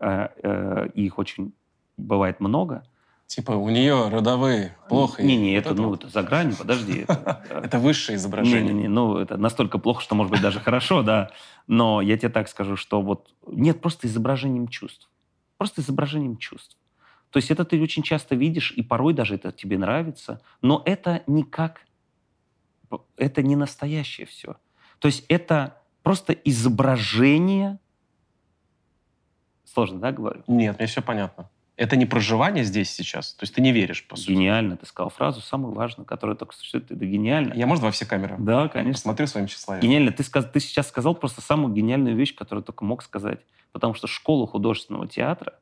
э, 0.00 0.28
э, 0.42 0.88
и 0.94 1.04
их 1.04 1.18
очень 1.18 1.52
бывает 1.96 2.40
много. 2.40 2.84
Типа 3.26 3.52
у 3.52 3.68
нее 3.70 4.08
родовые 4.08 4.76
плохо. 4.88 5.22
Не-не, 5.22 5.56
Вот 5.56 5.66
это, 5.66 5.74
ну, 5.74 5.94
это 5.94 6.08
за 6.08 6.22
гранью, 6.22 6.56
подожди. 6.56 7.04
это- 7.08 7.44
Это 7.64 7.78
высшее 7.78 8.16
изображение. 8.16 8.62
Не-не-не, 8.72 8.88
ну, 8.88 9.16
это 9.16 9.36
настолько 9.36 9.78
плохо, 9.78 10.02
что, 10.02 10.14
может 10.14 10.32
быть, 10.32 10.42
даже 10.42 10.60
хорошо, 10.60 11.02
да. 11.02 11.30
Но 11.66 12.00
я 12.00 12.16
тебе 12.18 12.28
так 12.30 12.48
скажу, 12.48 12.76
что 12.76 13.00
вот 13.02 13.34
нет, 13.46 13.80
просто 13.80 14.06
изображением 14.06 14.68
чувств. 14.68 15.08
Просто 15.62 15.80
изображением 15.80 16.38
чувств. 16.38 16.76
То 17.30 17.36
есть 17.36 17.52
это 17.52 17.64
ты 17.64 17.80
очень 17.80 18.02
часто 18.02 18.34
видишь, 18.34 18.72
и 18.72 18.82
порой 18.82 19.14
даже 19.14 19.36
это 19.36 19.52
тебе 19.52 19.78
нравится, 19.78 20.42
но 20.60 20.82
это 20.84 21.22
никак, 21.28 21.86
это 23.16 23.44
не 23.44 23.54
настоящее 23.54 24.26
все. 24.26 24.56
То 24.98 25.06
есть 25.06 25.24
это 25.28 25.80
просто 26.02 26.32
изображение... 26.32 27.78
Сложно, 29.64 30.00
да, 30.00 30.10
говорю? 30.10 30.42
Нет, 30.48 30.78
мне 30.78 30.88
все 30.88 31.00
понятно. 31.00 31.48
Это 31.82 31.96
не 31.96 32.06
проживание 32.06 32.62
здесь 32.62 32.92
сейчас? 32.92 33.34
То 33.34 33.42
есть 33.42 33.56
ты 33.56 33.60
не 33.60 33.72
веришь, 33.72 34.06
по 34.06 34.14
сути? 34.14 34.30
Гениально. 34.30 34.76
Ты 34.76 34.86
сказал 34.86 35.10
фразу 35.10 35.40
самую 35.40 35.74
важную, 35.74 36.06
которая 36.06 36.36
только 36.36 36.54
существует. 36.54 36.88
Это 36.92 37.04
гениально. 37.04 37.54
Я, 37.54 37.66
может, 37.66 37.82
во 37.82 37.90
все 37.90 38.06
камеры? 38.06 38.36
Да, 38.38 38.68
конечно. 38.68 39.00
Смотрю 39.00 39.26
своим 39.26 39.48
тщеславием. 39.48 39.82
Гениально. 39.82 40.12
Ты, 40.12 40.22
сказ... 40.22 40.48
ты 40.48 40.60
сейчас 40.60 40.86
сказал 40.86 41.16
просто 41.16 41.40
самую 41.40 41.74
гениальную 41.74 42.14
вещь, 42.14 42.36
которую 42.36 42.62
только 42.62 42.84
мог 42.84 43.02
сказать. 43.02 43.40
Потому 43.72 43.94
что 43.94 44.06
школа 44.06 44.46
художественного 44.46 45.08
театра 45.08 45.58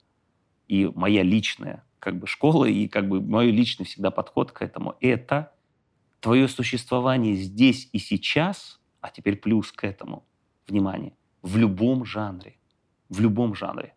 и 0.68 0.92
моя 0.94 1.22
личная 1.22 1.84
как 2.00 2.18
бы 2.18 2.26
школа 2.26 2.66
и 2.66 2.86
как 2.86 3.08
бы 3.08 3.22
мой 3.22 3.50
личный 3.50 3.86
всегда 3.86 4.10
подход 4.10 4.52
к 4.52 4.60
этому, 4.60 4.96
это 5.00 5.52
твое 6.20 6.48
существование 6.48 7.34
здесь 7.34 7.88
и 7.92 7.98
сейчас, 7.98 8.78
а 9.00 9.08
теперь 9.08 9.36
плюс 9.36 9.72
к 9.72 9.84
этому, 9.84 10.26
внимание, 10.68 11.14
в 11.40 11.56
любом 11.56 12.04
жанре, 12.04 12.58
в 13.08 13.20
любом 13.20 13.54
жанре, 13.54 13.94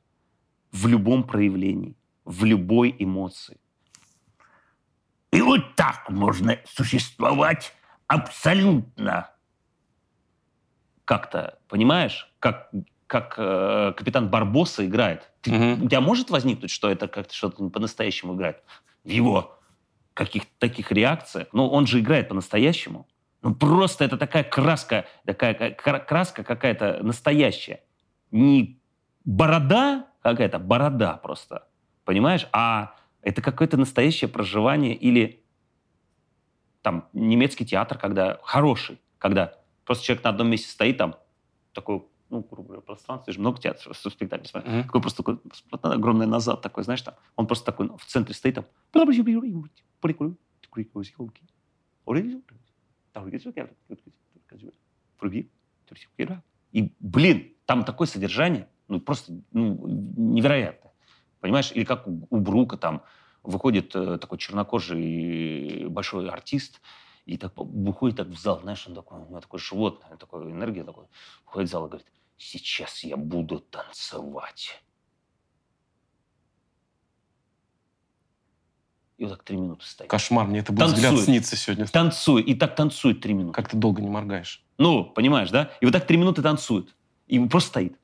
в 0.71 0.87
любом 0.87 1.23
проявлении, 1.23 1.97
в 2.25 2.43
любой 2.45 2.95
эмоции. 2.99 3.59
И 5.31 5.41
вот 5.41 5.75
так 5.75 6.09
можно 6.09 6.57
существовать 6.65 7.73
абсолютно. 8.07 9.29
Как-то, 11.05 11.59
понимаешь, 11.67 12.31
как, 12.39 12.71
как 13.07 13.35
э, 13.37 13.93
капитан 13.97 14.29
Барбоса 14.29 14.85
играет. 14.85 15.31
Ты, 15.41 15.51
Мгм. 15.51 15.83
У 15.83 15.89
тебя 15.89 15.99
может 16.01 16.29
возникнуть, 16.29 16.71
что 16.71 16.89
это 16.89 17.07
как-то 17.07 17.33
что-то 17.33 17.67
по-настоящему 17.69 18.35
играет? 18.35 18.63
В 19.03 19.09
его 19.09 19.59
каких-то 20.13 20.51
таких 20.59 20.91
реакциях. 20.91 21.47
Ну, 21.51 21.67
он 21.67 21.87
же 21.87 21.99
играет 21.99 22.29
по-настоящему. 22.29 23.07
Ну, 23.41 23.53
просто 23.53 24.05
это 24.05 24.17
такая 24.17 24.43
краска, 24.45 25.05
такая 25.25 25.53
ка- 25.53 25.71
кра- 25.71 25.99
краска 25.99 26.43
какая-то 26.45 26.99
настоящая. 27.03 27.83
Не 28.31 28.79
борода 29.25 30.07
какая-то, 30.21 30.59
борода 30.59 31.17
просто. 31.17 31.67
Понимаешь? 32.05 32.47
А 32.51 32.95
это 33.21 33.41
какое-то 33.41 33.77
настоящее 33.77 34.29
проживание 34.29 34.95
или 34.95 35.43
там 36.81 37.07
немецкий 37.13 37.65
театр, 37.65 37.97
когда 37.97 38.39
хороший, 38.43 38.99
когда 39.17 39.55
просто 39.85 40.03
человек 40.05 40.23
на 40.25 40.29
одном 40.31 40.49
месте 40.49 40.69
стоит 40.69 40.97
там, 40.97 41.15
такой, 41.71 42.05
ну, 42.29 42.41
грубо 42.41 42.67
говоря, 42.67 42.81
пространство, 42.81 43.31
же 43.31 43.39
много 43.39 43.59
театров, 43.59 43.97
спектаклей 43.97 44.47
смотрю, 44.47 44.69
Мгм. 44.71 44.83
такой 44.83 45.01
просто 45.01 45.23
такой, 45.23 45.39
огромный 45.81 46.27
назад 46.27 46.61
такой, 46.61 46.83
знаешь, 46.83 47.01
там, 47.01 47.15
он 47.35 47.47
просто 47.47 47.65
такой 47.65 47.89
в 47.97 48.05
центре 48.05 48.35
стоит 48.35 48.55
там. 48.55 48.65
И, 56.71 56.93
блин, 56.99 57.53
там 57.65 57.85
такое 57.85 58.07
содержание, 58.07 58.67
ну, 58.87 58.99
просто 58.99 59.33
ну, 59.51 59.87
невероятное. 59.87 60.82
Понимаешь? 61.43 61.73
Или 61.75 61.83
как 61.83 62.07
у, 62.07 62.25
у 62.29 62.39
Брука 62.39 62.77
там 62.77 63.01
выходит 63.43 63.93
э, 63.97 64.17
такой 64.17 64.37
чернокожий 64.37 65.87
большой 65.89 66.29
артист, 66.29 66.79
и 67.25 67.35
так 67.37 67.51
выходит 67.57 68.15
так 68.15 68.27
в 68.27 68.39
зал, 68.39 68.61
знаешь, 68.61 68.87
он 68.87 68.95
такой, 68.95 69.19
у 69.19 69.25
него 69.27 69.41
такой 69.41 69.59
животное, 69.59 70.15
такой 70.15 70.49
энергия 70.49 70.85
такой, 70.85 71.03
входит 71.43 71.67
в 71.67 71.71
зал 71.73 71.85
и 71.85 71.89
говорит, 71.89 72.07
сейчас 72.37 73.03
я 73.03 73.17
буду 73.17 73.59
танцевать. 73.59 74.81
И 79.17 79.25
вот 79.25 79.31
так 79.31 79.43
три 79.43 79.57
минуты 79.57 79.85
стоит. 79.85 80.09
Кошмар, 80.09 80.47
мне 80.47 80.59
это 80.59 80.71
будет 80.71 80.87
взгляд 80.87 81.09
Танцует. 81.09 81.25
снится 81.25 81.57
сегодня. 81.57 81.85
Танцует. 81.87 82.47
И 82.47 82.55
так 82.55 82.73
танцует 82.77 83.19
три 83.19 83.33
минуты. 83.33 83.53
Как 83.53 83.67
ты 83.69 83.75
долго 83.75 84.01
не 84.01 84.09
моргаешь. 84.09 84.63
Ну, 84.77 85.03
понимаешь, 85.03 85.49
да? 85.51 85.71
И 85.81 85.85
вот 85.85 85.91
так 85.91 86.07
три 86.07 86.15
минуты 86.15 86.41
танцует. 86.41 86.95
И 87.27 87.37
просто 87.47 87.67
стоит. 87.69 87.99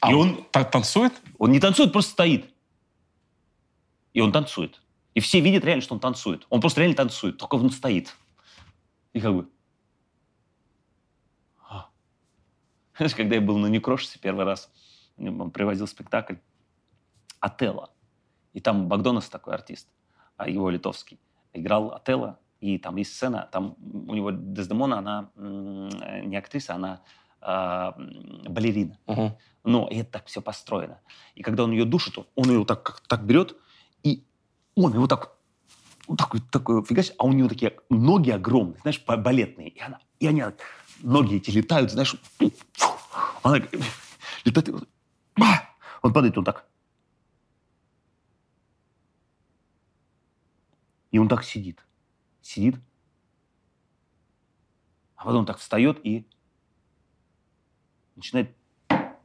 А 0.00 0.10
И 0.10 0.14
он 0.14 0.30
он- 0.30 0.44
та- 0.50 0.64
танцует? 0.64 1.12
Он 1.38 1.52
не 1.52 1.60
танцует, 1.60 1.92
просто 1.92 2.10
стоит. 2.10 2.52
И 4.16 4.20
он 4.22 4.32
танцует. 4.32 4.80
И 5.12 5.20
все 5.20 5.40
видят 5.40 5.62
реально, 5.62 5.82
что 5.82 5.92
он 5.92 6.00
танцует. 6.00 6.46
Он 6.48 6.62
просто 6.62 6.80
реально 6.80 6.96
танцует, 6.96 7.36
только 7.36 7.56
он 7.56 7.68
стоит. 7.68 8.16
И 9.12 9.20
как 9.20 9.34
бы... 9.34 9.50
А. 11.68 11.90
Знаешь, 12.96 13.14
когда 13.14 13.34
я 13.34 13.42
был 13.42 13.58
на 13.58 13.66
Некрошисе 13.66 14.18
первый 14.18 14.46
раз, 14.46 14.70
он 15.18 15.50
привозил 15.50 15.86
спектакль 15.86 16.36
«Отелло». 17.40 17.90
И 18.54 18.60
там 18.60 18.88
Богдонос 18.88 19.28
такой 19.28 19.52
артист, 19.52 19.86
а 20.38 20.48
его 20.48 20.70
литовский. 20.70 21.20
Играл 21.52 21.92
Отелло, 21.92 22.38
и 22.60 22.78
там 22.78 22.96
есть 22.96 23.14
сцена, 23.14 23.50
там 23.52 23.76
у 23.78 24.14
него 24.14 24.30
Дездемона, 24.30 24.96
она 24.96 25.30
э, 25.36 26.22
не 26.24 26.38
актриса, 26.38 26.74
она 26.74 27.02
м, 27.42 28.44
балерина. 28.48 28.98
Мгм. 29.06 29.36
Но 29.64 29.88
и 29.88 29.98
это 29.98 30.12
так 30.12 30.26
все 30.26 30.40
построено. 30.40 31.02
И 31.34 31.42
когда 31.42 31.64
он 31.64 31.72
ее 31.72 31.84
душит, 31.84 32.16
он, 32.16 32.26
он 32.34 32.48
ее 32.48 32.64
так, 32.64 32.82
как, 32.82 33.00
так 33.00 33.26
берет, 33.26 33.56
и 34.02 34.24
он 34.74 34.94
его 34.94 35.06
так, 35.06 35.36
вот 36.06 36.18
такой, 36.18 36.40
такой 36.40 36.84
фигачит, 36.84 37.14
а 37.18 37.24
у 37.24 37.32
него 37.32 37.48
такие 37.48 37.78
ноги 37.88 38.30
огромные, 38.30 38.78
знаешь, 38.80 39.02
ба- 39.04 39.16
балетные. 39.16 39.70
И, 39.70 39.80
она, 39.80 39.98
и 40.20 40.26
они, 40.26 40.44
ноги 41.00 41.36
эти 41.36 41.50
летают, 41.50 41.90
знаешь, 41.90 42.16
фу, 42.38 42.52
она 43.42 43.58
летает, 44.44 44.68
он 46.02 46.12
падает, 46.12 46.38
он 46.38 46.44
так. 46.44 46.68
И 51.10 51.18
он 51.18 51.28
так 51.28 51.44
сидит. 51.44 51.84
Сидит. 52.42 52.76
А 55.16 55.24
потом 55.24 55.46
так 55.46 55.58
встает 55.58 56.04
и 56.04 56.28
начинает 58.14 58.54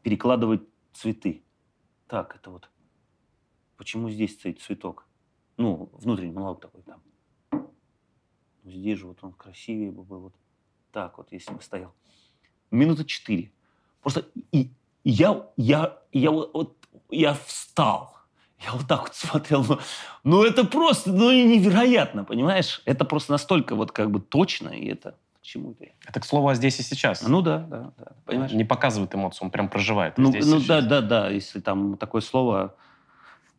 перекладывать 0.02 0.62
цветы. 0.94 1.44
Так, 2.08 2.36
это 2.36 2.50
вот. 2.50 2.71
Почему 3.82 4.12
здесь 4.12 4.34
стоит 4.34 4.62
цветок? 4.62 5.08
Ну, 5.58 5.90
внутренний 5.94 6.34
монолог 6.34 6.62
такой 6.62 6.84
там. 6.84 7.02
Ну, 7.52 7.72
здесь 8.64 9.00
же 9.00 9.08
вот 9.08 9.18
он 9.24 9.32
красивее 9.32 9.92
бы 9.92 10.04
был. 10.04 10.20
Вот 10.20 10.36
так 10.92 11.18
вот, 11.18 11.32
если 11.32 11.52
бы 11.52 11.64
стоял. 11.64 11.92
Минуты 12.70 13.06
четыре. 13.06 13.52
Просто 14.04 14.28
и, 14.52 14.70
и 15.04 15.10
я, 15.10 15.48
я, 15.58 15.98
я 16.14 16.30
вот, 16.30 16.54
вот- 16.54 16.78
я 17.10 17.34
встал. 17.34 18.16
Я 18.64 18.74
вот 18.74 18.88
так 18.88 19.02
вот 19.02 19.16
смотрел. 19.16 19.66
Ну, 19.68 19.80
ну, 20.24 20.44
это 20.44 20.64
просто, 20.64 21.12
ну, 21.12 21.32
невероятно, 21.32 22.24
понимаешь? 22.24 22.84
Это 22.86 23.04
просто 23.04 23.32
настолько 23.32 23.74
вот 23.74 23.92
как 23.92 24.12
бы 24.12 24.20
точно, 24.20 24.70
и 24.70 24.90
это 24.90 25.18
к 25.40 25.42
чему-то. 25.42 25.88
Это, 26.06 26.20
к 26.20 26.26
слову, 26.26 26.50
о 26.50 26.54
здесь 26.54 26.80
и 26.80 26.84
сейчас. 26.84 27.24
Ну 27.28 27.42
да, 27.42 27.58
да, 27.58 27.94
да. 27.98 28.12
Понимаешь? 28.26 28.52
Не 28.52 28.64
показывает 28.64 29.16
эмоцию, 29.16 29.46
он 29.46 29.52
прям 29.52 29.70
проживает. 29.70 30.20
Ну, 30.20 30.30
здесь 30.30 30.46
ну 30.46 30.62
да, 30.62 30.82
да, 30.82 31.02
да, 31.02 31.30
если 31.32 31.62
там 31.62 31.98
такое 31.98 32.22
слово, 32.22 32.76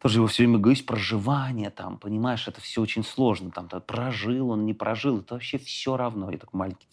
тоже 0.03 0.19
его 0.19 0.27
все 0.27 0.43
время 0.43 0.59
говорить, 0.59 0.85
проживание 0.85 1.71
там, 1.71 1.97
понимаешь, 1.97 2.49
это 2.49 2.61
все 2.61 2.83
очень 2.83 3.05
сложно. 3.05 3.53
Там, 3.53 3.69
то 3.69 3.79
прожил 3.79 4.51
он, 4.51 4.67
не 4.67 4.75
прожил, 4.75 5.21
это 5.21 5.35
вообще 5.35 5.59
все 5.59 5.97
равно. 5.97 6.29
Я 6.33 6.39
такой 6.39 6.59
маленький 6.59 6.89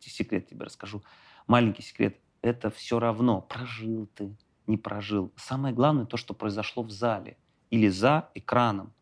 секрет, 0.00 0.48
тебе 0.48 0.64
расскажу. 0.64 1.02
Маленький 1.46 1.82
секрет, 1.82 2.18
это 2.40 2.70
все 2.70 2.98
равно, 2.98 3.42
прожил 3.42 4.08
ты, 4.14 4.34
не 4.66 4.78
прожил. 4.78 5.30
Самое 5.36 5.74
главное 5.74 6.06
то, 6.06 6.16
что 6.16 6.32
произошло 6.32 6.82
в 6.82 6.90
зале 6.90 7.36
или 7.68 7.88
за 7.88 8.30
экраном. 8.34 8.94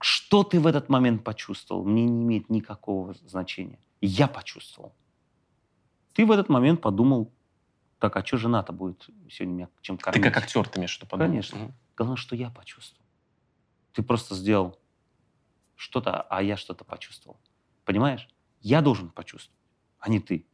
Что 0.00 0.42
ты 0.42 0.58
в 0.58 0.66
этот 0.66 0.88
момент 0.88 1.22
почувствовал, 1.22 1.84
мне 1.84 2.04
не 2.04 2.24
имеет 2.24 2.50
никакого 2.50 3.14
значения. 3.14 3.78
Я 4.00 4.26
почувствовал. 4.26 4.92
Ты 6.14 6.26
в 6.26 6.32
этот 6.32 6.48
момент 6.48 6.80
подумал, 6.80 7.32
так, 8.00 8.16
а 8.16 8.26
что 8.26 8.38
жена-то 8.38 8.72
будет 8.72 9.08
сегодня 9.30 9.54
меня 9.54 9.68
чем 9.82 9.98
Ты 9.98 10.02
кормить? 10.02 10.24
как 10.24 10.42
актер, 10.42 10.68
ты 10.68 10.80
имеешь 10.80 10.96
виду, 10.96 11.06
подумал? 11.06 11.30
Конечно. 11.30 11.58
Мгм. 11.58 11.74
Главное, 11.98 12.16
что 12.16 12.36
я 12.36 12.48
почувствовал. 12.50 13.04
Ты 13.92 14.04
просто 14.04 14.36
сделал 14.36 14.78
что-то, 15.74 16.22
а 16.22 16.42
я 16.42 16.56
что-то 16.56 16.84
почувствовал. 16.84 17.40
Понимаешь? 17.84 18.28
Я 18.60 18.82
должен 18.82 19.10
почувствовать, 19.10 19.58
а 19.98 20.08
не 20.08 20.20
ты. 20.20 20.46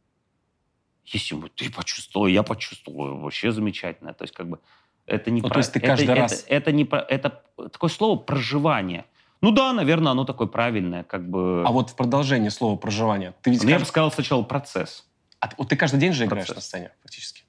Если 1.05 1.35
бы 1.35 1.49
ты 1.49 1.71
почувствовал, 1.71 2.25
я 2.25 2.41
почувствовал, 2.41 3.19
вообще 3.19 3.51
замечательно. 3.51 4.13
То 4.15 4.23
есть 4.23 4.33
как 4.33 4.49
бы 4.49 4.59
это 5.05 5.29
не 5.29 5.41
Ну, 5.41 5.47
то 5.47 5.53
про- 5.53 5.59
есть 5.59 5.71
ты 5.71 5.77
это- 5.77 5.87
каждый 5.87 6.03
это- 6.05 6.15
раз- 6.15 6.45
Это, 6.49 6.71
не 6.71 6.83
про... 6.83 6.99
Это 7.01 7.43
такое 7.71 7.91
слово 7.91 8.17
проживание. 8.17 9.05
Ну 9.41 9.51
да, 9.51 9.71
наверное, 9.73 10.13
оно 10.13 10.25
такое 10.25 10.47
правильное, 10.47 11.03
как 11.03 11.29
бы... 11.29 11.63
А 11.63 11.71
вот 11.71 11.91
в 11.91 11.95
продолжении 11.95 12.49
слова 12.49 12.75
проживания, 12.75 13.35
ты 13.43 13.51
ведь 13.51 13.61
Ну, 13.63 13.69
я 13.69 13.77
бы 13.77 13.85
сказал 13.85 14.11
сначала 14.11 14.41
процесс. 14.41 15.07
А 15.39 15.47
ты- 15.49 15.55
вот 15.59 15.69
ты 15.69 15.75
каждый 15.75 15.99
день 15.99 16.11
же 16.13 16.25
играешь 16.25 16.47
Процесс. 16.47 16.55
на 16.55 16.61
сцене, 16.67 16.91
фактически. 17.03 17.43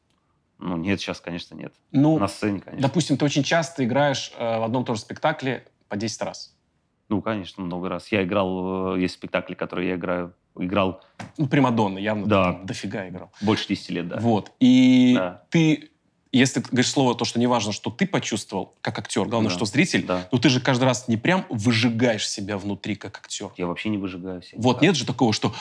Ну, 0.59 0.77
нет, 0.77 1.01
сейчас, 1.01 1.21
конечно, 1.21 1.55
нет. 1.55 1.73
Ну, 1.93 2.19
На 2.19 2.29
сцене, 2.29 2.61
конечно. 2.61 2.87
допустим, 2.89 3.17
ты 3.17 3.25
очень 3.25 3.43
часто 3.43 3.85
играешь 3.85 4.33
э, 4.39 4.59
в 4.59 4.63
одном 4.63 4.83
и 4.83 4.87
том 4.87 4.95
же 4.97 5.03
спектакле 5.03 5.67
по 5.89 5.97
10 5.97 6.23
раз. 6.23 6.55
Ну, 7.09 7.21
конечно, 7.23 7.63
много 7.63 7.89
раз. 7.89 8.11
Я 8.11 8.25
играл, 8.25 8.95
э, 8.97 9.01
есть 9.01 9.15
спектакли, 9.15 9.55
которые 9.55 9.91
я 9.91 9.95
играю, 9.97 10.35
играл 10.59 11.03
Ну, 11.37 11.47
Примадонна, 11.47 11.99
явно 11.99 12.27
Да. 12.27 12.53
дофига 12.65 13.07
играл. 13.09 13.31
больше 13.43 13.69
10 13.69 13.91
лет, 13.91 14.09
да. 14.09 14.19
Вот. 14.19 14.53
И 14.61 15.15
Да. 15.17 15.43
ты, 15.51 15.91
если 16.39 16.61
ты 16.61 16.69
говоришь 16.71 16.91
слово, 16.91 17.15
то, 17.15 17.25
что 17.25 17.39
не 17.39 17.47
важно, 17.47 17.73
что 17.73 17.91
ты 17.91 18.07
почувствовал 18.07 18.75
как 18.81 18.99
актер, 18.99 19.25
главное, 19.27 19.51
Да. 19.51 19.55
что 19.57 19.65
зритель, 19.65 20.05
Да. 20.07 20.29
ну 20.33 20.39
ты 20.39 20.49
же 20.49 20.61
каждый 20.61 20.85
раз 20.85 21.09
не 21.09 21.17
прям 21.17 21.47
выжигаешь 21.49 22.29
себя 22.29 22.59
внутри 22.59 22.95
как 22.97 23.19
актер. 23.19 23.51
Я 23.57 23.67
вообще 23.67 23.89
не 23.89 23.99
выжигаю 23.99 24.43
себя. 24.43 24.59
Вот 24.61 24.81
нет 24.83 24.97
же 24.97 25.07
такого, 25.07 25.33
что 25.33 25.55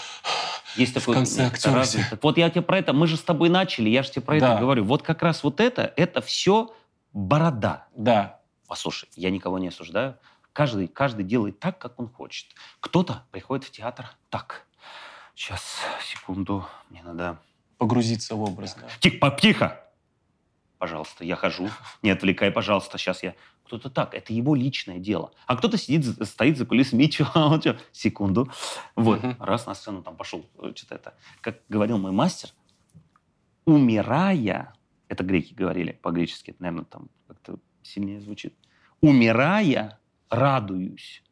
Есть 0.75 0.93
такой 0.93 1.13
конце 1.15 1.45
актера. 1.47 1.85
Вот 2.21 2.37
я 2.37 2.49
тебе 2.49 2.61
про 2.61 2.77
это, 2.79 2.93
мы 2.93 3.07
же 3.07 3.15
с 3.17 3.21
тобой 3.21 3.49
начали, 3.49 3.89
я 3.89 4.03
же 4.03 4.11
тебе 4.11 4.21
про 4.21 4.39
Да. 4.39 4.51
это 4.53 4.61
говорю. 4.61 4.83
Вот 4.85 5.01
как 5.03 5.21
раз 5.23 5.43
вот 5.43 5.59
это, 5.59 5.93
это 5.95 6.21
все 6.21 6.73
борода. 7.13 7.87
да, 7.95 8.39
Послушай, 8.67 9.07
я 9.15 9.29
никого 9.29 9.59
не 9.59 9.67
осуждаю. 9.67 10.15
Каждый, 10.51 10.87
каждый 10.87 11.23
делает 11.23 11.59
так, 11.59 11.77
как 11.77 11.99
он 11.99 12.09
хочет. 12.09 12.47
Кто-то 12.79 13.23
приходит 13.31 13.63
в 13.65 13.71
театр 13.71 14.07
так. 14.29 14.65
Сейчас, 15.35 15.61
секунду, 16.11 16.65
мне 16.89 17.03
надо... 17.03 17.37
Погрузиться 17.77 18.35
в 18.35 18.41
образ, 18.41 18.75
да. 18.79 18.87
Тихо, 19.01 19.37
тихо! 19.39 19.81
Пожалуйста, 20.77 21.23
я 21.23 21.35
хожу. 21.35 21.69
Не 22.01 22.11
отвлекай, 22.11 22.51
пожалуйста, 22.51 22.97
сейчас 22.97 23.23
я... 23.23 23.35
Кто-то 23.65 23.89
так, 23.89 24.13
это 24.13 24.31
его 24.33 24.53
личное 24.53 24.99
дело. 24.99 25.31
А 25.47 25.55
кто-то 25.55 25.77
сидит, 25.77 26.05
стоит 26.27 26.57
за 26.57 26.65
кулисами, 26.65 27.03
и 27.03 27.09
чё, 27.09 27.27
он 27.35 27.61
чё? 27.61 27.77
секунду. 27.91 28.51
Вот, 28.95 29.21
раз 29.39 29.65
на 29.65 29.73
сцену 29.73 30.03
там 30.03 30.15
пошел, 30.17 30.45
э, 30.61 30.71
что-то 30.75 30.95
это. 30.95 31.13
Как 31.41 31.61
говорил 31.67 31.97
мой 31.97 32.11
мастер, 32.11 32.49
умирая, 33.65 34.75
это 35.07 35.23
греки 35.23 35.53
говорили 35.53 35.93
по-гречески, 35.93 36.51
это, 36.51 36.61
наверное, 36.61 36.85
там 36.85 37.09
как-то 37.27 37.57
сильнее 37.81 38.21
звучит, 38.21 38.53
умирая, 39.01 39.99
радуюсь. 40.29 41.23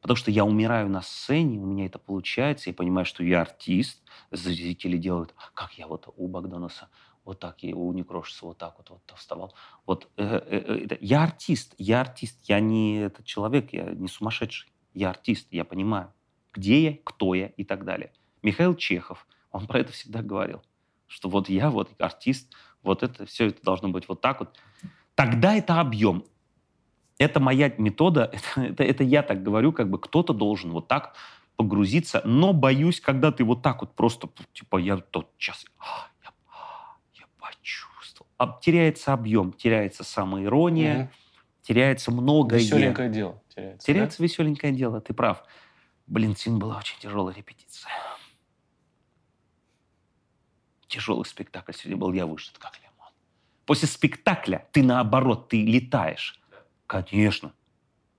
Потому 0.00 0.16
что 0.16 0.30
я 0.30 0.44
умираю 0.44 0.90
на 0.90 1.00
сцене, 1.00 1.58
у 1.60 1.66
меня 1.66 1.86
это 1.86 1.98
получается, 1.98 2.68
я 2.68 2.74
понимаю, 2.74 3.06
что 3.06 3.24
я 3.24 3.40
артист, 3.40 4.02
зрители 4.30 4.98
делают, 4.98 5.34
как 5.54 5.72
я 5.78 5.86
вот 5.86 6.12
у 6.16 6.28
Богданаса, 6.28 6.90
вот 7.24 7.40
так, 7.40 7.62
и 7.64 7.72
у 7.72 7.92
Некрошиса 7.92 8.46
вот 8.46 8.58
так 8.58 8.74
вот, 8.78 8.90
вот 8.90 9.14
вставал. 9.16 9.54
Вот, 9.86 10.08
э, 10.16 10.24
э, 10.24 10.58
э, 10.58 10.84
это- 10.84 10.98
я 11.00 11.22
артист, 11.22 11.74
я 11.78 12.00
артист, 12.00 12.38
я 12.44 12.60
не 12.60 12.98
этот 12.98 13.24
человек, 13.24 13.72
я 13.72 13.84
не 13.84 14.08
сумасшедший, 14.08 14.70
я 14.92 15.10
артист, 15.10 15.48
я 15.50 15.64
понимаю, 15.64 16.12
где 16.52 16.82
я, 16.82 16.98
кто 17.04 17.34
я 17.34 17.46
и 17.46 17.64
так 17.64 17.84
далее. 17.84 18.12
Михаил 18.42 18.74
Чехов, 18.74 19.26
он 19.50 19.66
про 19.66 19.80
это 19.80 19.92
всегда 19.92 20.22
говорил, 20.22 20.62
что 21.06 21.28
вот 21.28 21.48
я 21.48 21.70
вот 21.70 21.90
артист, 21.98 22.52
вот 22.82 23.02
это 23.02 23.24
все 23.26 23.46
это 23.46 23.62
должно 23.62 23.88
быть 23.88 24.08
вот 24.08 24.20
так 24.20 24.40
вот. 24.40 24.58
Тогда 25.14 25.54
это 25.54 25.80
объем. 25.80 26.24
Это 27.18 27.40
моя 27.40 27.72
метода, 27.78 28.24
это, 28.32 28.60
это, 28.60 28.84
это 28.84 29.04
я 29.04 29.22
так 29.22 29.42
говорю, 29.42 29.72
как 29.72 29.88
бы 29.88 29.98
кто-то 29.98 30.32
должен 30.32 30.72
вот 30.72 30.88
так 30.88 31.14
погрузиться, 31.56 32.20
но 32.24 32.52
боюсь, 32.52 33.00
когда 33.00 33.30
ты 33.30 33.44
вот 33.44 33.62
так 33.62 33.80
вот 33.80 33.94
просто, 33.94 34.28
типа, 34.52 34.78
я 34.78 34.96
тот 34.96 35.36
час, 35.38 35.64
я, 35.78 36.08
я 36.12 36.13
почувствовал. 37.44 38.30
Теряется 38.60 39.12
объем, 39.12 39.52
теряется 39.52 40.04
самоирония, 40.04 40.94
Мгм. 40.96 41.10
теряется 41.62 42.10
многое. 42.10 42.60
Веселенькое 42.60 43.10
дело 43.10 43.42
теряется. 43.54 43.86
Теряется 43.86 44.22
веселенькое 44.22 44.72
дело, 44.72 45.00
ты 45.00 45.12
прав. 45.12 45.42
Блин, 46.06 46.36
сегодня 46.36 46.60
была 46.60 46.78
очень 46.78 46.98
тяжелая 47.00 47.34
репетиция. 47.34 47.92
Тяжелый 50.88 51.24
спектакль 51.24 51.72
сегодня 51.72 51.96
был, 51.96 52.12
я 52.12 52.26
выжат 52.26 52.58
как 52.58 52.78
лимон. 52.78 53.10
После 53.66 53.88
спектакля 53.88 54.66
ты 54.72 54.82
наоборот, 54.82 55.48
ты 55.48 55.64
летаешь. 55.64 56.40
Конечно, 56.86 57.52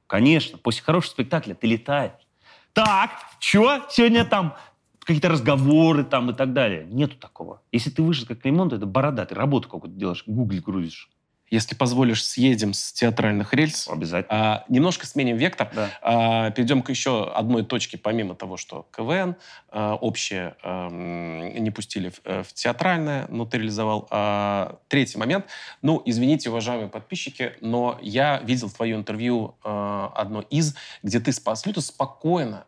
конечно. 0.07 0.57
После 0.57 0.84
хорошего 0.84 1.11
спектакля 1.11 1.53
ты 1.53 1.67
летаешь. 1.67 2.28
Так, 2.73 3.11
что 3.39 3.86
сегодня 3.89 4.26
там 4.26 4.57
какие-то 5.05 5.29
разговоры 5.29 6.03
там 6.03 6.31
и 6.31 6.33
так 6.33 6.53
далее. 6.53 6.85
Нету 6.89 7.15
такого. 7.17 7.61
Если 7.71 7.91
ты 7.91 8.01
выжат 8.01 8.27
как 8.27 8.43
лимон, 8.43 8.69
то 8.69 8.75
это 8.75 8.85
борода. 8.85 9.25
Ты 9.25 9.35
работу 9.35 9.69
какую-то 9.69 9.97
делаешь, 9.97 10.23
гугли 10.25 10.59
грузишь. 10.59 11.09
Если 11.51 11.75
позволишь, 11.75 12.25
съедем 12.25 12.73
с 12.73 12.91
театральных 12.91 13.53
рельс. 13.53 13.87
Обязательно. 13.87 14.35
А, 14.35 14.65
немножко 14.67 15.05
сменим 15.05 15.37
вектор. 15.37 15.69
Да. 15.75 15.89
А, 16.01 16.49
перейдем 16.49 16.81
к 16.81 16.89
еще 16.89 17.31
одной 17.31 17.63
точке, 17.63 17.99
помимо 17.99 18.33
того, 18.33 18.57
что 18.57 18.87
КВН 18.91 19.35
а, 19.69 19.93
общее 19.93 20.55
ам, 20.63 21.53
не 21.53 21.69
пустили 21.69 22.09
в, 22.09 22.21
э, 22.23 22.41
в 22.41 22.51
театральное, 22.53 23.27
но 23.29 23.45
ты 23.45 23.57
реализовал. 23.57 24.07
А, 24.09 24.79
третий 24.87 25.19
момент. 25.19 25.45
Ну, 25.83 26.01
извините, 26.03 26.49
уважаемые 26.49 26.89
подписчики, 26.89 27.53
но 27.61 27.99
я 28.01 28.39
видел 28.39 28.71
твое 28.71 28.95
интервью 28.95 29.55
а, 29.63 30.11
одно 30.15 30.41
из, 30.41 30.75
где 31.03 31.19
ты 31.19 31.31
абсолютно 31.45 31.83
спокойно, 31.83 32.65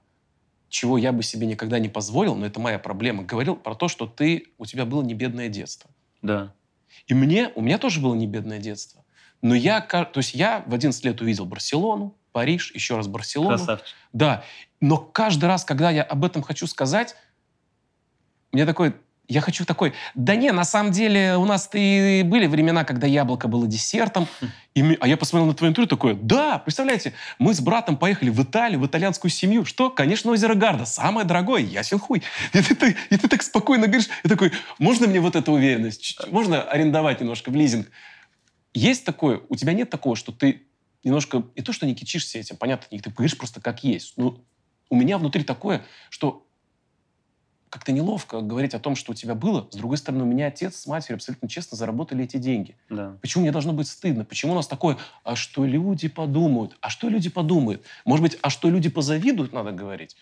чего 0.70 0.98
я 0.98 1.12
бы 1.12 1.24
себе 1.24 1.48
никогда 1.48 1.80
не 1.80 1.90
позволил, 1.90 2.36
но 2.36 2.46
это 2.46 2.60
моя 2.60 2.80
проблема, 2.80 3.24
говорил 3.24 3.56
про 3.56 3.76
то, 3.76 3.88
что 3.88 4.06
ты, 4.06 4.48
у 4.58 4.66
тебя 4.66 4.86
было 4.86 5.02
не 5.02 5.14
бедное 5.14 5.50
детство. 5.50 5.90
Да. 6.22 6.54
И 7.08 7.14
мне, 7.14 7.52
у 7.56 7.62
меня 7.62 7.78
тоже 7.78 8.02
было 8.02 8.16
не 8.16 8.28
бедное 8.28 8.60
детство. 8.60 9.04
Но 9.42 9.56
я, 9.56 9.82
то 9.82 10.10
есть 10.16 10.34
я 10.34 10.64
в 10.66 10.74
11 10.74 11.06
лет 11.06 11.22
увидел 11.22 11.46
Барселону, 11.46 12.16
Париж, 12.32 12.72
еще 12.74 12.98
раз 12.98 13.08
Барселону. 13.08 13.58
Красавчик. 13.58 13.96
Да. 14.14 14.44
Но 14.82 14.98
каждый 14.98 15.46
раз, 15.46 15.64
когда 15.64 15.90
я 15.90 16.04
об 16.04 16.26
этом 16.26 16.42
хочу 16.42 16.68
сказать, 16.68 17.16
мне 18.52 18.66
такой, 18.66 18.96
я 19.28 19.42
хочу 19.42 19.66
такой, 19.66 19.94
да 20.16 20.36
не, 20.36 20.52
на 20.52 20.64
самом 20.64 20.92
деле 20.92 21.36
у 21.36 21.46
нас 21.46 21.70
и 21.74 22.22
были 22.26 22.48
времена, 22.48 22.86
когда 22.86 23.08
яблоко 23.08 23.48
было 23.50 23.68
десертом. 23.68 24.28
И 24.74 24.98
а 25.02 25.08
я 25.08 25.18
посмотрел 25.18 25.48
на 25.48 25.54
твое 25.54 25.72
интервью 25.72 25.88
такой, 25.90 26.14
да, 26.16 26.60
представляете, 26.60 27.14
мы 27.38 27.54
с 27.54 27.60
братом 27.60 27.98
поехали 27.98 28.30
в 28.30 28.42
Италию, 28.42 28.80
в 28.80 28.88
итальянскую 28.88 29.30
семью. 29.30 29.66
Что? 29.66 29.90
Конечно, 29.90 30.32
озеро 30.32 30.56
Гарда, 30.56 30.86
самое 30.86 31.28
дорогое, 31.28 31.62
ясен 31.62 32.00
хуй. 32.00 32.24
И 32.54 32.62
ты, 32.62 32.76
ты- 32.76 32.96
и 33.10 33.18
ты 33.18 33.28
так 33.28 33.44
спокойно 33.44 33.88
говоришь, 33.88 34.08
я 34.24 34.30
такой, 34.30 34.54
можно 34.80 35.08
мне 35.08 35.20
вот 35.20 35.36
эту 35.36 35.52
уверенность? 35.52 36.18
Можно 36.32 36.62
арендовать 36.62 37.20
немножко 37.20 37.50
в 37.50 37.56
лизинг? 37.56 37.88
Есть 38.74 39.04
такое, 39.04 39.42
у 39.50 39.56
тебя 39.56 39.74
нет 39.74 39.90
такого, 39.90 40.16
что 40.16 40.32
ты 40.32 40.64
немножко, 41.04 41.44
не 41.56 41.64
то, 41.64 41.74
что 41.74 41.86
не 41.86 41.96
кичишься 41.96 42.40
этим, 42.40 42.56
понятно, 42.56 42.98
ты 42.98 43.10
говоришь 43.10 43.38
просто 43.38 43.60
как 43.60 43.84
есть. 43.84 44.14
Ну, 44.18 44.44
у 44.90 44.96
меня 44.96 45.18
внутри 45.18 45.44
такое, 45.44 45.84
что 46.10 46.47
как-то 47.70 47.92
неловко 47.92 48.42
говорить 48.42 48.74
о 48.74 48.80
том, 48.80 48.96
что 48.96 49.12
у 49.12 49.16
тебя 49.16 49.36
было. 49.36 49.68
С 49.72 49.76
другой 49.76 49.98
стороны, 49.98 50.24
у 50.24 50.28
меня 50.28 50.48
отец 50.48 50.76
с 50.76 50.88
матерью 50.88 51.16
абсолютно 51.16 51.50
честно 51.50 51.78
заработали 51.78 52.24
эти 52.24 52.38
деньги. 52.38 52.76
Да. 52.90 53.18
Почему 53.22 53.44
мне 53.44 53.52
должно 53.52 53.74
быть 53.74 53.88
стыдно? 53.88 54.26
Почему 54.26 54.54
у 54.54 54.56
нас 54.56 54.68
такое, 54.68 54.98
а 55.24 55.36
что 55.36 55.66
люди 55.66 56.08
подумают? 56.08 56.78
А 56.82 56.90
что 56.90 57.10
люди 57.10 57.30
подумают? 57.30 57.84
Может 58.06 58.24
быть, 58.24 58.38
а 58.42 58.50
что 58.50 58.70
люди 58.70 58.90
позавидуют, 58.90 59.54
надо 59.54 59.72
говорить? 59.72 60.16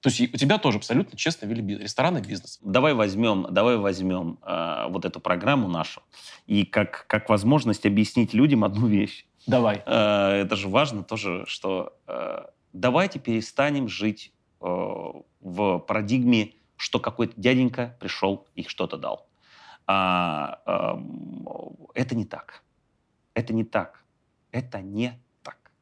То 0.00 0.10
есть 0.10 0.20
у 0.32 0.36
тебя 0.36 0.58
тоже 0.58 0.78
абсолютно 0.78 1.18
честно 1.18 1.46
вели 1.46 1.76
ресторанный 1.76 2.20
бизнес. 2.20 2.60
Давай 2.62 2.94
возьмем, 2.94 3.48
давай 3.50 3.76
возьмем 3.76 4.38
э, 4.42 4.86
вот 4.90 5.04
эту 5.04 5.18
программу 5.18 5.68
нашу 5.68 6.02
и 6.46 6.64
как, 6.64 7.06
как 7.08 7.28
возможность 7.28 7.84
объяснить 7.84 8.32
людям 8.32 8.62
одну 8.62 8.86
вещь. 8.86 9.26
Давай. 9.48 9.82
Э, 9.86 10.42
это 10.42 10.54
же 10.54 10.68
важно 10.68 11.02
тоже, 11.02 11.44
что 11.48 11.94
э, 12.06 12.44
давайте 12.72 13.18
перестанем 13.18 13.88
жить 13.88 14.32
э, 14.60 14.66
в 15.40 15.78
парадигме, 15.78 16.52
что 16.78 17.00
какой-то 17.00 17.34
дяденька 17.38 17.96
пришел 18.00 18.46
и 18.54 18.62
что-то 18.62 18.96
дал. 18.96 19.28
А, 19.86 20.60
эм, 20.64 21.46
это 21.92 22.14
не 22.14 22.24
так. 22.24 22.62
Это 23.34 23.52
не 23.52 23.64
так. 23.64 24.04
Это 24.52 24.80
не 24.80 25.20
так. 25.42 25.72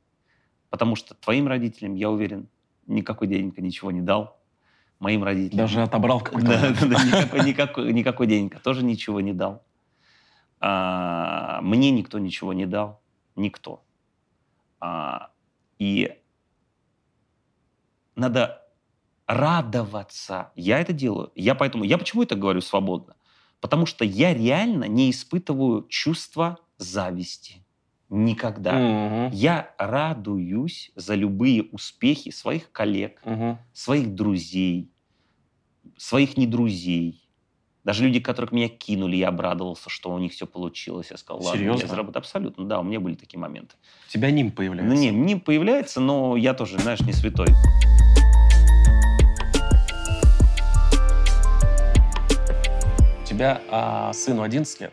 Потому 0.71 0.97
что 0.97 1.15
твоим 1.15 1.49
родителям, 1.49 1.95
я 1.95 2.11
уверен, 2.11 2.49
никакой 2.87 3.29
дяденька 3.29 3.61
ничего 3.61 3.91
не 3.91 4.01
дал. 4.01 4.41
Моим 4.99 5.23
родителям... 5.23 5.59
Даже 5.59 5.83
отобрал 5.83 6.21
какой-то. 6.25 6.49
Да, 6.49 6.71
да, 6.71 6.87
да, 6.87 7.05
никакой, 7.05 7.45
никакой, 7.45 7.93
никакой 7.93 8.27
денег 8.27 8.59
тоже 8.61 8.83
ничего 8.83 9.21
не 9.21 9.35
дал. 9.35 9.63
А, 10.61 11.61
мне 11.61 11.91
никто 11.91 12.19
ничего 12.19 12.55
не 12.55 12.65
дал. 12.65 13.03
Никто. 13.35 13.85
А, 14.81 15.31
и 15.79 16.19
надо 18.15 18.66
радоваться. 19.27 20.53
Я 20.55 20.81
это 20.81 20.93
делаю. 20.93 21.31
Я 21.35 21.55
поэтому... 21.55 21.85
Я 21.85 21.99
почему 21.99 22.23
это 22.23 22.35
говорю 22.37 22.61
свободно? 22.61 23.17
Потому 23.61 23.87
что 23.87 24.05
я 24.05 24.35
реально 24.35 24.85
не 24.85 25.11
испытываю 25.11 25.87
чувства 25.89 26.59
зависти. 26.79 27.65
Никогда. 28.09 28.73
Мгм. 28.75 29.31
Я 29.35 29.75
радуюсь 29.79 30.93
за 30.95 31.15
любые 31.17 31.65
успехи 31.65 32.31
своих 32.31 32.71
коллег, 32.71 33.21
Мгм. 33.25 33.59
своих 33.73 34.15
друзей, 34.15 34.93
своих 35.97 36.37
недрузей. 36.37 37.23
Даже 37.83 38.05
люди, 38.05 38.21
которых 38.21 38.53
меня 38.53 38.69
кинули, 38.69 39.17
я 39.17 39.29
обрадовался, 39.29 39.91
что 39.91 40.11
у 40.13 40.19
них 40.19 40.33
все 40.33 40.47
получилось. 40.47 41.09
Я 41.11 41.17
сказал, 41.17 41.43
ладно, 41.43 41.59
Серьезно? 41.59 41.83
я 41.83 41.89
заработаю. 41.89 42.21
Абсолютно, 42.21 42.65
да, 42.65 42.81
у 42.81 42.83
меня 42.83 43.01
были 43.01 43.15
такие 43.15 43.39
моменты. 43.41 43.75
У 44.09 44.11
тебя 44.13 44.31
ним 44.31 44.47
Ну, 44.47 44.53
появляется. 44.53 44.95
не, 44.97 45.11
не 45.11 45.37
появляется, 45.37 46.01
но 46.01 46.37
я 46.37 46.53
тоже, 46.55 46.79
знаешь, 46.79 47.01
не 47.01 47.13
святой. 47.13 47.49
Тебя 53.37 53.61
а, 53.71 54.13
сыну 54.15 54.43
11 54.43 54.81
лет, 54.81 54.93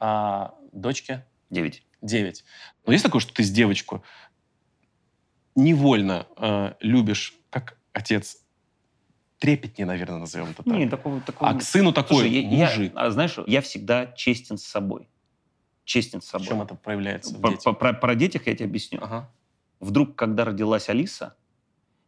а 0.00 0.54
дочке 0.72 1.24
Девять. 1.50 1.84
9. 2.00 2.44
Но 2.86 2.92
есть 2.92 3.04
такое, 3.04 3.20
что 3.20 3.32
ты 3.34 3.44
с 3.44 3.50
девочку 3.50 4.02
невольно 5.54 6.26
э, 6.38 6.72
любишь, 6.80 7.34
как 7.50 7.78
отец, 7.92 8.38
трепетнее, 9.38 9.84
наверное, 9.86 10.18
назовем 10.18 10.46
это 10.50 10.62
так. 10.64 10.72
Не, 10.74 10.88
такого, 10.88 11.20
такого 11.20 11.50
а 11.50 11.54
к 11.54 11.62
сыну 11.62 11.92
такой 11.92 12.16
Слушай, 12.16 12.30
я- 12.30 12.40
я- 12.48 12.66
мужик. 12.70 12.92
а 12.96 13.10
знаешь, 13.10 13.36
я 13.46 13.60
всегда 13.60 14.06
честен 14.06 14.56
с 14.58 14.64
собой. 14.64 15.08
Честен 15.84 16.20
с 16.22 16.24
В 16.24 16.28
собой. 16.30 16.46
чем 16.48 16.62
это 16.62 16.74
проявляется 16.74 17.34
в 17.34 17.40
По- 17.40 17.50
детях? 17.50 17.78
про, 17.78 17.92
про 17.92 18.14
детях 18.14 18.46
я 18.46 18.54
тебе 18.56 18.64
объясню. 18.64 18.98
Ага. 19.02 19.30
Вдруг, 19.78 20.16
когда 20.16 20.44
родилась 20.46 20.88
Алиса, 20.88 21.36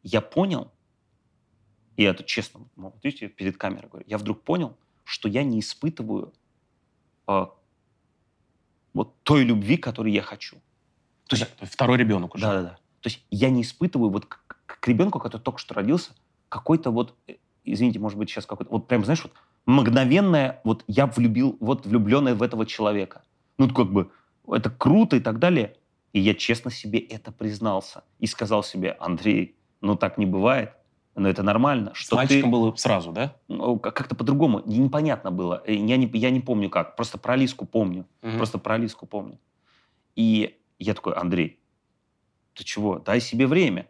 я 0.02 0.20
понял, 0.22 0.72
и 1.96 2.02
я 2.02 2.10
это 2.10 2.24
честно, 2.24 2.66
ну, 2.76 2.84
вот 2.90 3.04
видите, 3.04 3.28
перед 3.28 3.58
камерой 3.58 3.88
говорю, 3.90 4.06
я 4.08 4.16
вдруг 4.18 4.42
понял, 4.42 4.76
что 5.04 5.28
я 5.28 5.44
не 5.44 5.60
испытываю 5.60 6.32
а, 7.26 7.50
вот 8.92 9.14
той 9.22 9.44
любви, 9.44 9.76
которую 9.76 10.12
я 10.12 10.22
хочу. 10.22 10.56
То 11.28 11.36
есть 11.36 11.48
второй 11.62 11.98
ребенок 11.98 12.34
уже. 12.34 12.44
Да, 12.44 12.52
да, 12.54 12.62
да. 12.62 12.78
То 13.00 13.08
есть 13.08 13.24
я 13.30 13.50
не 13.50 13.62
испытываю 13.62 14.10
вот 14.10 14.26
к, 14.26 14.40
к- 14.46 14.80
к 14.80 14.88
ребенку, 14.88 15.18
который 15.18 15.42
только 15.42 15.58
что 15.58 15.74
родился, 15.74 16.12
какой-то 16.48 16.90
вот, 16.90 17.14
э, 17.26 17.34
извините, 17.64 17.98
может 17.98 18.18
быть, 18.18 18.30
сейчас 18.30 18.46
какой-то, 18.46 18.70
вот 18.70 18.88
прям, 18.88 19.04
знаешь, 19.04 19.22
вот 19.22 19.32
мгновенное, 19.66 20.60
вот 20.64 20.84
я 20.86 21.06
влюбил, 21.06 21.56
вот 21.60 21.86
влюбленный 21.86 22.34
в 22.34 22.42
этого 22.42 22.66
человека. 22.66 23.22
Ну, 23.58 23.68
как 23.72 23.92
бы, 23.92 24.10
это 24.48 24.70
круто 24.70 25.16
и 25.16 25.20
так 25.20 25.38
далее. 25.38 25.76
И 26.12 26.20
я 26.20 26.34
честно 26.34 26.70
себе 26.70 26.98
это 26.98 27.32
признался. 27.32 28.04
И 28.20 28.26
сказал 28.26 28.62
себе, 28.62 28.92
Андрей, 29.00 29.56
ну 29.80 29.96
так 29.96 30.16
не 30.18 30.26
бывает, 30.26 30.72
но 31.14 31.28
это 31.28 31.42
нормально. 31.42 31.92
С 31.94 31.98
Что 31.98 32.10
ты... 32.10 32.16
мальчиком 32.16 32.50
было 32.50 32.74
сразу, 32.76 33.12
да? 33.12 33.36
Ну, 33.48 33.78
как- 33.78 33.94
как-то 33.96 34.14
по-другому, 34.14 34.62
не- 34.66 34.78
непонятно 34.78 35.30
было. 35.30 35.62
Я 35.66 35.96
не, 35.96 36.10
я 36.14 36.30
не 36.30 36.40
помню 36.40 36.70
как, 36.70 36.96
просто 36.96 37.18
про 37.18 37.34
Алиску 37.34 37.66
помню. 37.66 38.06
Мгм. 38.22 38.36
Просто 38.36 38.58
про 38.58 38.74
Алиску 38.74 39.06
помню. 39.06 39.38
И 40.16 40.58
я 40.78 40.94
такой, 40.94 41.14
Андрей, 41.14 41.58
ты 42.54 42.64
чего, 42.64 42.98
дай 42.98 43.20
себе 43.20 43.46
время. 43.46 43.88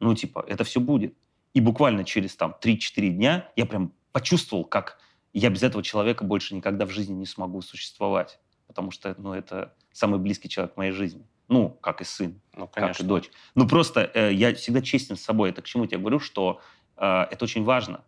Ну, 0.00 0.14
типа, 0.14 0.44
это 0.46 0.64
все 0.64 0.80
будет. 0.80 1.14
И 1.54 1.60
буквально 1.60 2.04
через 2.04 2.36
там 2.36 2.54
3-4 2.60 3.08
дня 3.10 3.50
я 3.56 3.66
прям 3.66 3.92
почувствовал, 4.12 4.64
как 4.64 4.98
я 5.32 5.50
без 5.50 5.62
этого 5.62 5.82
человека 5.82 6.24
больше 6.24 6.54
никогда 6.54 6.86
в 6.86 6.90
жизни 6.90 7.14
не 7.14 7.26
смогу 7.26 7.60
существовать. 7.62 8.38
Потому 8.66 8.90
что, 8.90 9.14
ну, 9.18 9.32
это 9.34 9.74
самый 9.92 10.18
близкий 10.20 10.48
человек 10.48 10.74
в 10.74 10.76
моей 10.76 10.92
жизни. 10.92 11.26
Ну, 11.50 11.68
как 11.68 12.00
и 12.00 12.04
сын 12.04 12.40
Ну, 12.54 12.68
как 12.68 13.00
и 13.00 13.02
дочь. 13.02 13.30
Ну, 13.56 13.66
просто 13.66 14.10
э, 14.14 14.32
я 14.32 14.54
всегда 14.54 14.80
честен 14.80 15.16
с 15.16 15.20
собой. 15.22 15.50
Это 15.50 15.60
к 15.62 15.64
чему 15.66 15.82
я 15.84 15.88
тебе 15.88 15.98
говорю, 15.98 16.20
что 16.20 16.60
э, 16.96 17.26
это 17.30 17.44
очень 17.44 17.64
важно. 17.64 18.04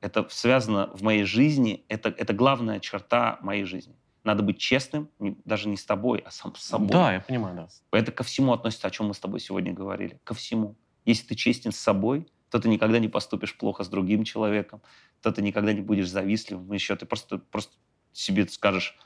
Это 0.00 0.26
связано 0.30 0.90
в 0.94 1.02
моей 1.02 1.24
жизни, 1.24 1.84
это, 1.88 2.08
это 2.08 2.32
главная 2.32 2.78
черта 2.78 3.38
моей 3.42 3.64
жизни. 3.64 3.96
Надо 4.22 4.42
быть 4.44 4.58
честным, 4.58 5.10
не- 5.18 5.36
даже 5.44 5.68
не 5.68 5.76
с 5.76 5.84
тобой, 5.84 6.22
а 6.24 6.30
сам 6.30 6.54
с 6.54 6.62
собой. 6.62 6.88
Да, 6.88 7.14
я 7.14 7.20
понимаю, 7.20 7.56
да. 7.56 7.98
Это 7.98 8.12
ко 8.12 8.22
всему 8.22 8.52
относится, 8.52 8.86
о 8.86 8.90
чем 8.90 9.08
мы 9.08 9.14
с 9.14 9.18
тобой 9.18 9.40
сегодня 9.40 9.72
говорили. 9.72 10.20
Ко 10.22 10.32
всему. 10.34 10.76
Если 11.04 11.26
ты 11.26 11.34
честен 11.34 11.72
с 11.72 11.78
собой, 11.78 12.28
то 12.48 12.60
ты 12.60 12.68
никогда 12.68 13.00
не 13.00 13.08
поступишь 13.08 13.56
плохо 13.56 13.82
с 13.82 13.88
другим 13.88 14.22
человеком, 14.22 14.80
то 15.20 15.32
ты 15.32 15.42
никогда 15.42 15.72
не 15.72 15.80
будешь 15.80 16.08
завистливым. 16.08 16.72
Еще 16.72 16.94
ты 16.94 17.06
просто, 17.06 17.38
просто 17.38 17.74
себе 18.12 18.46
скажешь, 18.46 18.96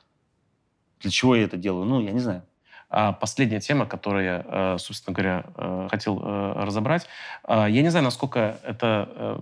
для 1.00 1.10
чего 1.10 1.34
я 1.36 1.44
это 1.44 1.56
делаю? 1.56 1.86
Ну, 1.86 2.00
я 2.02 2.10
не 2.12 2.20
знаю. 2.20 2.44
А 2.90 3.12
последняя 3.12 3.60
тема, 3.60 3.84
которую 3.84 4.24
я, 4.24 4.44
э, 4.46 4.76
собственно 4.78 5.14
говоря, 5.14 5.44
э, 5.56 5.88
хотел 5.90 6.20
э, 6.22 6.52
разобрать. 6.64 7.06
А, 7.44 7.68
Я 7.68 7.82
не 7.82 7.90
знаю, 7.90 8.04
насколько 8.04 8.58
это... 8.64 9.08
э, 9.14 9.38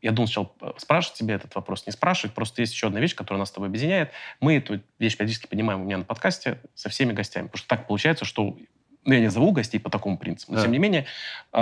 Я 0.00 0.12
думал 0.12 0.26
сначала 0.26 0.50
э, 0.62 0.70
спрашивать 0.78 1.18
тебе 1.18 1.34
этот 1.34 1.54
вопрос, 1.54 1.84
не 1.86 1.92
спрашивать. 1.92 2.34
Просто 2.34 2.62
есть 2.62 2.72
еще 2.72 2.86
одна 2.86 3.00
вещь, 3.00 3.14
которая 3.14 3.40
нас 3.40 3.48
с 3.50 3.52
тобой 3.52 3.68
объединяет. 3.68 4.10
Мы 4.40 4.56
эту 4.56 4.80
вещь 4.98 5.16
периодически 5.18 5.46
поднимаем 5.48 5.82
у 5.82 5.84
меня 5.84 5.98
на 5.98 6.04
подкасте 6.04 6.60
со 6.74 6.88
всеми 6.88 7.12
гостями. 7.12 7.46
Потому 7.48 7.58
что 7.58 7.68
так 7.68 7.86
получается, 7.86 8.24
что 8.24 8.56
ну, 9.04 9.14
я 9.14 9.20
не 9.20 9.28
зову 9.28 9.52
гостей 9.52 9.78
по 9.78 9.90
такому 9.90 10.16
принципу. 10.16 10.52
Но, 10.52 10.58
Да. 10.58 10.62
тем 10.64 10.72
не 10.72 10.78
менее, 10.78 11.04
э, 11.52 11.60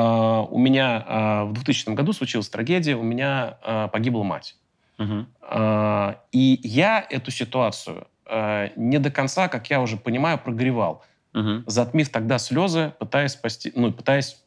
у 0.51 0.59
меня 0.59 1.05
э, 1.09 1.45
в 1.45 1.53
2000 1.55 1.91
году 1.95 2.13
случилась 2.13 2.49
трагедия. 2.49 2.95
У 2.95 3.03
меня 3.03 3.59
э, 3.65 3.89
погибла 3.93 4.23
мать. 4.23 4.55
Мгм. 4.99 5.27
А, 5.43 6.21
И 6.31 6.61
я 6.63 7.05
эту 7.11 7.31
ситуацию 7.33 8.07
э, 8.27 8.69
не 8.77 8.99
до 8.99 9.11
конца, 9.11 9.49
как 9.49 9.69
я 9.71 9.81
уже 9.81 9.97
понимаю, 9.97 10.39
прогревал, 10.39 11.05
Мгм. 11.37 11.65
затмив 11.67 12.09
тогда 12.09 12.39
слезы, 12.39 12.95
пытаясь 12.99 13.33
спасти, 13.33 13.71
ну, 13.75 13.93
пытаясь 13.93 14.43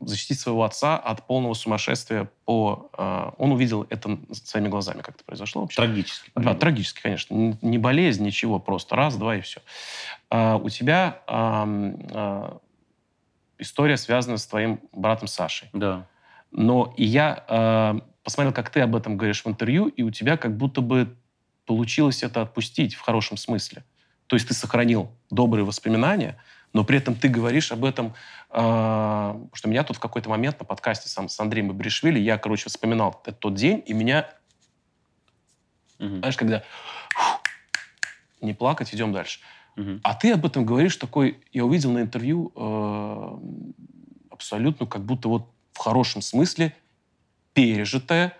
защитить 0.00 0.38
своего 0.38 0.62
отца 0.62 0.96
от 0.96 1.26
полного 1.26 1.54
сумасшествия 1.54 2.30
по... 2.44 2.88
э, 2.96 3.30
Он 3.38 3.50
увидел 3.50 3.84
это 3.90 4.18
своими 4.30 4.68
глазами, 4.68 5.02
как 5.02 5.16
это 5.16 5.24
произошло 5.24 5.62
вообще. 5.62 5.76
Трагически. 5.82 6.30
Да, 6.36 6.54
трагически, 6.54 7.02
конечно. 7.02 7.34
Н- 7.34 7.58
Не 7.60 7.78
болезнь, 7.78 8.24
ничего, 8.24 8.60
просто 8.60 8.94
раз, 8.94 9.16
два 9.16 9.34
и 9.36 9.40
все. 9.40 9.60
у 10.30 10.68
тебя 10.68 11.20
ам, 11.26 11.96
а, 12.12 12.58
история 13.58 13.96
связана 13.96 14.36
с 14.38 14.46
твоим 14.46 14.80
братом 14.92 15.26
Сашей. 15.26 15.68
Да. 15.72 16.06
Но 16.52 16.94
и 16.96 17.04
я 17.04 17.44
э, 17.48 18.00
посмотрел, 18.22 18.52
как 18.54 18.70
ты 18.70 18.80
об 18.80 18.94
этом 18.94 19.16
говоришь 19.16 19.44
в 19.44 19.48
интервью, 19.48 19.88
и 19.88 20.02
у 20.02 20.10
тебя 20.10 20.36
как 20.36 20.56
будто 20.56 20.80
бы 20.80 21.16
получилось 21.66 22.22
это 22.22 22.42
отпустить 22.42 22.94
в 22.94 23.00
хорошем 23.00 23.36
смысле. 23.36 23.84
То 24.28 24.36
есть 24.36 24.46
ты 24.46 24.54
сохранил 24.54 25.10
добрые 25.30 25.64
воспоминания, 25.64 26.36
но 26.74 26.84
при 26.84 26.98
этом 26.98 27.14
ты 27.14 27.28
говоришь 27.28 27.72
об 27.72 27.84
этом, 27.84 28.14
э, 28.50 29.46
что 29.54 29.68
меня 29.68 29.82
тут 29.84 29.96
в 29.96 30.00
какой-то 30.00 30.28
момент 30.28 30.60
на 30.60 30.66
подкасте 30.66 31.08
сам, 31.08 31.30
с 31.30 31.40
Андреем 31.40 31.72
Ибришвили, 31.72 32.20
я, 32.20 32.36
короче, 32.36 32.68
вспоминал 32.68 33.20
этот 33.24 33.40
тот 33.40 33.54
день, 33.54 33.82
и 33.86 33.94
меня, 33.94 34.30
Мгм. 35.98 36.18
знаешь, 36.18 36.36
когда 36.36 36.62
не 38.42 38.52
плакать, 38.52 38.94
идем 38.94 39.12
дальше. 39.12 39.40
Мгм. 39.76 40.00
А 40.04 40.14
ты 40.14 40.32
об 40.32 40.44
этом 40.44 40.66
говоришь 40.66 40.96
такой, 40.96 41.40
я 41.52 41.64
увидел 41.64 41.90
на 41.90 42.02
интервью 42.02 42.52
э, 42.54 43.38
абсолютно 44.30 44.86
как 44.86 45.04
будто 45.04 45.28
вот 45.28 45.50
в 45.72 45.78
хорошем 45.78 46.20
смысле 46.20 46.76
пережитое, 47.54 48.36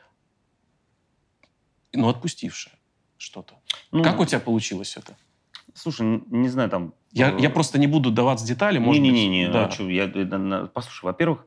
но 1.95 2.11
отпустившее 2.11 2.74
что-то. 3.16 3.55
Ну, 3.91 4.05
как 4.05 4.20
у 4.20 4.26
тебя 4.26 4.39
получилось 4.39 4.97
это? 4.97 5.16
Слушай, 5.79 6.22
не 6.26 6.49
знаю, 6.49 6.70
там... 6.70 6.95
Я, 7.12 7.31
э, 7.31 7.41
я 7.41 7.51
просто 7.51 7.79
не 7.79 7.87
буду 7.87 8.11
даваться 8.11 8.47
детали, 8.47 8.79
может 8.79 9.01
быть. 9.01 9.12
Не-не-не, 9.12 9.49
да. 9.49 9.66
а 9.66 9.70
чё, 9.70 9.89
я, 9.89 10.09
послушай, 10.74 11.05
во-первых, 11.05 11.47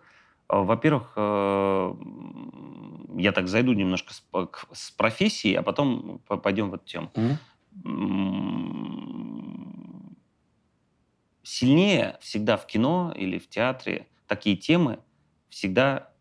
э, 0.50 0.58
во-первых, 0.58 1.14
э, 1.18 1.94
я 3.18 3.32
так 3.34 3.48
зайду 3.50 3.74
немножко 3.74 4.14
с, 4.14 4.24
с 4.72 4.92
профессии, 4.92 5.54
а 5.54 5.64
потом 5.64 6.20
по- 6.28 6.38
пойдем 6.38 6.70
в 6.70 6.76
эту 6.76 6.86
тему. 6.86 7.12
М, 7.86 10.16
Сильнее 11.44 12.18
всегда 12.22 12.56
в 12.56 12.66
кино 12.68 13.12
или 13.16 13.38
в 13.38 13.50
театре 13.50 14.08
такие 14.28 14.56
темы 14.56 15.00
всегда 15.50 16.14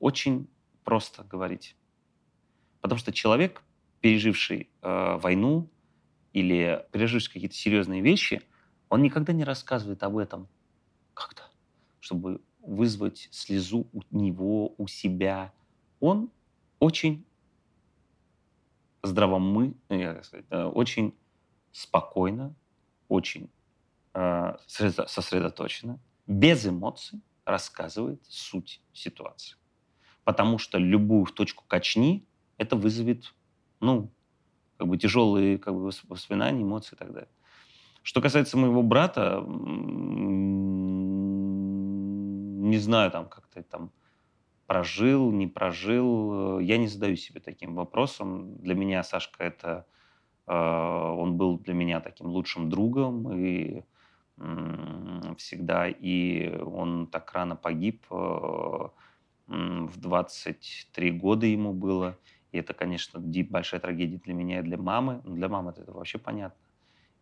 очень 0.00 0.48
просто 0.84 1.22
говорить. 1.22 1.76
Потому 2.80 2.98
что 2.98 3.12
человек, 3.12 3.62
переживший 4.00 4.70
э, 4.82 5.18
войну 5.20 5.70
или 6.34 6.84
переживший 6.90 7.32
какие-то 7.32 7.54
серьезные 7.54 8.02
вещи, 8.02 8.42
он 8.90 9.02
никогда 9.02 9.32
не 9.32 9.44
рассказывает 9.44 10.02
об 10.02 10.18
этом 10.18 10.48
как-то, 11.14 11.44
чтобы 12.00 12.42
вызвать 12.60 13.28
слезу 13.30 13.88
у 13.92 14.02
него, 14.10 14.74
у 14.76 14.86
себя. 14.88 15.52
Он 16.00 16.30
очень 16.80 17.24
здравомы, 19.02 19.74
э, 19.88 20.22
э, 20.50 20.64
очень 20.64 21.14
спокойно, 21.72 22.54
очень 23.08 23.48
э, 24.14 24.56
сосредо- 24.66 25.06
сосредоточенно, 25.06 26.00
без 26.26 26.66
эмоций 26.66 27.20
рассказывает 27.44 28.20
суть 28.28 28.82
ситуации. 28.92 29.56
Потому 30.24 30.58
что 30.58 30.78
любую 30.78 31.26
в 31.26 31.32
точку 31.32 31.64
качни, 31.66 32.26
это 32.56 32.76
вызовет, 32.76 33.34
ну, 33.80 34.10
как 34.78 34.88
бы 34.88 34.96
тяжелые 34.98 35.58
как 35.58 35.74
бы, 35.74 35.88
вос- 35.88 36.04
воспоминания, 36.08 36.62
эмоции 36.62 36.96
и 36.96 36.98
так 36.98 37.12
далее. 37.12 37.30
Что 38.02 38.20
касается 38.20 38.58
моего 38.58 38.82
брата, 38.82 39.42
не 42.64 42.78
знаю, 42.78 43.10
там 43.10 43.28
как-то 43.28 43.62
там 43.62 43.92
прожил, 44.66 45.30
не 45.32 45.46
прожил, 45.46 46.58
я 46.60 46.78
не 46.78 46.88
задаю 46.88 47.16
себе 47.16 47.40
таким 47.40 47.74
вопросом. 47.74 48.56
Для 48.58 48.74
меня 48.74 49.02
Сашка 49.02 49.44
это, 49.44 49.86
э, 50.46 50.54
он 50.54 51.36
был 51.36 51.58
для 51.58 51.74
меня 51.74 52.00
таким 52.00 52.28
лучшим 52.28 52.70
другом 52.70 53.32
и 53.32 53.84
всегда, 55.38 55.88
и 55.88 56.56
он 56.60 57.06
так 57.06 57.32
рано 57.32 57.56
погиб, 57.56 58.04
э, 58.10 58.14
в 59.46 59.96
23 60.00 61.10
года 61.12 61.46
ему 61.46 61.72
было, 61.72 62.18
и 62.54 62.58
это, 62.58 62.72
конечно, 62.72 63.20
большая 63.50 63.80
трагедия 63.80 64.18
для 64.18 64.32
меня 64.32 64.60
и 64.60 64.62
для 64.62 64.76
мамы, 64.76 65.20
Ну, 65.24 65.34
для 65.34 65.48
мамы 65.48 65.72
это 65.76 65.90
вообще 65.90 66.18
понятно. 66.18 66.60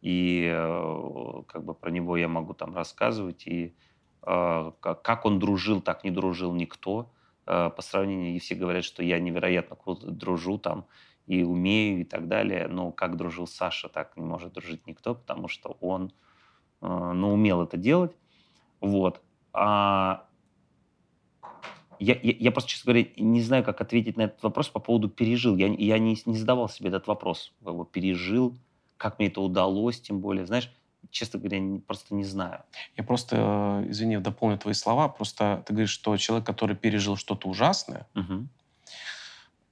И 0.03 0.45
э, 0.45 1.43
как 1.49 1.65
бы 1.65 1.75
про 1.75 1.91
него 1.91 2.19
я 2.19 2.29
могу 2.29 2.53
там 2.53 2.75
рассказывать, 2.75 3.47
и 3.47 3.75
э, 4.27 4.73
как, 4.81 5.25
он 5.25 5.39
дружил, 5.39 5.81
так 5.81 6.05
не 6.05 6.11
дружил 6.11 6.53
никто. 6.53 7.11
Э, 7.47 7.71
по 7.75 7.81
сравнению, 7.81 8.37
и 8.37 8.39
все 8.41 8.55
говорят, 8.55 8.85
что 8.85 9.03
я 9.03 9.19
невероятно 9.19 9.75
круто 9.75 10.11
дружу 10.11 10.59
там 10.59 10.85
и 11.27 11.45
умею 11.45 12.01
и 12.01 12.05
так 12.05 12.29
далее, 12.29 12.69
но 12.69 12.93
как 12.93 13.17
дружил 13.17 13.47
Саша, 13.47 13.89
так 13.89 14.19
не 14.19 14.23
может 14.23 14.53
дружить 14.53 14.87
никто, 14.87 15.15
потому 15.15 15.49
что 15.49 15.79
он, 15.81 16.13
ну, 16.83 17.33
умел 17.33 17.63
это 17.63 17.79
делать. 17.79 18.15
Вот. 18.81 19.23
А 19.55 20.27
я, 22.03 22.15
я, 22.23 22.35
я 22.39 22.51
просто, 22.53 22.71
честно 22.71 22.93
говоря, 22.93 23.09
не 23.17 23.43
знаю, 23.43 23.65
как 23.65 23.81
ответить 23.81 24.17
на 24.17 24.23
этот 24.23 24.43
вопрос 24.43 24.69
по 24.69 24.81
поводу 24.81 25.09
пережил. 25.09 25.57
Я, 25.57 25.69
я 25.69 25.99
не, 25.99 26.17
не 26.27 26.37
задавал 26.37 26.69
себе 26.69 26.89
этот 26.89 27.07
вопрос. 27.07 27.53
Бы 27.61 27.85
пережил, 27.85 28.57
как 28.97 29.19
мне 29.19 29.29
это 29.29 29.41
удалось, 29.41 30.01
тем 30.01 30.21
более, 30.21 30.47
знаешь, 30.47 30.71
честно 31.11 31.39
говоря, 31.39 31.59
не- 31.61 31.81
просто 31.81 32.15
не 32.15 32.25
знаю. 32.25 32.63
Я 32.97 33.05
просто, 33.05 33.83
э, 33.85 33.91
извини, 33.91 34.19
дополню 34.19 34.59
твои 34.59 34.75
слова. 34.75 35.09
Просто 35.09 35.63
ты 35.67 35.73
говоришь, 35.73 35.91
что 35.91 36.17
человек, 36.17 36.47
который 36.47 36.77
пережил 36.77 37.17
что-то 37.17 37.49
ужасное, 37.49 38.07
Мгм. 38.15 38.49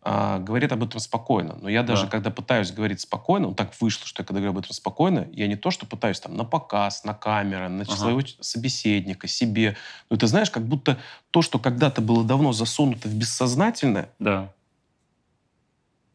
А, 0.02 0.38
говорит 0.38 0.72
об 0.72 0.82
этом 0.82 0.98
спокойно. 0.98 1.58
Но 1.60 1.68
я 1.68 1.82
даже, 1.82 2.04
Да. 2.04 2.10
когда 2.10 2.30
пытаюсь 2.30 2.72
говорить 2.72 3.00
спокойно, 3.00 3.48
ну, 3.48 3.54
так 3.54 3.72
вышло, 3.80 4.06
что 4.06 4.22
я 4.22 4.26
когда 4.26 4.40
говорю 4.40 4.52
об 4.52 4.58
этом 4.58 4.72
спокойно, 4.72 5.28
я 5.32 5.46
не 5.46 5.56
то, 5.56 5.70
что 5.70 5.84
пытаюсь 5.86 6.18
там 6.20 6.36
на 6.36 6.44
показ, 6.44 7.04
на 7.04 7.12
камеру, 7.12 7.68
на 7.68 7.82
Ага. 7.82 7.96
своего 7.96 8.22
собеседника, 8.40 9.28
себе. 9.28 9.76
Ну, 10.08 10.16
ты 10.16 10.26
знаешь, 10.26 10.50
как 10.50 10.64
будто 10.64 10.98
то, 11.30 11.42
что 11.42 11.58
когда-то 11.58 12.00
было 12.00 12.24
давно 12.24 12.52
засунуто 12.52 13.08
в 13.08 13.14
бессознательное, 13.14 14.08
Да. 14.18 14.50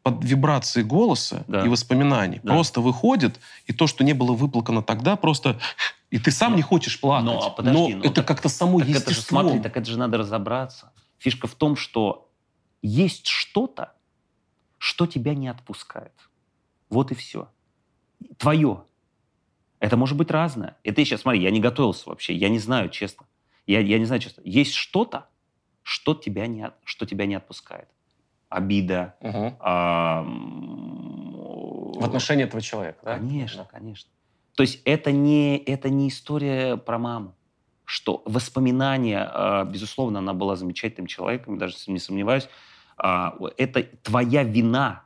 под 0.02 0.22
вибрации 0.24 0.82
голоса 0.82 1.44
Да. 1.48 1.64
и 1.64 1.68
воспоминаний 1.68 2.40
Да. 2.42 2.52
просто 2.54 2.80
выходит, 2.80 3.40
и 3.66 3.72
то, 3.72 3.86
что 3.86 4.04
не 4.04 4.12
было 4.14 4.32
выплакано 4.32 4.82
тогда, 4.82 5.16
просто... 5.16 5.58
И 6.10 6.18
ты 6.20 6.30
сам 6.30 6.52
Но- 6.52 6.56
не 6.56 6.62
хочешь 6.62 7.00
плакать. 7.00 7.24
но, 7.26 7.46
а 7.46 7.50
подожди, 7.50 7.94
но 7.94 7.98
ну, 7.98 8.04
это 8.04 8.22
как-то 8.22 8.48
само 8.48 8.78
Так 8.80 8.88
это 8.90 9.12
же, 9.12 9.20
смотри, 9.20 9.58
так 9.60 9.76
это 9.76 9.90
же 9.90 9.98
надо 9.98 10.18
разобраться. 10.18 10.92
Фишка 11.18 11.48
в 11.48 11.54
том, 11.56 11.74
что 11.74 12.25
есть 12.86 13.26
что-то, 13.26 13.92
что 14.78 15.06
тебя 15.06 15.34
не 15.34 15.48
отпускает. 15.48 16.12
Вот 16.88 17.10
и 17.10 17.14
все. 17.14 17.48
Твое. 18.38 18.84
Это 19.80 19.96
может 19.96 20.16
быть 20.16 20.30
разное. 20.30 20.76
Это 20.84 21.04
сейчас, 21.04 21.22
смотри, 21.22 21.42
я 21.42 21.50
не 21.50 21.60
готовился 21.60 22.08
вообще, 22.08 22.34
я 22.34 22.48
не 22.48 22.58
знаю, 22.58 22.88
честно. 22.88 23.26
Я, 23.66 23.80
я 23.80 23.98
не 23.98 24.04
знаю, 24.04 24.20
честно. 24.20 24.42
Есть 24.44 24.74
что-то, 24.74 25.28
что 25.82 26.14
тебя 26.14 26.46
не, 26.46 26.70
что 26.84 27.06
тебя 27.06 27.26
не 27.26 27.34
отпускает. 27.34 27.88
Обида. 28.48 29.16
А, 29.60 30.22
В 30.24 32.04
отношении 32.04 32.44
этого 32.44 32.62
человека, 32.62 33.00
да? 33.04 33.16
Конечно, 33.16 33.64
конечно. 33.64 34.10
То 34.54 34.62
есть 34.62 34.80
это 34.84 35.10
не, 35.12 35.58
это 35.58 35.90
не 35.90 36.08
история 36.08 36.76
про 36.76 36.98
маму. 36.98 37.34
Что 37.84 38.22
воспоминания, 38.24 39.28
а, 39.32 39.64
безусловно, 39.64 40.20
она 40.20 40.32
была 40.32 40.56
замечательным 40.56 41.06
человеком, 41.06 41.58
даже 41.58 41.76
не 41.88 41.98
сомневаюсь. 41.98 42.48
А, 42.96 43.34
Это 43.56 43.82
твоя 44.02 44.42
вина. 44.42 45.02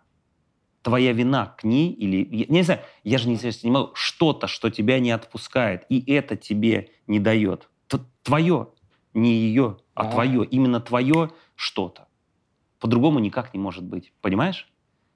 Твоя 0.82 1.12
вина 1.12 1.54
к 1.58 1.64
ней 1.64 1.90
или... 1.92 2.26
Я 2.30 2.46
не 2.48 2.62
знаю, 2.62 2.80
я 3.04 3.18
же 3.18 3.28
не, 3.28 3.38
не 3.64 3.70
могу... 3.70 3.90
Что-то, 3.94 4.46
что 4.46 4.70
тебя 4.70 4.98
не 4.98 5.10
отпускает, 5.10 5.84
и 5.90 6.00
это 6.10 6.36
тебе 6.36 6.90
не 7.06 7.20
дает. 7.20 7.68
Твое, 8.22 8.68
не 9.14 9.32
ее, 9.32 9.76
а 9.94 10.02
Ага. 10.02 10.12
твое. 10.12 10.44
Именно 10.44 10.80
твое 10.80 11.30
что-то. 11.56 12.06
По-другому 12.78 13.18
никак 13.18 13.52
не 13.54 13.60
может 13.60 13.84
быть. 13.84 14.12
Понимаешь? 14.22 14.68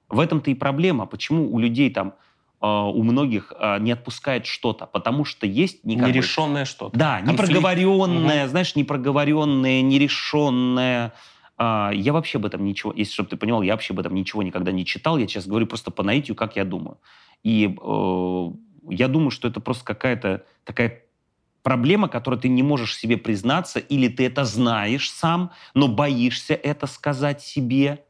В 0.09 0.19
этом-то 0.19 0.51
и 0.51 0.53
проблема. 0.55 1.05
Почему 1.07 1.51
у 1.51 1.57
людей 1.59 1.89
там, 1.89 2.13
э, 2.61 2.67
у 2.67 3.01
многих 3.03 3.53
э, 3.57 3.79
не 3.79 3.91
отпускает 3.91 4.45
что-то? 4.45 4.85
Потому 4.85 5.25
что 5.25 5.47
есть 5.47 5.83
никак 5.83 6.05
бы- 6.07 6.11
Нерешенное 6.13 6.65
что-то. 6.65 6.95
Да, 6.97 7.21
непроговоренное, 7.21 8.47
знаешь, 8.47 8.75
непроговоренное, 8.75 9.81
нерешенное. 9.81 11.13
А, 11.57 11.91
я 11.93 12.13
вообще 12.13 12.37
об 12.37 12.45
этом 12.45 12.65
ничего, 12.65 12.93
если 12.93 13.13
чтобы 13.13 13.29
ты 13.29 13.37
понимал, 13.37 13.61
я 13.61 13.73
вообще 13.73 13.93
об 13.93 13.99
этом 13.99 14.13
ничего 14.13 14.43
никогда 14.43 14.71
не 14.71 14.85
читал. 14.85 15.17
Я 15.17 15.27
сейчас 15.27 15.47
говорю 15.47 15.67
просто 15.67 15.91
по 15.91 16.03
наитию, 16.03 16.35
как 16.35 16.55
я 16.55 16.65
думаю. 16.65 16.97
И 17.43 17.65
э, 17.67 18.51
я 18.89 19.07
думаю, 19.07 19.29
что 19.29 19.47
это 19.47 19.59
просто 19.59 19.85
какая-то 19.85 20.45
такая 20.63 21.03
проблема, 21.63 22.07
которую 22.07 22.39
ты 22.39 22.47
не 22.47 22.63
можешь 22.63 22.95
себе 22.95 23.17
признаться, 23.17 23.79
или 23.79 24.07
ты 24.07 24.25
это 24.25 24.45
знаешь 24.45 25.09
сам, 25.11 25.51
но 25.73 25.87
боишься 25.87 26.53
это 26.53 26.87
сказать 26.87 27.41
себе. 27.41 28.03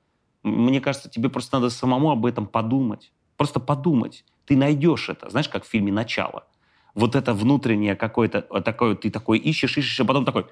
Мне 0.44 0.82
кажется, 0.82 1.10
тебе 1.10 1.30
просто 1.30 1.58
надо 1.58 1.70
самому 1.70 2.12
об 2.12 2.26
этом 2.26 2.48
подумать. 2.48 3.12
Просто 3.38 3.60
подумать. 3.60 4.26
Ты 4.46 4.58
найдешь 4.58 5.10
это. 5.10 5.30
Знаешь, 5.30 5.50
как 5.50 5.64
в 5.64 5.68
фильме 5.68 5.92
«Начало». 5.92 6.46
Вот 6.94 7.16
это 7.16 7.34
внутреннее 7.34 7.96
какое-то, 7.96 8.46
вот 8.50 8.64
такое, 8.64 8.96
ты 8.96 9.10
такое 9.10 9.38
ищешь, 9.38 9.78
ищешь, 9.78 10.00
а 10.00 10.06
потом 10.06 10.24
такой, 10.24 10.46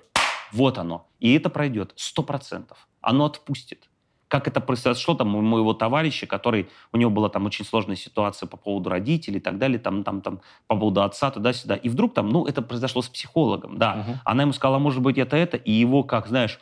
вот 0.53 0.77
оно. 0.77 1.07
И 1.19 1.33
это 1.33 1.49
пройдет 1.49 1.93
сто 1.95 2.23
процентов. 2.23 2.87
Оно 3.01 3.25
отпустит. 3.25 3.89
Как 4.27 4.47
это 4.47 4.61
произошло 4.61 5.13
там 5.13 5.35
у 5.35 5.41
моего 5.41 5.73
товарища, 5.73 6.25
который, 6.25 6.69
у 6.91 6.97
него 6.97 7.11
была 7.11 7.29
там 7.29 7.45
очень 7.45 7.65
сложная 7.65 7.95
ситуация 7.95 8.47
по 8.47 8.57
поводу 8.57 8.89
родителей 8.89 9.37
и 9.37 9.41
так 9.41 9.57
далее, 9.57 9.77
там, 9.77 10.03
там, 10.03 10.21
там, 10.21 10.41
по 10.67 10.75
поводу 10.75 11.03
отца, 11.03 11.29
туда-сюда. 11.29 11.75
И 11.75 11.89
вдруг 11.89 12.13
там, 12.13 12.29
ну, 12.29 12.45
это 12.45 12.61
произошло 12.61 13.01
с 13.01 13.09
психологом, 13.09 13.77
да. 13.77 13.95
Мгм. 13.95 14.19
Она 14.25 14.43
ему 14.43 14.53
сказала, 14.53 14.79
может 14.79 15.01
быть, 15.01 15.17
это 15.17 15.35
это, 15.37 15.57
и 15.57 15.71
его, 15.71 16.03
как, 16.03 16.27
знаешь, 16.27 16.59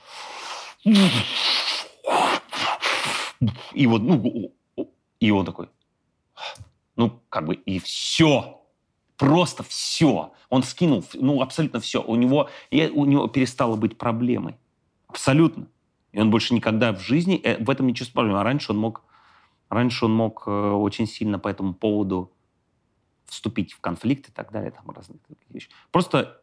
и 3.73 3.87
вот, 3.87 4.01
ну, 4.01 4.53
и 5.19 5.31
он 5.31 5.45
такой, 5.45 5.69
ну, 6.95 7.21
как 7.29 7.45
бы, 7.45 7.55
и 7.55 7.79
все, 7.79 8.60
просто 9.21 9.61
все. 9.61 10.33
Он 10.49 10.63
скинул, 10.63 11.05
ну, 11.13 11.43
абсолютно 11.43 11.79
все. 11.79 12.01
У 12.01 12.15
него, 12.15 12.49
и 12.71 12.87
у 12.87 13.05
него 13.05 13.27
перестало 13.27 13.75
быть 13.75 13.95
проблемой. 13.95 14.57
Абсолютно. 15.07 15.67
И 16.11 16.19
он 16.19 16.31
больше 16.31 16.55
никогда 16.55 16.91
в 16.91 16.99
жизни 16.99 17.39
э, 17.43 17.63
в 17.63 17.69
этом 17.69 17.85
не 17.85 17.93
чувствовал 17.93 18.23
проблем. 18.23 18.37
А 18.39 18.43
раньше 18.43 18.71
он 18.71 18.79
мог, 18.79 19.03
раньше 19.69 20.05
он 20.05 20.15
мог 20.15 20.45
э, 20.47 20.51
очень 20.51 21.05
сильно 21.05 21.37
по 21.37 21.49
этому 21.49 21.75
поводу 21.75 22.31
вступить 23.27 23.73
в 23.73 23.79
конфликт 23.79 24.29
и 24.29 24.31
так 24.31 24.51
далее, 24.51 24.71
там 24.71 24.89
разные 24.89 25.19
такие 25.27 25.53
вещи. 25.53 25.69
Просто 25.91 26.41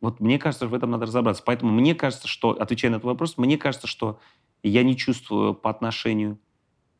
вот 0.00 0.18
мне 0.18 0.40
кажется, 0.40 0.66
в 0.66 0.74
этом 0.74 0.90
надо 0.90 1.06
разобраться. 1.06 1.44
Поэтому 1.46 1.70
мне 1.70 1.94
кажется, 1.94 2.26
что, 2.26 2.50
отвечая 2.50 2.90
на 2.90 2.96
этот 2.96 3.06
вопрос, 3.06 3.38
мне 3.38 3.56
кажется, 3.56 3.86
что 3.86 4.18
я 4.64 4.82
не 4.82 4.96
чувствую 4.96 5.54
по 5.54 5.70
отношению 5.70 6.40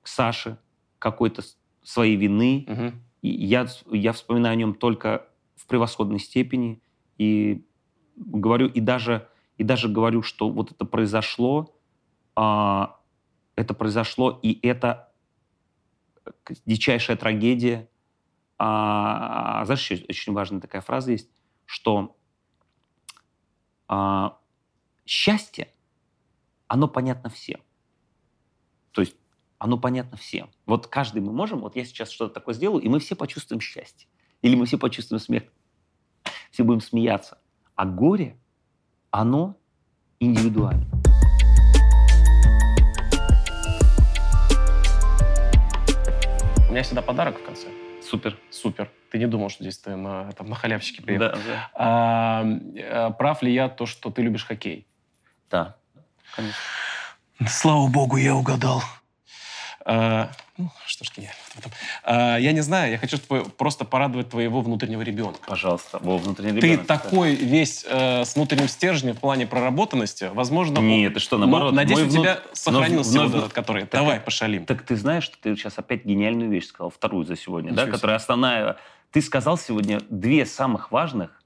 к 0.03 0.07
Саше 0.07 0.57
какой-то 1.01 1.43
своей 1.83 2.15
вины. 2.15 2.65
Мгм. 2.69 3.10
И 3.23 3.29
я, 3.29 3.67
я 3.91 4.13
вспоминаю 4.13 4.53
о 4.53 4.57
нем 4.57 4.75
только 4.75 5.29
в 5.57 5.67
превосходной 5.67 6.19
степени. 6.19 6.83
И 7.19 7.67
говорю, 8.17 8.67
и 8.69 8.81
даже, 8.81 9.29
и 9.59 9.65
даже 9.65 9.89
говорю, 9.89 10.23
что 10.23 10.51
вот 10.51 10.73
это 10.73 10.85
произошло, 10.85 11.77
а, 12.35 12.99
это 13.57 13.75
произошло, 13.75 14.39
и 14.43 14.59
это 14.67 15.13
к- 16.45 16.55
дичайшая 16.65 17.17
трагедия. 17.17 17.89
А, 18.59 19.65
знаешь, 19.65 19.91
еще 19.91 20.05
очень 20.09 20.33
важная 20.33 20.61
такая 20.61 20.83
фраза 20.83 21.13
есть, 21.13 21.31
что 21.67 22.17
а, 23.89 24.39
счастье, 25.05 25.73
оно 26.69 26.89
понятно 26.89 27.31
всем. 27.31 27.61
То 28.93 29.03
есть 29.03 29.17
оно 29.61 29.77
понятно 29.77 30.17
всем. 30.17 30.49
Вот 30.65 30.87
каждый 30.87 31.21
мы 31.21 31.33
можем, 31.33 31.61
вот 31.61 31.77
я 31.77 31.85
сейчас 31.85 32.11
что-то 32.11 32.33
такое 32.33 32.55
сделаю, 32.55 32.83
и 32.83 32.89
мы 32.89 32.99
все 32.99 33.15
почувствуем 33.15 33.61
счастье. 33.61 34.09
Или 34.41 34.57
мы 34.57 34.65
все 34.65 34.79
почувствуем 34.79 35.21
смех. 35.21 35.43
Все 36.51 36.65
будем 36.65 36.81
смеяться. 36.81 37.39
А 37.77 37.85
горе, 37.85 38.39
оно 39.11 39.55
индивидуально. 40.19 40.87
У 46.67 46.73
меня 46.73 46.83
всегда 46.83 47.03
подарок 47.03 47.39
в 47.39 47.45
конце. 47.45 47.69
Супер. 48.03 48.39
Супер. 48.51 48.91
Ты 49.11 49.19
не 49.19 49.27
думал, 49.27 49.51
что 49.51 49.63
здесь 49.63 49.77
ты 49.77 49.95
на, 49.95 50.33
там, 50.33 50.49
на 50.49 50.55
халявчике 50.55 51.03
приехал. 51.03 51.27
Да, 51.27 51.35
да. 51.47 51.71
А, 51.75 52.45
э, 52.45 53.11
прав 53.19 53.43
ли 53.43 53.53
я 53.53 53.69
то, 53.69 53.85
что 53.85 54.11
ты 54.11 54.23
любишь 54.23 54.47
хоккей? 54.47 54.87
Да, 55.51 55.77
конечно. 56.35 56.59
Слава 57.47 57.89
богу, 57.89 58.17
я 58.17 58.35
угадал. 58.35 58.83
А, 59.87 60.31
ну, 60.59 60.71
что 60.87 61.05
ж 61.05 61.11
этом. 61.59 61.73
А, 62.05 62.37
я 62.37 62.53
не 62.53 62.61
знаю, 62.61 62.91
я 62.93 62.99
хочу 62.99 63.17
твой- 63.19 63.45
просто 63.49 63.85
порадовать 63.87 64.29
твоего 64.29 64.61
внутреннего 64.61 65.01
ребенка. 65.03 65.41
Пожалуйста. 65.47 65.99
Во, 66.03 66.19
внутренний 66.19 66.61
Ты 66.61 66.67
ребенок. 66.73 66.87
такой 66.87 67.35
весь 67.35 67.87
э, 67.89 68.25
с 68.25 68.35
внутренним 68.35 68.69
стержнем 68.69 69.15
в 69.15 69.21
плане 69.21 69.47
проработанности, 69.47 70.31
возможно... 70.35 70.79
Нет, 70.81 71.15
ты 71.15 71.21
что, 71.21 71.39
ну, 71.39 71.47
наоборот. 71.47 71.73
надеюсь, 71.75 72.01
мой 72.01 72.09
у 72.09 72.11
внут- 72.11 72.23
тебя 72.23 72.41
сохранился 72.53 73.15
но- 73.17 73.29
вот 73.29 73.35
этот, 73.37 73.53
который... 73.55 73.83
Так- 73.87 74.01
Давай, 74.03 74.21
пошалим. 74.21 74.67
Так 74.67 74.83
ты 74.83 74.97
знаешь, 74.97 75.25
что 75.25 75.39
ты 75.41 75.57
сейчас 75.57 75.79
опять 75.79 76.05
гениальную 76.05 76.51
вещь 76.51 76.67
сказал, 76.67 76.91
вторую 76.91 77.25
за 77.25 77.37
сегодня, 77.37 77.71
да, 77.71 77.83
Ничего 77.83 77.87
себе. 77.87 77.93
которая 77.97 78.17
основная. 78.17 78.77
Ты 79.13 79.23
сказал 79.23 79.57
сегодня 79.57 80.01
две 80.11 80.45
самых 80.45 80.93
важных. 80.93 81.43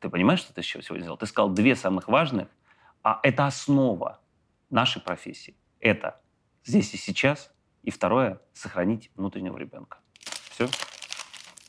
Ты 0.00 0.08
понимаешь, 0.08 0.40
что 0.40 0.52
ты 0.52 0.60
еще 0.60 0.82
сегодня 0.82 1.04
сделал? 1.04 1.16
Ты 1.18 1.26
сказал 1.26 1.50
две 1.50 1.76
самых 1.76 2.08
важных, 2.08 2.48
а 3.04 3.20
это 3.22 3.46
основа 3.46 4.18
нашей 4.70 5.00
профессии. 5.00 5.54
Это 5.78 6.20
здесь 6.64 6.92
и 6.94 6.96
сейчас, 6.96 7.50
и 7.82 7.90
второе— 7.90 8.40
сохранить 8.54 9.10
внутреннего 9.16 9.56
ребенка. 9.58 9.98
Все. 10.54 10.68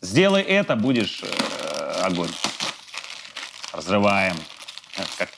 Сделай 0.01 0.41
это, 0.41 0.75
будешь 0.75 1.21
э, 1.23 2.01
огонь. 2.03 2.31
Разрываем. 3.71 4.35
Э, 4.97 5.03
Как, 5.17 5.29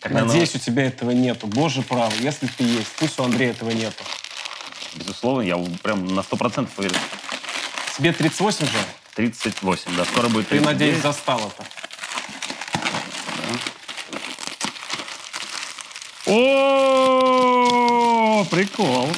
как 0.00 0.12
на 0.12 0.24
Надеюсь, 0.24 0.54
у 0.54 0.58
тебя 0.58 0.84
этого 0.84 1.10
нету. 1.10 1.46
Боже 1.46 1.82
правый, 1.82 2.18
если 2.20 2.46
ты 2.46 2.64
есть, 2.64 2.90
пусть 2.98 3.18
у 3.18 3.24
Андрея 3.24 3.50
этого 3.50 3.70
нету. 3.70 4.02
Безусловно, 4.94 5.42
я 5.42 5.56
прям 5.82 6.06
на 6.14 6.20
100% 6.20 6.68
уверен. 6.76 6.96
Тебе 7.96 8.12
38 8.12 8.66
же? 8.66 8.78
38, 9.14 9.96
да, 9.96 10.04
скоро 10.04 10.28
будет 10.28 10.48
Ты, 10.48 10.56
39. 10.58 10.64
надеюсь, 10.64 11.02
застал 11.02 11.40
это. 11.40 11.66
О, 16.74 18.44
прикол. 18.50 19.08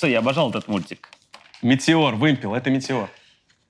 Что, 0.00 0.06
я 0.06 0.20
обожал 0.20 0.48
этот 0.48 0.66
мультик. 0.66 1.10
Метеор, 1.60 2.14
вымпел, 2.14 2.54
это 2.54 2.70
метеор. 2.70 3.10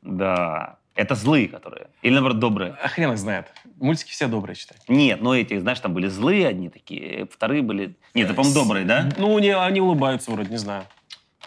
Да. 0.01 0.79
Это 0.95 1.17
злые, 1.17 1.49
которые. 1.49 1.89
Или, 2.03 2.13
наоборот, 2.13 2.39
добрые. 2.39 2.77
А 2.81 2.87
хрен 2.87 3.11
их 3.11 3.19
знает. 3.19 3.53
Мультики 3.81 4.13
все 4.13 4.29
добрые, 4.29 4.55
считай. 4.55 4.79
Нет, 4.87 5.21
ну 5.23 5.35
эти, 5.35 5.59
знаешь, 5.59 5.81
там 5.81 5.93
были 5.93 6.07
злые 6.07 6.47
одни 6.47 6.69
такие, 6.69 7.27
вторые 7.27 7.63
были... 7.63 7.97
Нет, 8.15 8.27
это, 8.27 8.35
по-моему, 8.35 8.55
добрые, 8.55 8.85
да? 8.85 9.09
Ну, 9.17 9.37
не, 9.41 9.57
они 9.57 9.81
улыбаются 9.81 10.31
вроде, 10.31 10.51
не 10.51 10.57
знаю. 10.57 10.85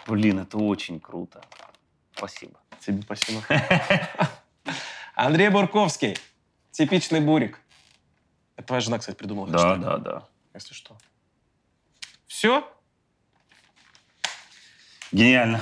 Блин, 0.06 0.40
это 0.40 0.58
очень 0.58 1.00
круто. 1.00 1.40
Спасибо. 2.14 2.60
Тебе 2.84 3.00
спасибо. 3.00 3.42
Андрей 5.14 5.48
Бурковский. 5.48 6.18
Типичный 6.72 7.20
бурик. 7.20 7.58
Это 8.56 8.66
твоя 8.66 8.82
жена, 8.82 8.98
кстати, 8.98 9.16
придумала. 9.16 9.48
Да, 9.48 9.76
да, 9.76 9.96
да. 9.96 10.22
Если 10.52 10.74
что. 10.74 10.94
Все? 12.26 12.68
Гениально. 15.14 15.60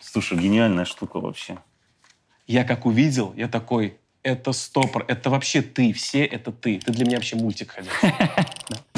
Слушай, 0.00 0.36
гениальная 0.36 0.84
штука 0.84 1.20
вообще. 1.20 1.58
Я 2.48 2.64
как 2.64 2.84
увидел, 2.84 3.32
я 3.36 3.46
такой, 3.46 3.96
это 4.24 4.50
стопор, 4.50 5.04
это 5.06 5.30
вообще 5.30 5.62
ты, 5.62 5.92
все 5.92 6.24
это 6.24 6.50
ты. 6.50 6.80
Ты 6.80 6.90
для 6.90 7.04
меня 7.04 7.18
вообще 7.18 7.36
мультик 7.36 7.70
ходил. 7.70 7.92